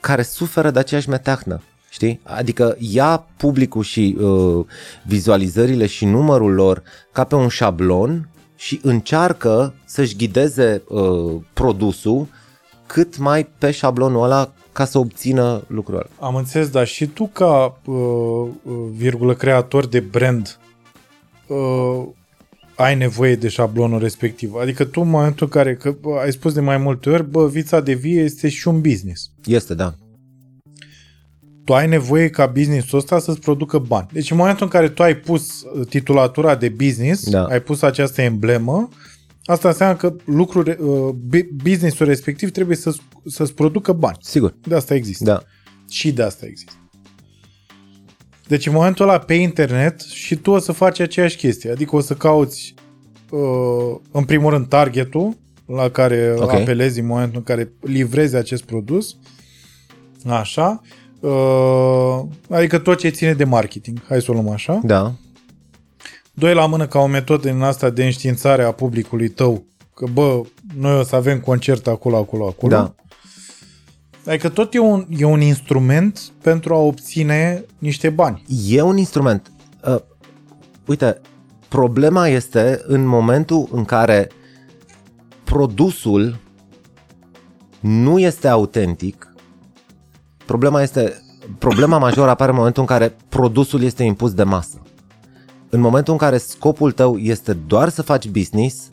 [0.00, 1.62] care suferă de aceeași meteahnă.
[1.88, 2.20] Știi?
[2.22, 4.64] Adică ia publicul și uh,
[5.02, 12.26] vizualizările și numărul lor ca pe un șablon și încearcă să-și ghideze uh, produsul
[12.86, 16.28] cât mai pe șablonul ăla ca să obțină lucrul ăla.
[16.28, 17.94] Am înțeles, dar și tu ca uh,
[18.62, 20.58] uh, virgulă creator de brand
[21.46, 22.06] uh,
[22.76, 24.54] ai nevoie de șablonul respectiv.
[24.54, 27.48] Adică tu în momentul în care, că bă, ai spus de mai multe ori, bă,
[27.48, 29.30] vița de vie este și un business.
[29.44, 29.94] Este, da.
[31.64, 34.08] tu ai nevoie ca business-ul ăsta să-ți producă bani.
[34.12, 37.44] Deci în momentul în care tu ai pus uh, titulatura de business, Da.
[37.44, 38.88] ai pus această emblemă,
[39.44, 42.94] asta înseamnă că lucrul, uh, bu- business-ul respectiv trebuie să,
[43.26, 44.16] să-ți producă bani.
[44.20, 44.54] Sigur.
[44.68, 45.24] De asta există.
[45.24, 45.42] Da.
[45.90, 46.72] Și de asta există.
[48.48, 51.70] Deci în momentul ăla pe internet și tu o să faci aceeași chestie.
[51.70, 52.74] Adică o să cauți
[53.30, 56.52] uh, în primul rând targetul la care Ok.
[56.52, 59.16] apelezi în momentul în care livrezi acest produs.
[60.28, 60.80] Așa.
[61.20, 63.98] Uh, adică tot ce ține de marketing.
[64.08, 64.80] Hai să o luăm așa.
[64.84, 65.12] Da.
[66.32, 69.64] Doi la mână ca o metodă din asta de înștiințare a publicului tău.
[69.94, 70.40] Că bă,
[70.76, 72.74] noi o să avem concert acolo, acolo, acolo.
[72.74, 72.94] Da.
[74.26, 78.44] Adică tot e un, e un instrument pentru a obține niște bani.
[78.68, 79.52] E un instrument.
[79.88, 79.96] Uh,
[80.86, 81.20] uite,
[81.68, 84.28] problema este în momentul în care
[85.44, 86.38] produsul
[87.80, 89.34] nu este autentic.
[90.46, 91.22] Problema este
[91.58, 94.82] problema majoră apare în momentul în care produsul este impus de masă.
[95.68, 98.88] În momentul în care scopul tău este doar să faci business,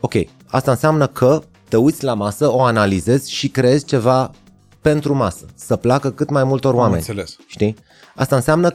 [0.00, 0.14] ok,
[0.46, 4.30] asta înseamnă că te uiți la masă, o analizezi și creezi ceva
[4.90, 6.96] pentru masă, să placă cât mai multor Am oameni.
[6.96, 7.36] înțeles.
[7.46, 7.76] Știi?
[8.14, 8.74] Asta înseamnă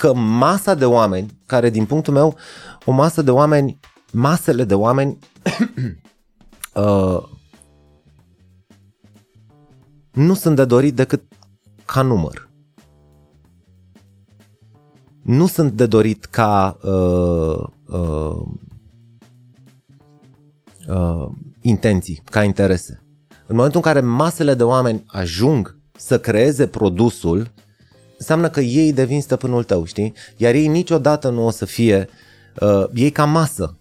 [0.00, 2.36] că masa de oameni, care din punctul meu,
[2.84, 3.78] o masă de oameni,
[4.12, 5.18] masele de oameni
[6.74, 7.22] uh,
[10.12, 11.22] nu sunt de dorit decât
[11.84, 12.48] ca număr.
[15.22, 18.42] Nu sunt de dorit ca uh, uh,
[20.88, 21.28] uh,
[21.60, 22.99] intenții, ca interese.
[23.50, 27.50] În momentul în care masele de oameni ajung să creeze produsul,
[28.18, 30.12] înseamnă că ei devin stăpânul tău, știi?
[30.36, 32.08] Iar ei niciodată nu o să fie,
[32.60, 33.76] uh, ei ca masă.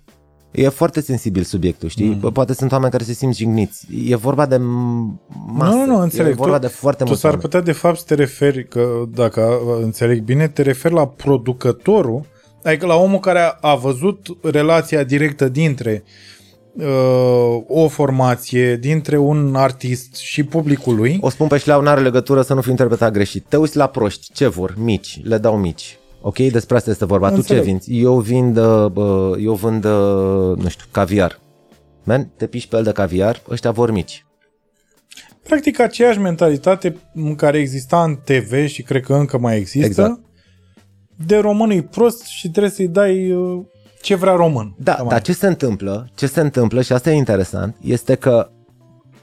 [0.52, 2.20] E foarte sensibil subiectul, știi?
[2.22, 2.32] Mm.
[2.32, 3.88] Poate sunt oameni care se simt jigniți.
[4.06, 4.60] E vorba de m-
[5.48, 5.76] masă.
[5.76, 6.32] Nu, nu, nu, înțeleg.
[6.32, 7.50] E vorba tu, de foarte tu mulți s-ar oameni.
[7.50, 12.26] putea de fapt să te referi, că dacă uh, înțeleg bine, te referi la producătorul,
[12.64, 16.38] adică la omul care a, a văzut relația directă dintre uh,
[17.68, 21.18] o formație, dintre un artist și publicul lui.
[21.22, 23.46] O spun pe șleau, n-are legătură să nu fi interpretat greșit.
[23.48, 24.74] Te uiți la proști, ce vor?
[24.78, 26.00] Mici, le dau mici.
[26.22, 27.30] Ok, despre asta este vorba.
[27.30, 27.48] Înțeleg.
[27.48, 28.02] Tu ce vinzi?
[28.02, 31.40] Eu vind, uh, uh, eu vând, uh, nu știu, caviar.
[32.04, 34.26] Man, te piși pe el de caviar, ăștia vor mici.
[35.44, 39.88] Practic aceeași mentalitate în care exista în TV și cred că încă mai există.
[39.88, 40.20] Exact.
[41.26, 43.62] De român e prost și trebuie să-i dai uh,
[44.01, 44.73] ce vrea român.
[44.77, 48.49] Da, Cam dar ce se întâmplă, ce se întâmplă și asta e interesant, este că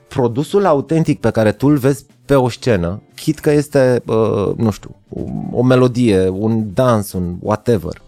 [0.08, 4.70] produsul autentic pe care tu îl vezi pe o scenă, chit că este, uh, nu
[4.70, 4.96] știu,
[5.52, 8.02] o melodie, un dans, un whatever,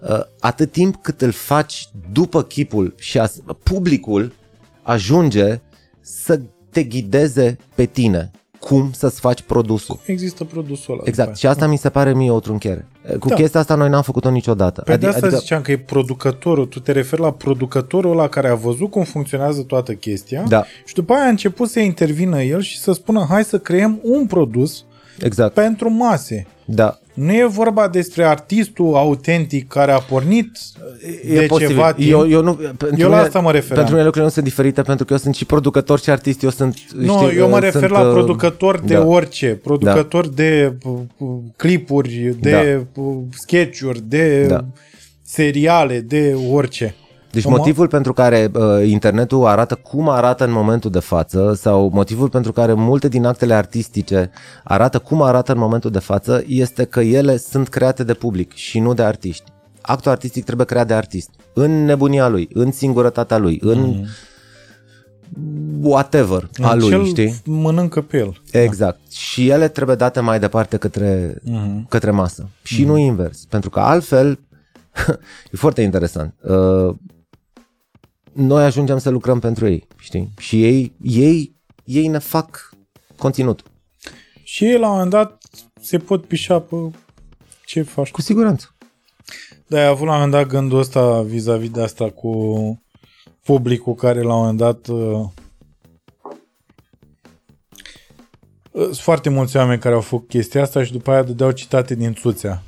[0.00, 4.32] uh, atât timp cât îl faci după chipul și as- publicul
[4.82, 5.60] ajunge
[6.00, 8.30] să te ghideze pe tine
[8.66, 9.98] cum să-ți faci produsul.
[10.04, 11.02] Există produsul ăla.
[11.06, 11.28] Exact.
[11.28, 12.86] după Și asta mi se pare mie o trunchiere.
[13.18, 13.34] Cu Da.
[13.34, 14.82] chestia asta noi n-am făcut-o niciodată.
[14.84, 16.66] Pe de asta ziceam că e producătorul.
[16.66, 20.64] Tu te referi la producătorul ăla care a văzut cum funcționează toată chestia Da.
[20.84, 24.26] și după aia a început să intervină el și să spună hai să creăm un
[24.26, 24.84] produs
[25.18, 25.54] Exact.
[25.54, 26.46] pentru mase.
[26.64, 26.98] Da.
[27.14, 30.50] Nu e vorba despre artistul autentic care a pornit
[31.28, 31.74] E de posibil.
[31.74, 32.10] ceva timp.
[32.10, 33.76] Eu, eu, nu, pentru Eu la mine- asta mă refeream.
[33.76, 36.42] Pentru mine lucrurile nu sunt diferite pentru că eu sunt și producător și artist.
[36.42, 39.04] Eu sunt, Nu, știi, eu mă uh, refer sunt, la uh, producător de da.
[39.06, 44.64] orice, producător de uh, uh, clipuri, de uh, sketch-uri, de Da.
[45.22, 46.94] seriale, de orice.
[47.32, 51.90] Deci Mă- motivul pentru care uh, internetul arată cum arată în momentul de față sau
[51.92, 54.30] motivul pentru care multe din actele artistice
[54.64, 58.78] arată cum arată în momentul de față este că ele sunt create de public și
[58.78, 59.44] nu de artiști.
[59.80, 61.28] Actul artistic trebuie creat de artist.
[61.54, 64.04] În nebunia lui, în singurătatea lui, în
[65.80, 67.34] whatever a lui, Cel știi?
[67.44, 68.40] mănâncă pe el.
[68.50, 68.98] Exact.
[69.12, 71.86] Și ele trebuie date mai departe către, Mhm.
[71.88, 72.48] către masă.
[72.62, 73.44] Și nu invers.
[73.48, 74.38] Pentru că altfel,
[75.52, 76.34] e foarte interesant.
[76.42, 76.94] Uh,
[78.32, 80.30] noi ajungem să lucrăm pentru ei, știi?
[80.38, 82.70] Și ei, ei, ei ne fac
[83.16, 83.62] conținut.
[84.42, 85.42] Și ei la un moment dat
[85.80, 86.76] se pot pișa pe
[87.66, 88.10] ce faci.
[88.10, 88.74] Cu siguranță.
[89.66, 92.82] Da, ai avut la un moment dat gândul ăsta vis-a-vis de asta cu
[93.44, 95.28] publicul care la un moment dat uh,
[98.70, 101.94] uh, sunt foarte mulți oameni care au făcut chestia asta și după aia dădeau citate
[101.94, 102.62] din Țuțea.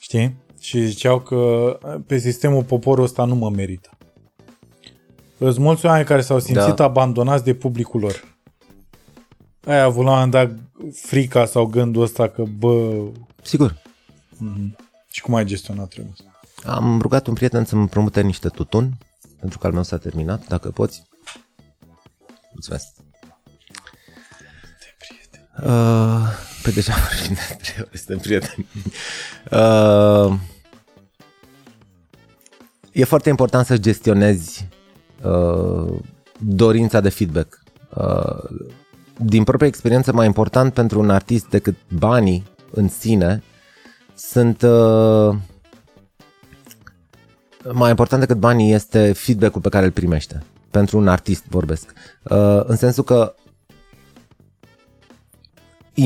[0.00, 0.34] Știi?
[0.60, 3.90] Și ziceau că uh, pe sistemul poporul ăsta nu mă merită.
[5.40, 6.84] Sunt mulți oameni care s-au simțit Da.
[6.84, 8.24] abandonați de publicul lor.
[9.66, 10.50] Ai avut la un moment dat
[10.92, 13.02] frica sau gândul ăsta că, bă,
[13.42, 13.82] Sigur.
[15.10, 16.24] și cum ai gestionat treaba asta?
[16.72, 18.92] Am rugat un prieten să-mi promute niște tutun,
[19.40, 21.02] pentru că al meu s-a terminat, dacă poți.
[22.52, 22.86] Mulțumesc.
[25.64, 26.28] Uh,
[26.62, 28.66] pe deja vorbim de trei ori, suntem prieteni.
[29.50, 30.38] Uh,
[32.92, 34.68] e foarte important să gestionezi
[35.22, 35.98] uh,
[36.38, 37.62] dorința de feedback.
[37.94, 38.44] Uh,
[39.16, 43.42] din propria experiență, mai important pentru un artist decât banii în sine
[44.14, 45.34] sunt uh,
[47.72, 50.42] mai important decât banii este feedback-ul pe care îl primește.
[50.70, 51.92] Pentru un artist vorbesc.
[52.22, 53.34] Uh, în sensul că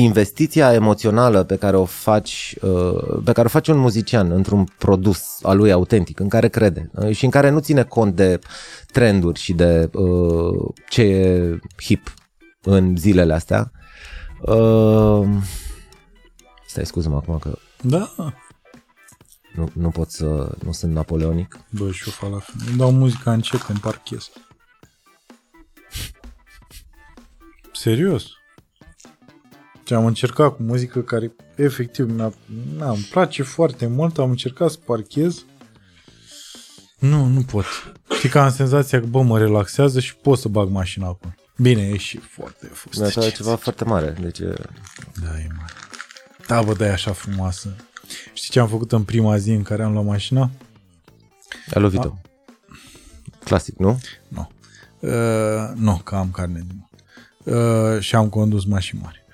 [0.01, 5.39] investiția emoțională pe care o faci, uh, pe care o face un muzician într-un produs
[5.41, 8.39] al lui autentic, în care crede uh, și în care nu ține cont de
[8.91, 12.13] trenduri și de uh, ce e hip
[12.61, 13.71] în zilele astea.
[14.41, 15.27] Uh,
[16.67, 18.13] stai, scuză-mă acum că Da,
[19.55, 21.59] nu, nu pot să, nu sunt napoleonic.
[21.69, 22.55] Bă, și eu fac la fel.
[22.67, 24.29] Îmi dau muzica încet, în parchez.
[27.73, 28.25] Serios.
[29.85, 32.33] Ce am încercat cu muzică care efectiv mi-a,
[32.77, 35.45] na, îmi place foarte mult, am încercat să parchez.
[36.99, 37.65] Nu, nu pot.
[38.17, 41.35] Știi că am senzația că, bă, mă relaxează și pot să bag mașina acum.
[41.57, 42.99] Bine, e și foarte fost.
[42.99, 44.53] Mi-a dat ceva foarte mare, deci e-
[45.21, 45.73] Da, e mare.
[46.47, 47.75] Da, bă, da, e așa frumoasă.
[48.33, 50.51] Știi ce am făcut în prima zi în care am luat mașina?
[51.73, 52.13] a lovit-o.
[53.43, 53.99] Clasic, nu?
[54.27, 54.49] Nu.
[54.99, 56.89] Uh, nu, că am carne din
[57.55, 59.24] uh, și am condus mașini mari.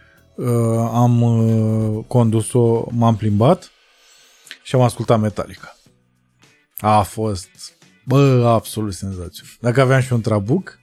[0.41, 3.71] Uh, am uh, condus-o, m-am plimbat
[4.63, 5.75] și am ascultat Metallica.
[6.77, 7.49] A fost,
[8.05, 9.53] bă, absolut senzațional.
[9.59, 10.79] Dacă aveam și un trabuc,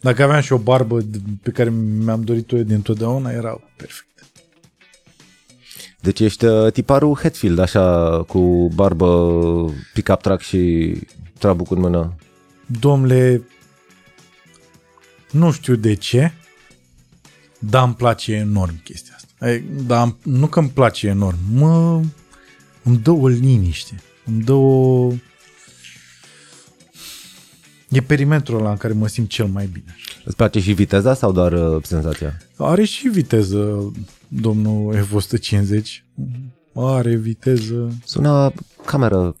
[0.00, 4.24] dacă aveam și o barbă d- pe care mi-am dorit-o eu dintotdeauna, era perfect.
[6.00, 9.34] Deci ești uh, tiparul Hetfield, așa, cu barbă,
[9.94, 10.94] pick-up truck și
[11.38, 12.14] trabuc în mână.
[12.66, 13.46] Domnule,
[15.30, 16.32] nu știu de ce,
[17.70, 19.46] dar îmi place enorm chestia asta.
[19.46, 22.00] Ai- Dar nu că îmi place enorm, mă,
[22.82, 25.12] îmi dă o liniște, îmi dă o...
[27.88, 29.96] E perimetrul ăla în care mă simt cel mai bine.
[30.24, 32.36] Îți place și viteza sau doar uh, senzația?
[32.56, 33.92] Are și viteză,
[34.28, 35.82] domnul F-150.
[36.74, 37.92] Are viteză.
[38.04, 38.52] Sună
[38.86, 39.36] cameră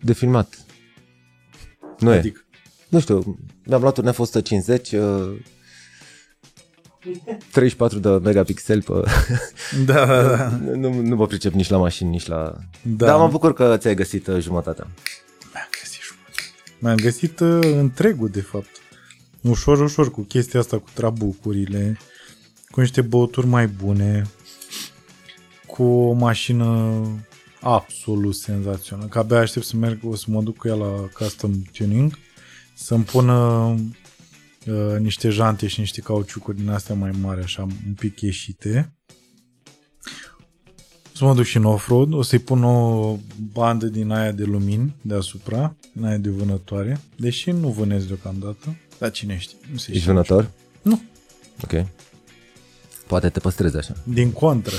[0.00, 0.64] de filmat.
[1.98, 2.18] Nu e.
[2.18, 2.40] Adică,
[2.88, 5.38] Nu știu, mi-am luat un F-150, uh,
[7.50, 8.92] 34 de megapixeli pe...
[9.86, 10.48] Da, da, da.
[10.74, 12.36] nu, nu mă pricep nici la mașini, nici la...
[12.36, 12.56] Da.
[12.82, 13.06] Da.
[13.06, 14.86] Dar mă bucur că ți-ai găsit uh, jumătatea.
[15.52, 16.42] Mi-am găsit jumătate.
[16.78, 18.68] Mi-am găsit uh, întregul, de fapt.
[19.40, 21.98] Ușor, ușor, cu chestia asta, cu trabucurile,
[22.70, 24.30] cu niște băuturi mai bune,
[25.66, 27.02] cu o mașină
[27.60, 29.08] absolut senzațională.
[29.08, 32.18] Că abia aștept să merg, o să mă duc cu ea la custom tuning,
[32.74, 33.74] să-mi pună
[34.66, 38.94] uh, niște jante și niște cauciucuri din astea mai mari, așa, un pic ieșite.
[41.12, 43.16] O să mă duc și în off-road, o să-i pun o
[43.52, 49.10] bandă din aia de lumini deasupra, din aia de vânătoare, deși nu vânez deocamdată, dar
[49.10, 50.12] cine știe, nu se Ești știe.
[50.12, 50.50] vânător?
[50.82, 51.02] Nu.
[51.62, 51.86] Ok.
[53.06, 53.94] Poate te păstrezi așa.
[54.04, 54.74] Din contră.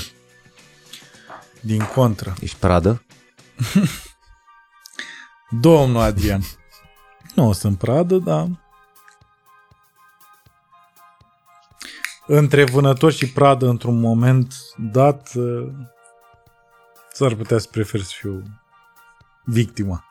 [1.60, 2.34] Din contră.
[2.40, 3.04] Ești pradă?
[5.60, 6.42] Domnul Adrian.
[7.34, 8.63] Nu sunt pradă, dar...
[12.26, 14.54] Între vânător și pradă, într-un moment
[14.92, 15.68] dat, uh,
[17.12, 18.42] s-ar putea să prefer să fiu
[19.44, 20.04] victima.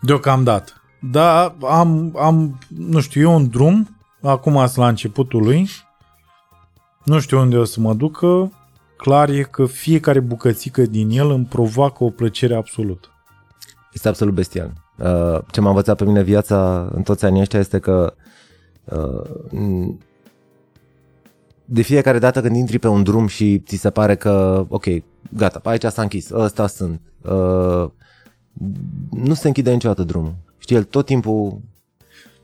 [0.00, 0.72] Deocamdată.
[1.00, 5.68] Da, am, am, nu știu, e un drum, acum sunt la începutul lui,
[7.04, 8.52] nu știu unde o să mă ducă,
[8.96, 13.08] clar e că fiecare bucățică din el îmi provoacă o plăcere absolută.
[13.92, 14.72] Este absolut bestial.
[14.98, 18.14] Uh, Ce m-a învățat pe mine viața în toți anii ăștia este că
[18.84, 20.13] uh, n-
[21.74, 24.84] de fiecare dată când intri pe un drum și ți se pare că, ok,
[25.30, 27.90] gata, aici s-a închis, ăsta sunt, uh,
[29.10, 30.34] nu se închide niciodată drumul.
[30.58, 31.60] Știi, el tot timpul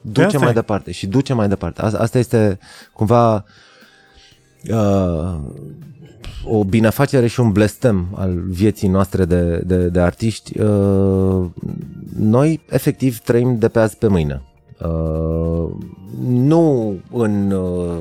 [0.01, 0.53] duce asta mai e.
[0.53, 1.83] departe și duce mai departe.
[1.83, 2.59] Asta, asta este
[2.93, 3.45] cumva
[4.71, 5.39] uh,
[6.45, 10.61] o binefacere și un blestem al vieții noastre de, de, de artiști.
[10.61, 11.47] Uh,
[12.17, 14.43] noi efectiv trăim de pe azi pe mâine.
[14.81, 15.71] Uh,
[16.27, 17.99] nu în uh,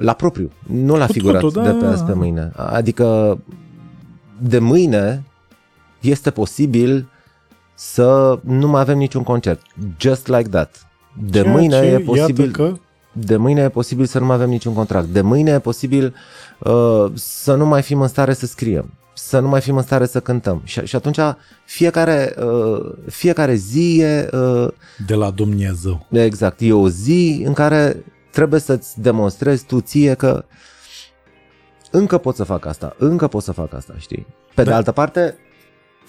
[0.00, 2.18] la propriu, nu la Cu figurat totul, de da, pe azi da, pe da.
[2.18, 2.52] mâine.
[2.56, 3.38] Adică
[4.38, 5.24] de mâine
[6.00, 7.08] este posibil
[7.74, 9.62] să nu mai avem niciun concert.
[9.98, 10.88] Just like that.
[11.22, 12.72] De Ceea mâine ce, e posibil Iată că
[13.12, 15.06] de mâine e posibil să nu mai avem niciun contract.
[15.06, 16.14] De mâine e posibil
[16.58, 20.06] uh, să nu mai fim în stare să scriem, să nu mai fim în stare
[20.06, 20.60] să cântăm.
[20.64, 21.18] Și, și atunci
[21.64, 24.68] fiecare, uh, fiecare zi e, uh,
[25.06, 26.06] de la Dumnezeu.
[26.10, 30.44] exact, e o zi în care trebuie să-ți demonstrezi tu ție că
[31.90, 34.26] încă pot să fac asta, încă pot să fac asta, știi?
[34.54, 34.76] Pe de Da.
[34.76, 35.36] altă parte,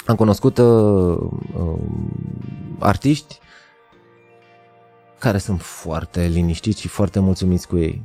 [0.06, 1.18] am cunoscut uh,
[1.58, 1.80] uh,
[2.80, 3.40] artiști
[5.20, 8.04] care sunt foarte liniștiți și foarte mulțumiți cu ei.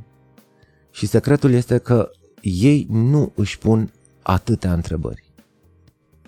[0.91, 2.11] Și secretul este că
[2.41, 3.91] ei nu își pun
[4.21, 5.23] atâtea întrebări.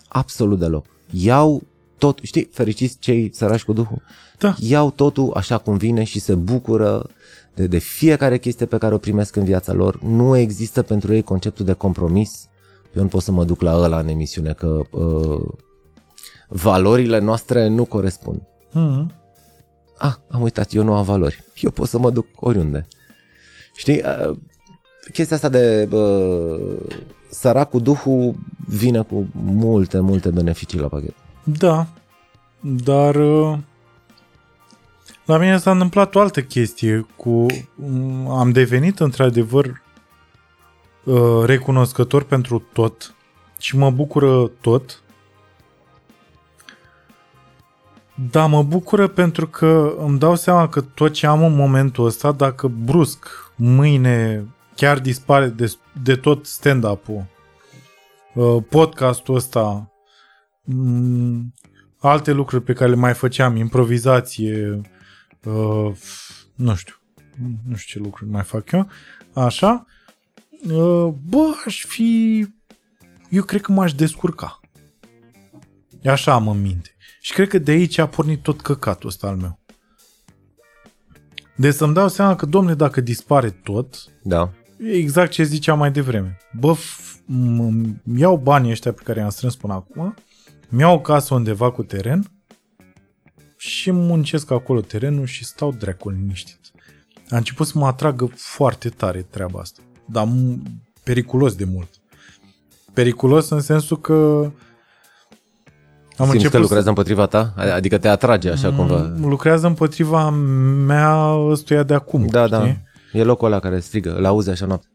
[0.07, 0.85] Absolut deloc.
[1.11, 1.63] Iau
[1.97, 4.01] tot, știi, fericiți cei sărași cu Duhul?
[4.37, 4.55] Da.
[4.59, 7.09] Iau totul așa cum vine și se bucură
[7.55, 10.01] de, de fiecare chestie pe care o primesc în viața lor.
[10.01, 12.47] Nu există pentru ei conceptul de compromis.
[12.95, 15.47] Eu nu pot să mă duc la ăla în emisiune, că uh,
[16.47, 18.41] valorile noastre nu corespund.
[18.69, 19.17] Mm-hmm.
[19.97, 21.43] Ah, am uitat, eu nu am valori.
[21.55, 22.87] Eu pot să mă duc oriunde.
[23.75, 24.37] Știi, uh,
[25.13, 26.77] chestia asta de uh,
[27.29, 28.35] sărac cu Duhul
[28.67, 31.13] vine cu multe, multe beneficii la pachet.
[31.43, 31.87] Da,
[32.61, 33.57] dar uh,
[35.29, 37.45] la mine s-a întâmplat o altă chestie cu
[37.75, 39.81] um, am devenit într-adevăr
[41.03, 43.15] uh, recunoscător pentru tot
[43.59, 45.03] și mă bucură tot.
[48.31, 52.31] Da, mă bucură pentru că îmi dau seama că tot ce am în momentul ăsta,
[52.31, 54.45] dacă brusc, mâine
[54.75, 55.73] chiar dispare de,
[56.03, 57.25] de tot stand-up-ul,
[58.33, 59.91] uh, podcastul ăsta,
[60.63, 61.53] mm,
[61.99, 64.81] alte lucruri pe care le mai făceam, improvizație,
[65.45, 65.91] uh,
[66.55, 66.95] nu știu,
[67.67, 68.89] nu știu ce lucruri mai fac eu,
[69.33, 69.85] așa,
[70.63, 72.47] uh, bă, aș fi,
[73.29, 74.59] eu cred că m-aș descurca.
[76.05, 76.89] Așa am în minte.
[77.21, 79.59] Și cred că de aici a pornit tot căcatul ăsta al meu.
[81.55, 84.51] Deci să-mi dau seama că, domne, dacă dispare tot, Da.
[84.79, 86.37] E exact ce ziceam mai devreme.
[86.59, 90.13] Bă, f- m- iau banii ăștia pe care i-am strâns până acum,
[90.69, 92.31] mi-au o casă undeva cu teren
[93.61, 96.59] și muncesc acolo terenul și stau dracul liniștit.
[97.29, 100.61] A început să mă atragă foarte tare treaba asta, dar m-
[101.03, 101.89] periculos de mult.
[102.93, 104.51] Periculos în sensul că am
[106.15, 107.53] Simți că început lucrează împotriva ta?
[107.55, 108.97] Adică te atrage așa cumva.
[108.97, 109.15] să...
[109.19, 112.27] lucrează împotriva mea ăstuia de acum.
[112.27, 112.59] Da, da.
[112.61, 112.87] știi?
[113.13, 114.87] E locul ăla care strigă, îl auzi așa noapte.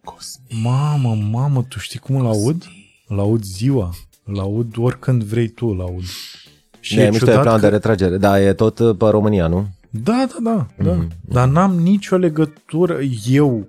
[0.62, 2.64] Mamă, mamă, tu știi cum îl aud?
[3.06, 3.90] Îl aud ziua.
[4.24, 6.04] Îl aud oricând vrei tu, îl aud.
[6.84, 8.16] Și E e, mișto e ciudat plan că, de retragere.
[8.16, 9.66] Da, e tot uh, pe România, nu?
[9.90, 10.66] Da, da, da.
[10.84, 10.92] da.
[10.92, 11.08] Mhm.
[11.20, 13.68] Dar n-am nicio legătură, eu,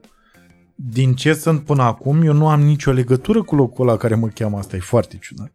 [0.75, 4.27] din ce sunt până acum, eu nu am nicio legătură cu locul ăla care mă
[4.27, 4.57] cheamă.
[4.57, 5.51] Asta e foarte ciudat.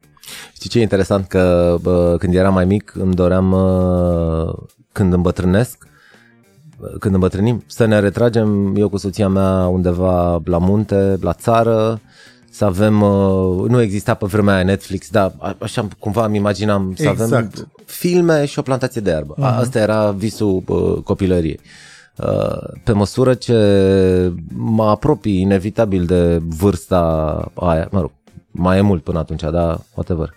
[0.54, 1.26] Știi ce e interesant?
[1.26, 4.54] Că bă, când eram mai mic îmi doream, uh,
[4.92, 5.86] când îmbătrânesc,
[6.78, 12.00] uh, când îmbătrânim, să ne retragem eu cu soția mea undeva la munte, la țară,
[12.52, 16.94] să avem, uh, nu exista pe vremea aia Netflix, dar a- așa cumva îmi imaginam
[16.96, 17.68] să avem Exact.
[17.84, 19.34] filme și o plantație de iarbă.
[19.34, 19.56] Uh-huh.
[19.58, 21.60] Asta era visul uh, copilăriei.
[22.16, 27.00] Uh, Pe măsură ce mă apropii inevitabil de vârsta
[27.54, 28.10] aia, mă rog,
[28.50, 30.34] mai e mult până atunci, dar whatever.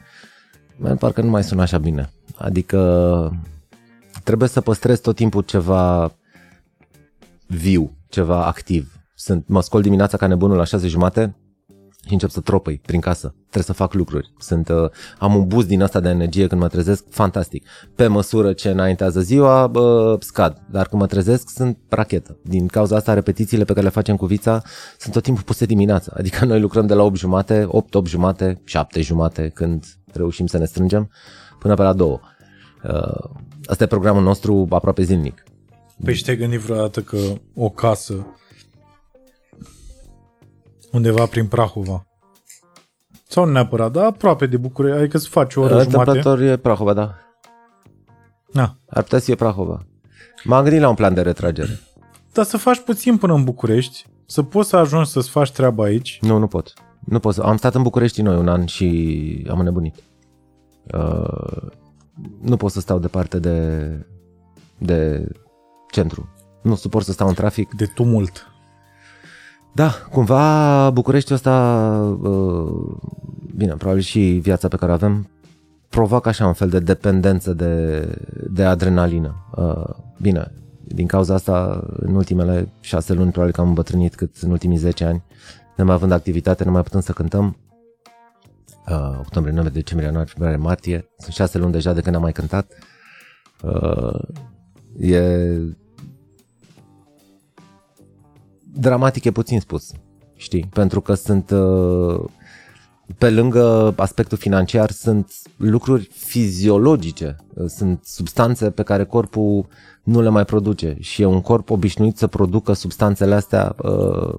[0.77, 2.09] Man, parcă nu mai sună așa bine.
[2.37, 3.31] Adică
[4.23, 6.11] trebuie să păstrez tot timpul ceva
[7.47, 8.91] viu, ceva activ.
[9.15, 11.35] Sunt, mă scol dimineața ca nebunul la șase jumate
[12.05, 13.35] și încep să tropăi prin casă.
[13.37, 14.33] Trebuie să fac lucruri.
[14.39, 14.89] Sunt, uh,
[15.19, 17.67] am un boost din asta de energie când mă trezesc, fantastic.
[17.95, 20.61] Pe măsură ce înaintează ziua, bă, scad.
[20.69, 22.37] Dar când mă trezesc, sunt rachetă.
[22.41, 24.61] Din cauza asta, repetițiile pe care le facem cu vița
[24.97, 26.13] sunt tot timpul puse dimineața.
[26.19, 30.57] Adică noi lucrăm de la 8 jumate, 8, 8 jumate, 7 jumate când reușim să
[30.57, 31.09] ne strângem,
[31.59, 32.19] până pe la 2.
[32.83, 33.29] Uh,
[33.65, 35.43] Asta e programul nostru aproape zilnic.
[36.03, 37.17] Păi și te-ai gândit vreodată că
[37.55, 38.25] o casă
[40.93, 42.05] undeva prin Prahova
[43.27, 45.97] sau nu neapărat, dar aproape de București, adică să faci o oră jumate.
[46.09, 47.15] Întâmplător e Prahova, da.
[48.51, 48.75] Na.
[48.89, 49.85] Ar putea să fie Prahova.
[50.43, 51.79] M-am gândit la un plan de retragere.
[52.33, 56.17] Dar să faci puțin până în București, să poți să ajungi să-ți faci treaba aici.
[56.21, 56.73] Nu, nu pot.
[56.99, 57.33] Nu pot.
[57.33, 59.95] să- Am stat în București noi un an și am înnebunit.
[60.93, 61.67] Uh,
[62.41, 63.87] nu pot să stau departe de,
[64.77, 65.27] de
[65.91, 66.29] centru.
[66.63, 67.73] Nu suport să stau în trafic.
[67.73, 68.47] De tumult.
[69.75, 72.95] Da, cumva Bucureștiul ăsta, uh,
[73.55, 75.29] bine, probabil și viața pe care o avem,
[75.89, 78.07] provoacă așa un fel de dependență de,
[78.49, 79.35] de adrenalină.
[79.55, 79.89] Uh,
[80.21, 80.51] bine,
[80.83, 85.03] din cauza asta, în ultimele șase luni, probabil că am îmbătrânit cât în ultimii 10
[85.05, 85.23] ani,
[85.75, 87.57] ne mai având activitate, nu mai putem să cântăm.
[88.89, 91.09] Uh, octombrie, noiembrie, decembrie, ianuarie, februarie, martie.
[91.17, 92.71] Sunt șase luni deja de când am mai cântat.
[93.63, 94.19] Uh,
[94.97, 95.57] e
[98.73, 99.91] dramatic e puțin spus,
[100.35, 100.69] știi?
[100.73, 102.23] Pentru că sunt, uh,
[103.17, 109.67] pe lângă aspectul financiar, sunt lucruri fiziologice, uh, sunt substanțe pe care corpul
[110.03, 114.33] nu le mai produce și e un corp obișnuit să producă substanțele astea uh,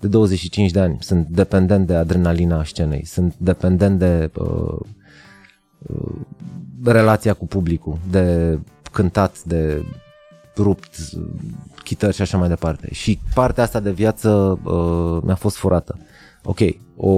[0.00, 0.96] de 25 de ani.
[1.00, 4.78] Sunt dependent de adrenalina scenei, sunt dependent de uh,
[5.78, 6.12] uh,
[6.84, 8.58] relația cu publicul, de
[8.92, 9.84] cântat, de
[10.56, 10.94] rupt
[11.84, 12.88] chitări și așa mai departe.
[12.92, 15.98] Și partea asta de viață uh, mi-a fost furată.
[16.44, 16.58] Ok,
[16.96, 17.08] o...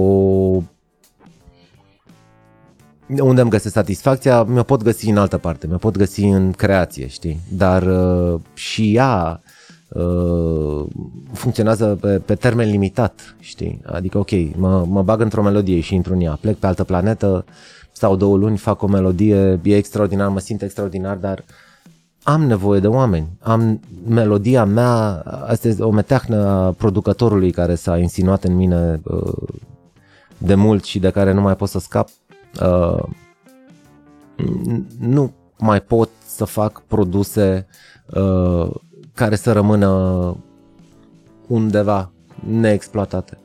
[3.19, 7.07] Unde îmi găsesc satisfacția, mi-o pot găsi în altă parte, mi-o pot găsi în creație,
[7.07, 7.39] știi?
[7.51, 9.41] Dar uh, și ea
[9.89, 10.85] uh,
[11.33, 13.81] funcționează pe, pe termen limitat, știi?
[13.85, 17.45] Adică, ok, mă, mă bag într-o melodie și intru în ea, plec pe altă planetă,
[17.91, 21.43] stau două luni, fac o melodie, e extraordinar, mă simt extraordinar, dar
[22.27, 23.27] am nevoie de oameni.
[23.39, 29.33] Am melodia mea, asta este o meteahnă a producătorului care s-a insinuat în mine uh,
[30.37, 32.07] de mult și de care nu mai pot să scap.
[32.61, 33.03] Uh,
[34.37, 37.67] n- nu mai pot să fac produse
[38.13, 38.69] uh,
[39.13, 40.35] care să rămână
[41.47, 42.11] undeva
[42.49, 43.37] neexploatate.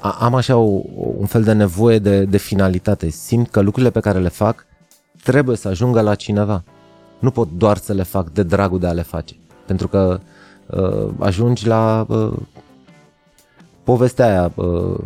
[0.00, 0.80] A- Am așa o,
[1.18, 3.08] un fel de nevoie de, de finalitate.
[3.08, 4.66] Simt că lucrurile pe care le fac
[5.22, 6.64] trebuie să ajungă la cineva.
[7.18, 9.34] Nu pot doar să le fac de dragul de a le face.
[9.66, 10.20] Pentru că
[10.66, 12.32] uh, ajungi la uh,
[13.82, 14.98] povestea aia uh,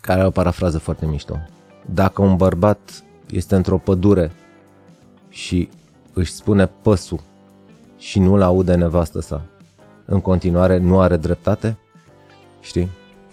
[0.00, 1.38] care are o parafrază foarte mișto.
[1.94, 4.32] Dacă un bărbat este într-o pădure
[5.28, 5.68] și
[6.12, 7.20] își spune păsul
[7.98, 9.42] și nu-l aude nevastă sa,
[10.04, 11.78] în continuare nu are dreptate?
[12.60, 12.90] Știi?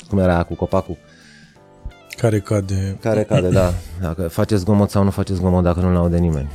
[0.10, 0.98] Cum era aia cu copacul?
[2.16, 2.98] Care cade...
[3.02, 3.74] Care cade, da.
[4.02, 6.52] Dacă faceți zgomot sau nu faceți zgomot dacă nu-l aude nimeni.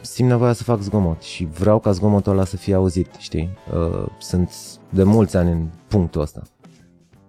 [0.00, 3.58] Simt nevoia să fac zgomot și vreau ca zgomotul ăla să fie auzit, știi?
[3.74, 4.50] Uh, Sunt
[4.90, 6.42] de mulți ani în punctul ăsta.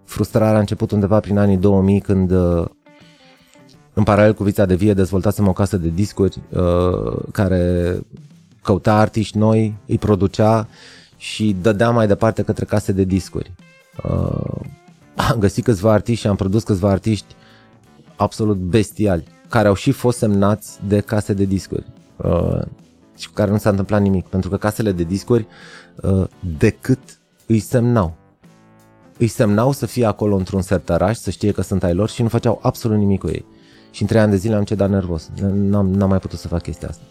[0.04, 2.64] Frustrarea a început undeva prin anii 2000 când uh,
[3.92, 7.94] în paralel cu Vița de Vie dezvoltasem o casă de discuri uh, care
[8.62, 10.68] căuta artiști noi, îi producea
[11.16, 13.52] și dădea mai departe către case de discuri.
[15.16, 17.34] Uh, am găsit câțiva artiști și am produs câțiva artiști
[18.16, 21.86] absolut bestiali, care au și fost semnați de case de discuri
[22.16, 22.62] uh,
[23.16, 25.46] și cu care nu s-a întâmplat nimic, pentru că casele de discuri
[26.02, 26.26] uh,
[26.58, 26.98] decât
[27.46, 28.16] îi semnau.
[29.18, 32.28] Îi semnau să fie acolo într-un sertăraș, să știe că sunt ai lor și nu
[32.28, 33.44] făceau absolut nimic cu ei.
[33.90, 35.30] Și în trei ani de zile am cedat nervos.
[35.52, 37.02] N-am, n-am mai putut să fac chestia asta.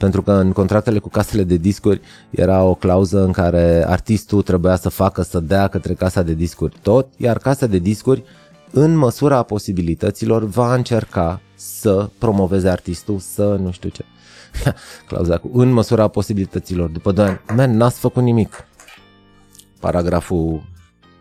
[0.00, 2.00] Pentru că în contractele cu casele de discuri
[2.30, 6.76] era o clauză în care artistul trebuia să facă, să dea către casa de discuri
[6.82, 8.22] tot, iar casa de discuri,
[8.70, 14.04] în măsura posibilităților, va încerca să promoveze artistul, să nu știu ce.
[15.08, 16.88] Clauza cu în măsura posibilităților.
[16.88, 18.64] După 2 ani, man, n-ați făcut nimic.
[19.80, 20.62] Paragraful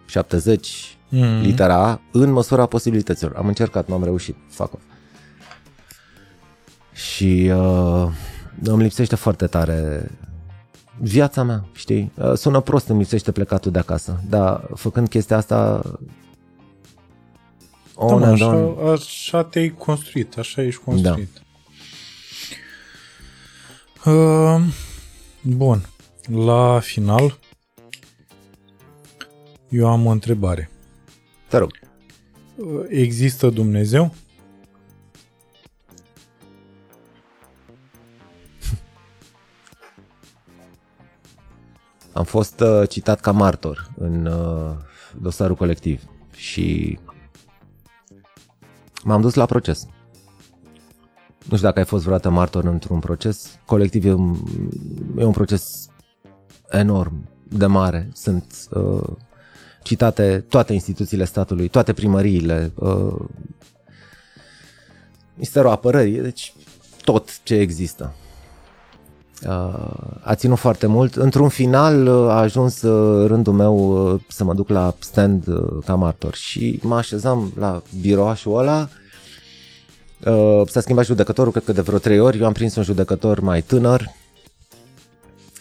[0.05, 1.41] 70, Mm.
[1.41, 3.35] litera A, în măsura posibilităților.
[3.35, 4.35] Am încercat, n-am reușit.
[4.49, 4.83] Fuck off.
[6.93, 8.07] Și uh,
[8.63, 10.11] îmi lipsește foarte tare
[11.01, 12.11] viața mea, știi?
[12.15, 15.99] Uh, sună prost, îmi lipsește plecatul de acasă, dar făcând chestia asta Da,
[18.05, 21.41] on mă, and așa, on, așa te-ai construit, așa ești construit.
[24.03, 24.11] Da.
[24.11, 24.61] Uh,
[25.41, 25.85] bun.
[26.33, 27.37] La final,
[29.69, 30.69] eu am o întrebare.
[31.47, 31.71] te rog.
[32.55, 34.13] Uh, Există Dumnezeu?
[42.19, 44.75] Am fost uh, citat ca martor în uh,
[45.21, 46.03] dosarul colectiv
[46.35, 46.99] și
[49.03, 49.87] m-am dus la proces.
[51.45, 53.59] Nu știu dacă ai fost vreodată martor într-un proces.
[53.65, 54.35] Colectiv e un,
[55.17, 55.89] e un proces
[56.69, 58.09] enorm, de mare.
[58.13, 59.07] Sunt uh,
[59.83, 63.25] citate toate instituțiile statului, toate primăriile, uh,
[65.33, 66.53] Ministerul Apărării, deci
[67.03, 68.13] tot ce există.
[69.47, 71.15] Uh, a ținut foarte mult.
[71.15, 73.75] Într-un final uh, a ajuns uh, rândul meu
[74.13, 78.89] uh, să mă duc la stand uh, ca martor și mă așezam la biroașul ăla.
[80.25, 82.39] Uh, S-a schimbat judecătorul, cred că de vreo trei ori.
[82.39, 84.09] Eu am prins un judecător mai tânăr.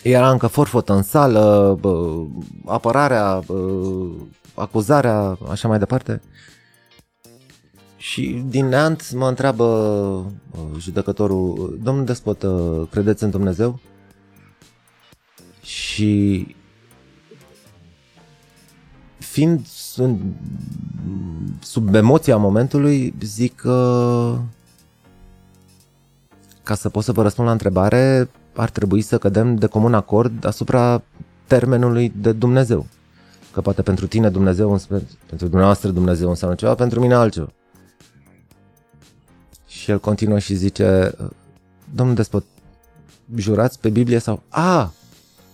[0.02, 2.14] Era încă forfot în sală, bă,
[2.66, 3.80] apărarea, bă,
[4.54, 6.22] acuzarea, așa mai departe.
[7.98, 13.78] Și din neant mă întreabă uh, judecătorul, domnul despot, uh, credeți în Dumnezeu?
[15.62, 16.46] Și
[19.18, 19.66] fiind
[19.96, 20.18] în,
[21.60, 24.38] sub emoția momentului, zic că
[26.62, 30.44] ca să pot să vă răspund la întrebare, ar trebui să cădem de comun acord
[30.46, 31.02] asupra
[31.46, 32.86] termenului de Dumnezeu.
[33.52, 37.52] Că poate pentru tine Dumnezeu, înse- pentru dumneavoastră Dumnezeu înseamnă ceva, pentru mine altceva.
[39.88, 41.14] Și el continuă și zice,
[41.94, 42.44] domnul despot,
[43.36, 44.42] jurați pe Biblie sau...
[44.48, 44.92] A,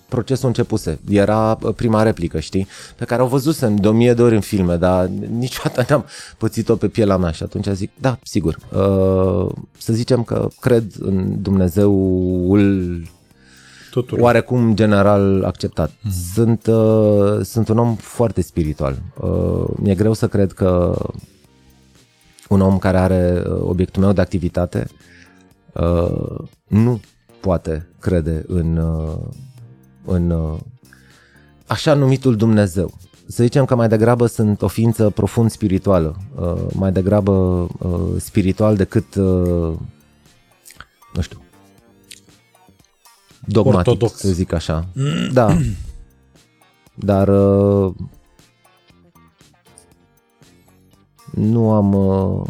[0.08, 0.98] procesul începuse.
[1.08, 2.66] Era uh, prima replică, știi?
[2.96, 5.06] Pe care o văzusem de o mie de ori în filme, dar
[5.38, 6.04] niciodată n-am
[6.38, 8.56] pățit-o pe pielea mea și atunci zic, da, sigur.
[8.72, 13.02] Uh, să zicem că cred în Dumnezeul
[13.90, 14.20] Totul.
[14.20, 15.90] oarecum general acceptat.
[16.34, 18.96] Sunt, uh, sunt un om foarte spiritual.
[19.20, 20.96] Uh, mi-e greu să cred că
[22.48, 24.86] un om care are uh, obiectul meu de activitate
[25.72, 26.38] uh,
[26.68, 27.00] nu
[27.40, 29.18] poate crede în, uh,
[30.04, 30.58] în uh,
[31.66, 32.92] așa numitul Dumnezeu.
[33.26, 38.76] Să zicem că mai degrabă sunt o ființă profund spirituală, uh, mai degrabă uh, spiritual
[38.76, 39.74] decât, uh,
[41.14, 41.42] nu știu,
[43.46, 44.18] dogmatic, Ortodox.
[44.18, 44.86] să zic așa.
[45.32, 45.58] Da.
[46.94, 47.28] Dar
[51.34, 52.46] nu am uh,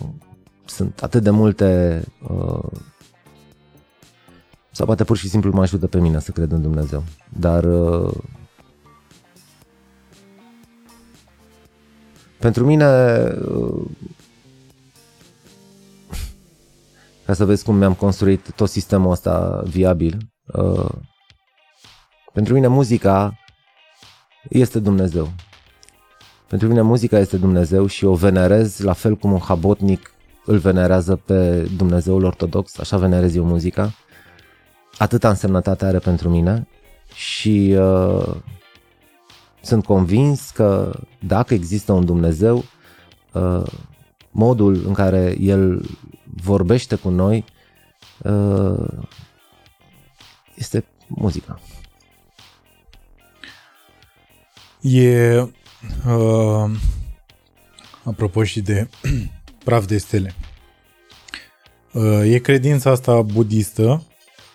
[0.65, 2.70] sunt atât de multe uh,
[4.70, 7.05] sau poate pur și simplu mă ajută pe mine să cred în Dumnezeu.
[7.39, 8.15] Dar uh,
[12.39, 12.86] pentru mine
[13.48, 13.85] uh,
[17.27, 20.90] ca să vezi cum mi-am construit tot sistemul ăsta viabil uh,
[22.32, 23.39] pentru mine muzica
[24.48, 25.32] este Dumnezeu.
[26.55, 30.14] Pentru mine muzica este Dumnezeu și o venerez la fel cum un habotnic
[30.44, 33.93] îl venerează pe Dumnezeul ortodox, așa venerez eu muzica.
[34.98, 36.68] Atâta însemnătate are pentru mine
[37.14, 38.36] și uh,
[39.62, 42.64] sunt convins că dacă există un Dumnezeu,
[43.32, 43.62] uh,
[44.31, 45.85] modul în care El
[46.43, 47.44] vorbește cu noi
[48.22, 48.89] uh,
[50.55, 51.60] este muzica.
[54.81, 55.47] E,
[56.06, 56.70] uh,
[58.02, 58.89] apropo și de
[59.65, 60.35] praf de stele,
[61.93, 64.06] uh, e credința asta budistă,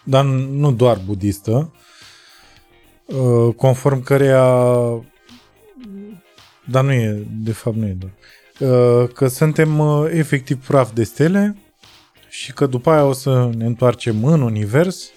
[0.03, 1.73] dar nu doar budistă,
[3.05, 4.45] uh, conform căreia,
[6.65, 8.13] dar nu e, de fapt nu e doar,
[8.71, 11.57] uh, că suntem uh, efectiv praf de stele
[12.29, 15.09] și că după aia o să ne întoarcem în univers.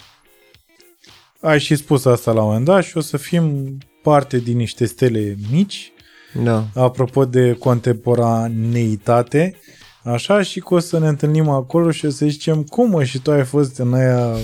[1.40, 4.84] Ai și spus asta la un moment dat și o să fim parte din niște
[4.84, 5.93] stele mici,
[6.34, 6.66] Da.
[6.74, 9.54] apropo de contemporaneitate,
[10.02, 13.18] așa, și că o să ne întâlnim acolo și o să zicem, cum mă, și
[13.18, 14.36] tu ai fost în aia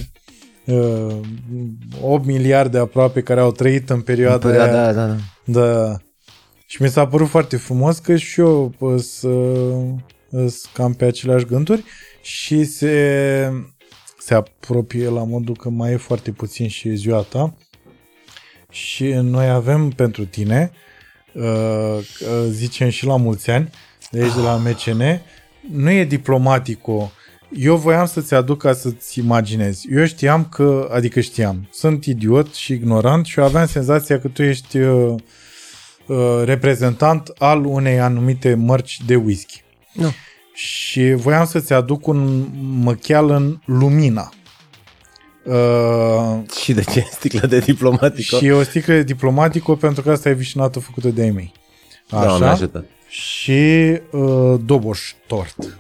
[0.64, 1.16] uh,
[2.02, 4.82] 8 miliarde aproape care au trăit în perioada, În perioada aia.
[4.82, 5.16] aia, da, da.
[5.44, 5.96] Da.
[6.66, 8.74] Și mi s-a părut foarte frumos că și eu
[10.30, 11.84] sunt cam pe aceleași gânduri
[12.22, 13.52] și se,
[14.18, 17.54] se apropie la modul că mai e foarte puțin și e ziua ta
[18.70, 20.87] și noi avem pentru tine uh, uh,
[22.48, 23.70] zicem și la mulți ani
[24.10, 25.20] de aici de la MCN
[25.70, 27.12] nu e diplomatico
[27.52, 29.88] eu voiam să-ți aduc ca să-ți imaginezi.
[29.92, 34.42] Eu știam că, adică știam, sunt idiot și ignorant și eu aveam senzația că tu
[34.42, 35.14] ești uh,
[36.06, 39.62] uh, reprezentant al unei anumite mărci de whisky.
[39.92, 40.10] Nu.
[40.54, 42.46] Și voiam să-ți aduc un
[42.82, 44.32] măcheal în Lumina.
[45.48, 48.36] Uh, Și de ce sticlă de diplomatică?
[48.36, 51.52] și e o sticlă de diplomatico pentru că asta e vișinată făcută de ei mei.
[52.10, 52.84] Doamne ajută.
[53.08, 55.78] Și uh, Doboș tort.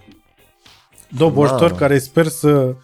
[1.08, 1.58] Doboș Mamă.
[1.60, 2.74] tort care sper să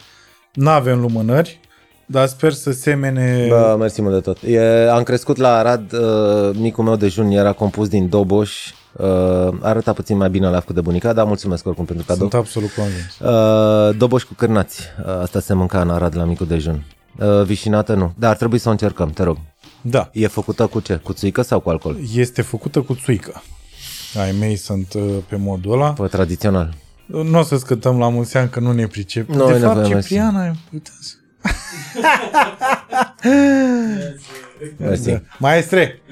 [0.53, 1.61] nu avem lumânări,
[2.07, 3.47] dar sper să semene...
[3.49, 4.39] Bă, mersi mult de tot.
[4.47, 9.93] E, am crescut la Arad, uh, micul meu dejun era compus din doboș, uh, arăta
[9.93, 12.29] puțin mai bine la făcut de bunica, dar mulțumesc oricum pentru cadou.
[12.29, 13.19] Sunt absolut convins.
[13.19, 16.85] Uh, doboș cu cârnați, uh, asta se mânca în Arad la micul dejun.
[17.19, 19.37] Uh, vișinată nu, dar ar trebui să o încercăm, te rog.
[19.81, 20.95] Da, E făcută cu ce?
[20.95, 21.97] Cu țuică sau cu alcool?
[22.15, 23.43] este făcută cu țuică.
[24.21, 25.93] Ai mei sunt uh, pe modul ăla.
[25.93, 26.75] Pă, tradițional.
[27.07, 29.29] Nu o să scătăm la mulți ani că nu ne pricep.
[29.29, 31.17] Nu, de e fapt, nevoie, Cipriana, uitați.
[34.79, 35.11] Mersi.
[35.11, 35.21] Da.
[35.39, 36.03] Maestre,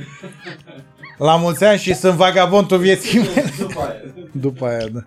[1.18, 3.44] la mulți ani și sunt vagabondul vieții mele.
[3.59, 4.01] După aia.
[4.32, 5.05] După aia, da.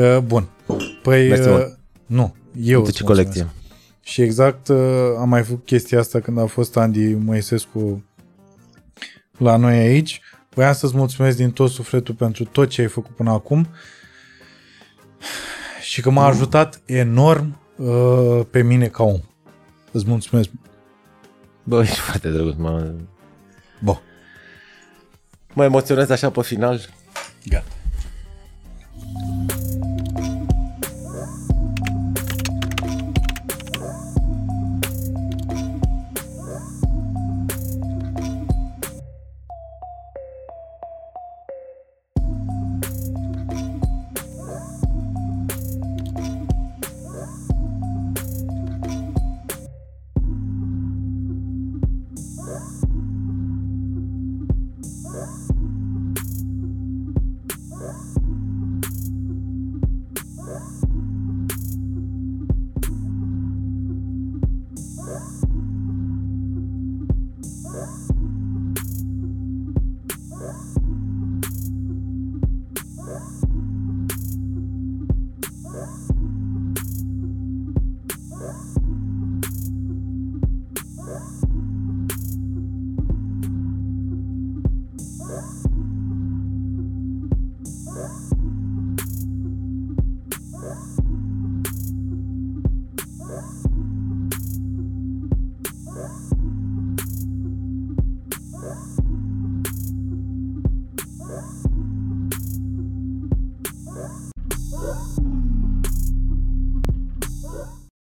[0.00, 0.48] Uh, bun.
[1.02, 1.78] Păi, Mersi uh, mult.
[2.06, 3.06] nu, eu Uite îți ce mulțumesc.
[3.06, 3.46] colecție.
[4.02, 4.76] Și exact uh,
[5.18, 8.04] am mai făcut chestia asta când a fost Andy Moisescu
[9.38, 10.20] la noi aici.
[10.54, 13.68] Voiam să-ți mulțumesc din tot sufletul pentru tot ce ai făcut până acum
[15.82, 19.20] și că m-a ajutat enorm uh, pe mine ca om.
[19.92, 20.48] Îți mulțumesc.
[21.62, 23.08] Bă, ești foarte drăguț, mă, Bun.
[25.52, 26.80] Mă emoționez așa pe final.
[27.44, 27.64] Gata.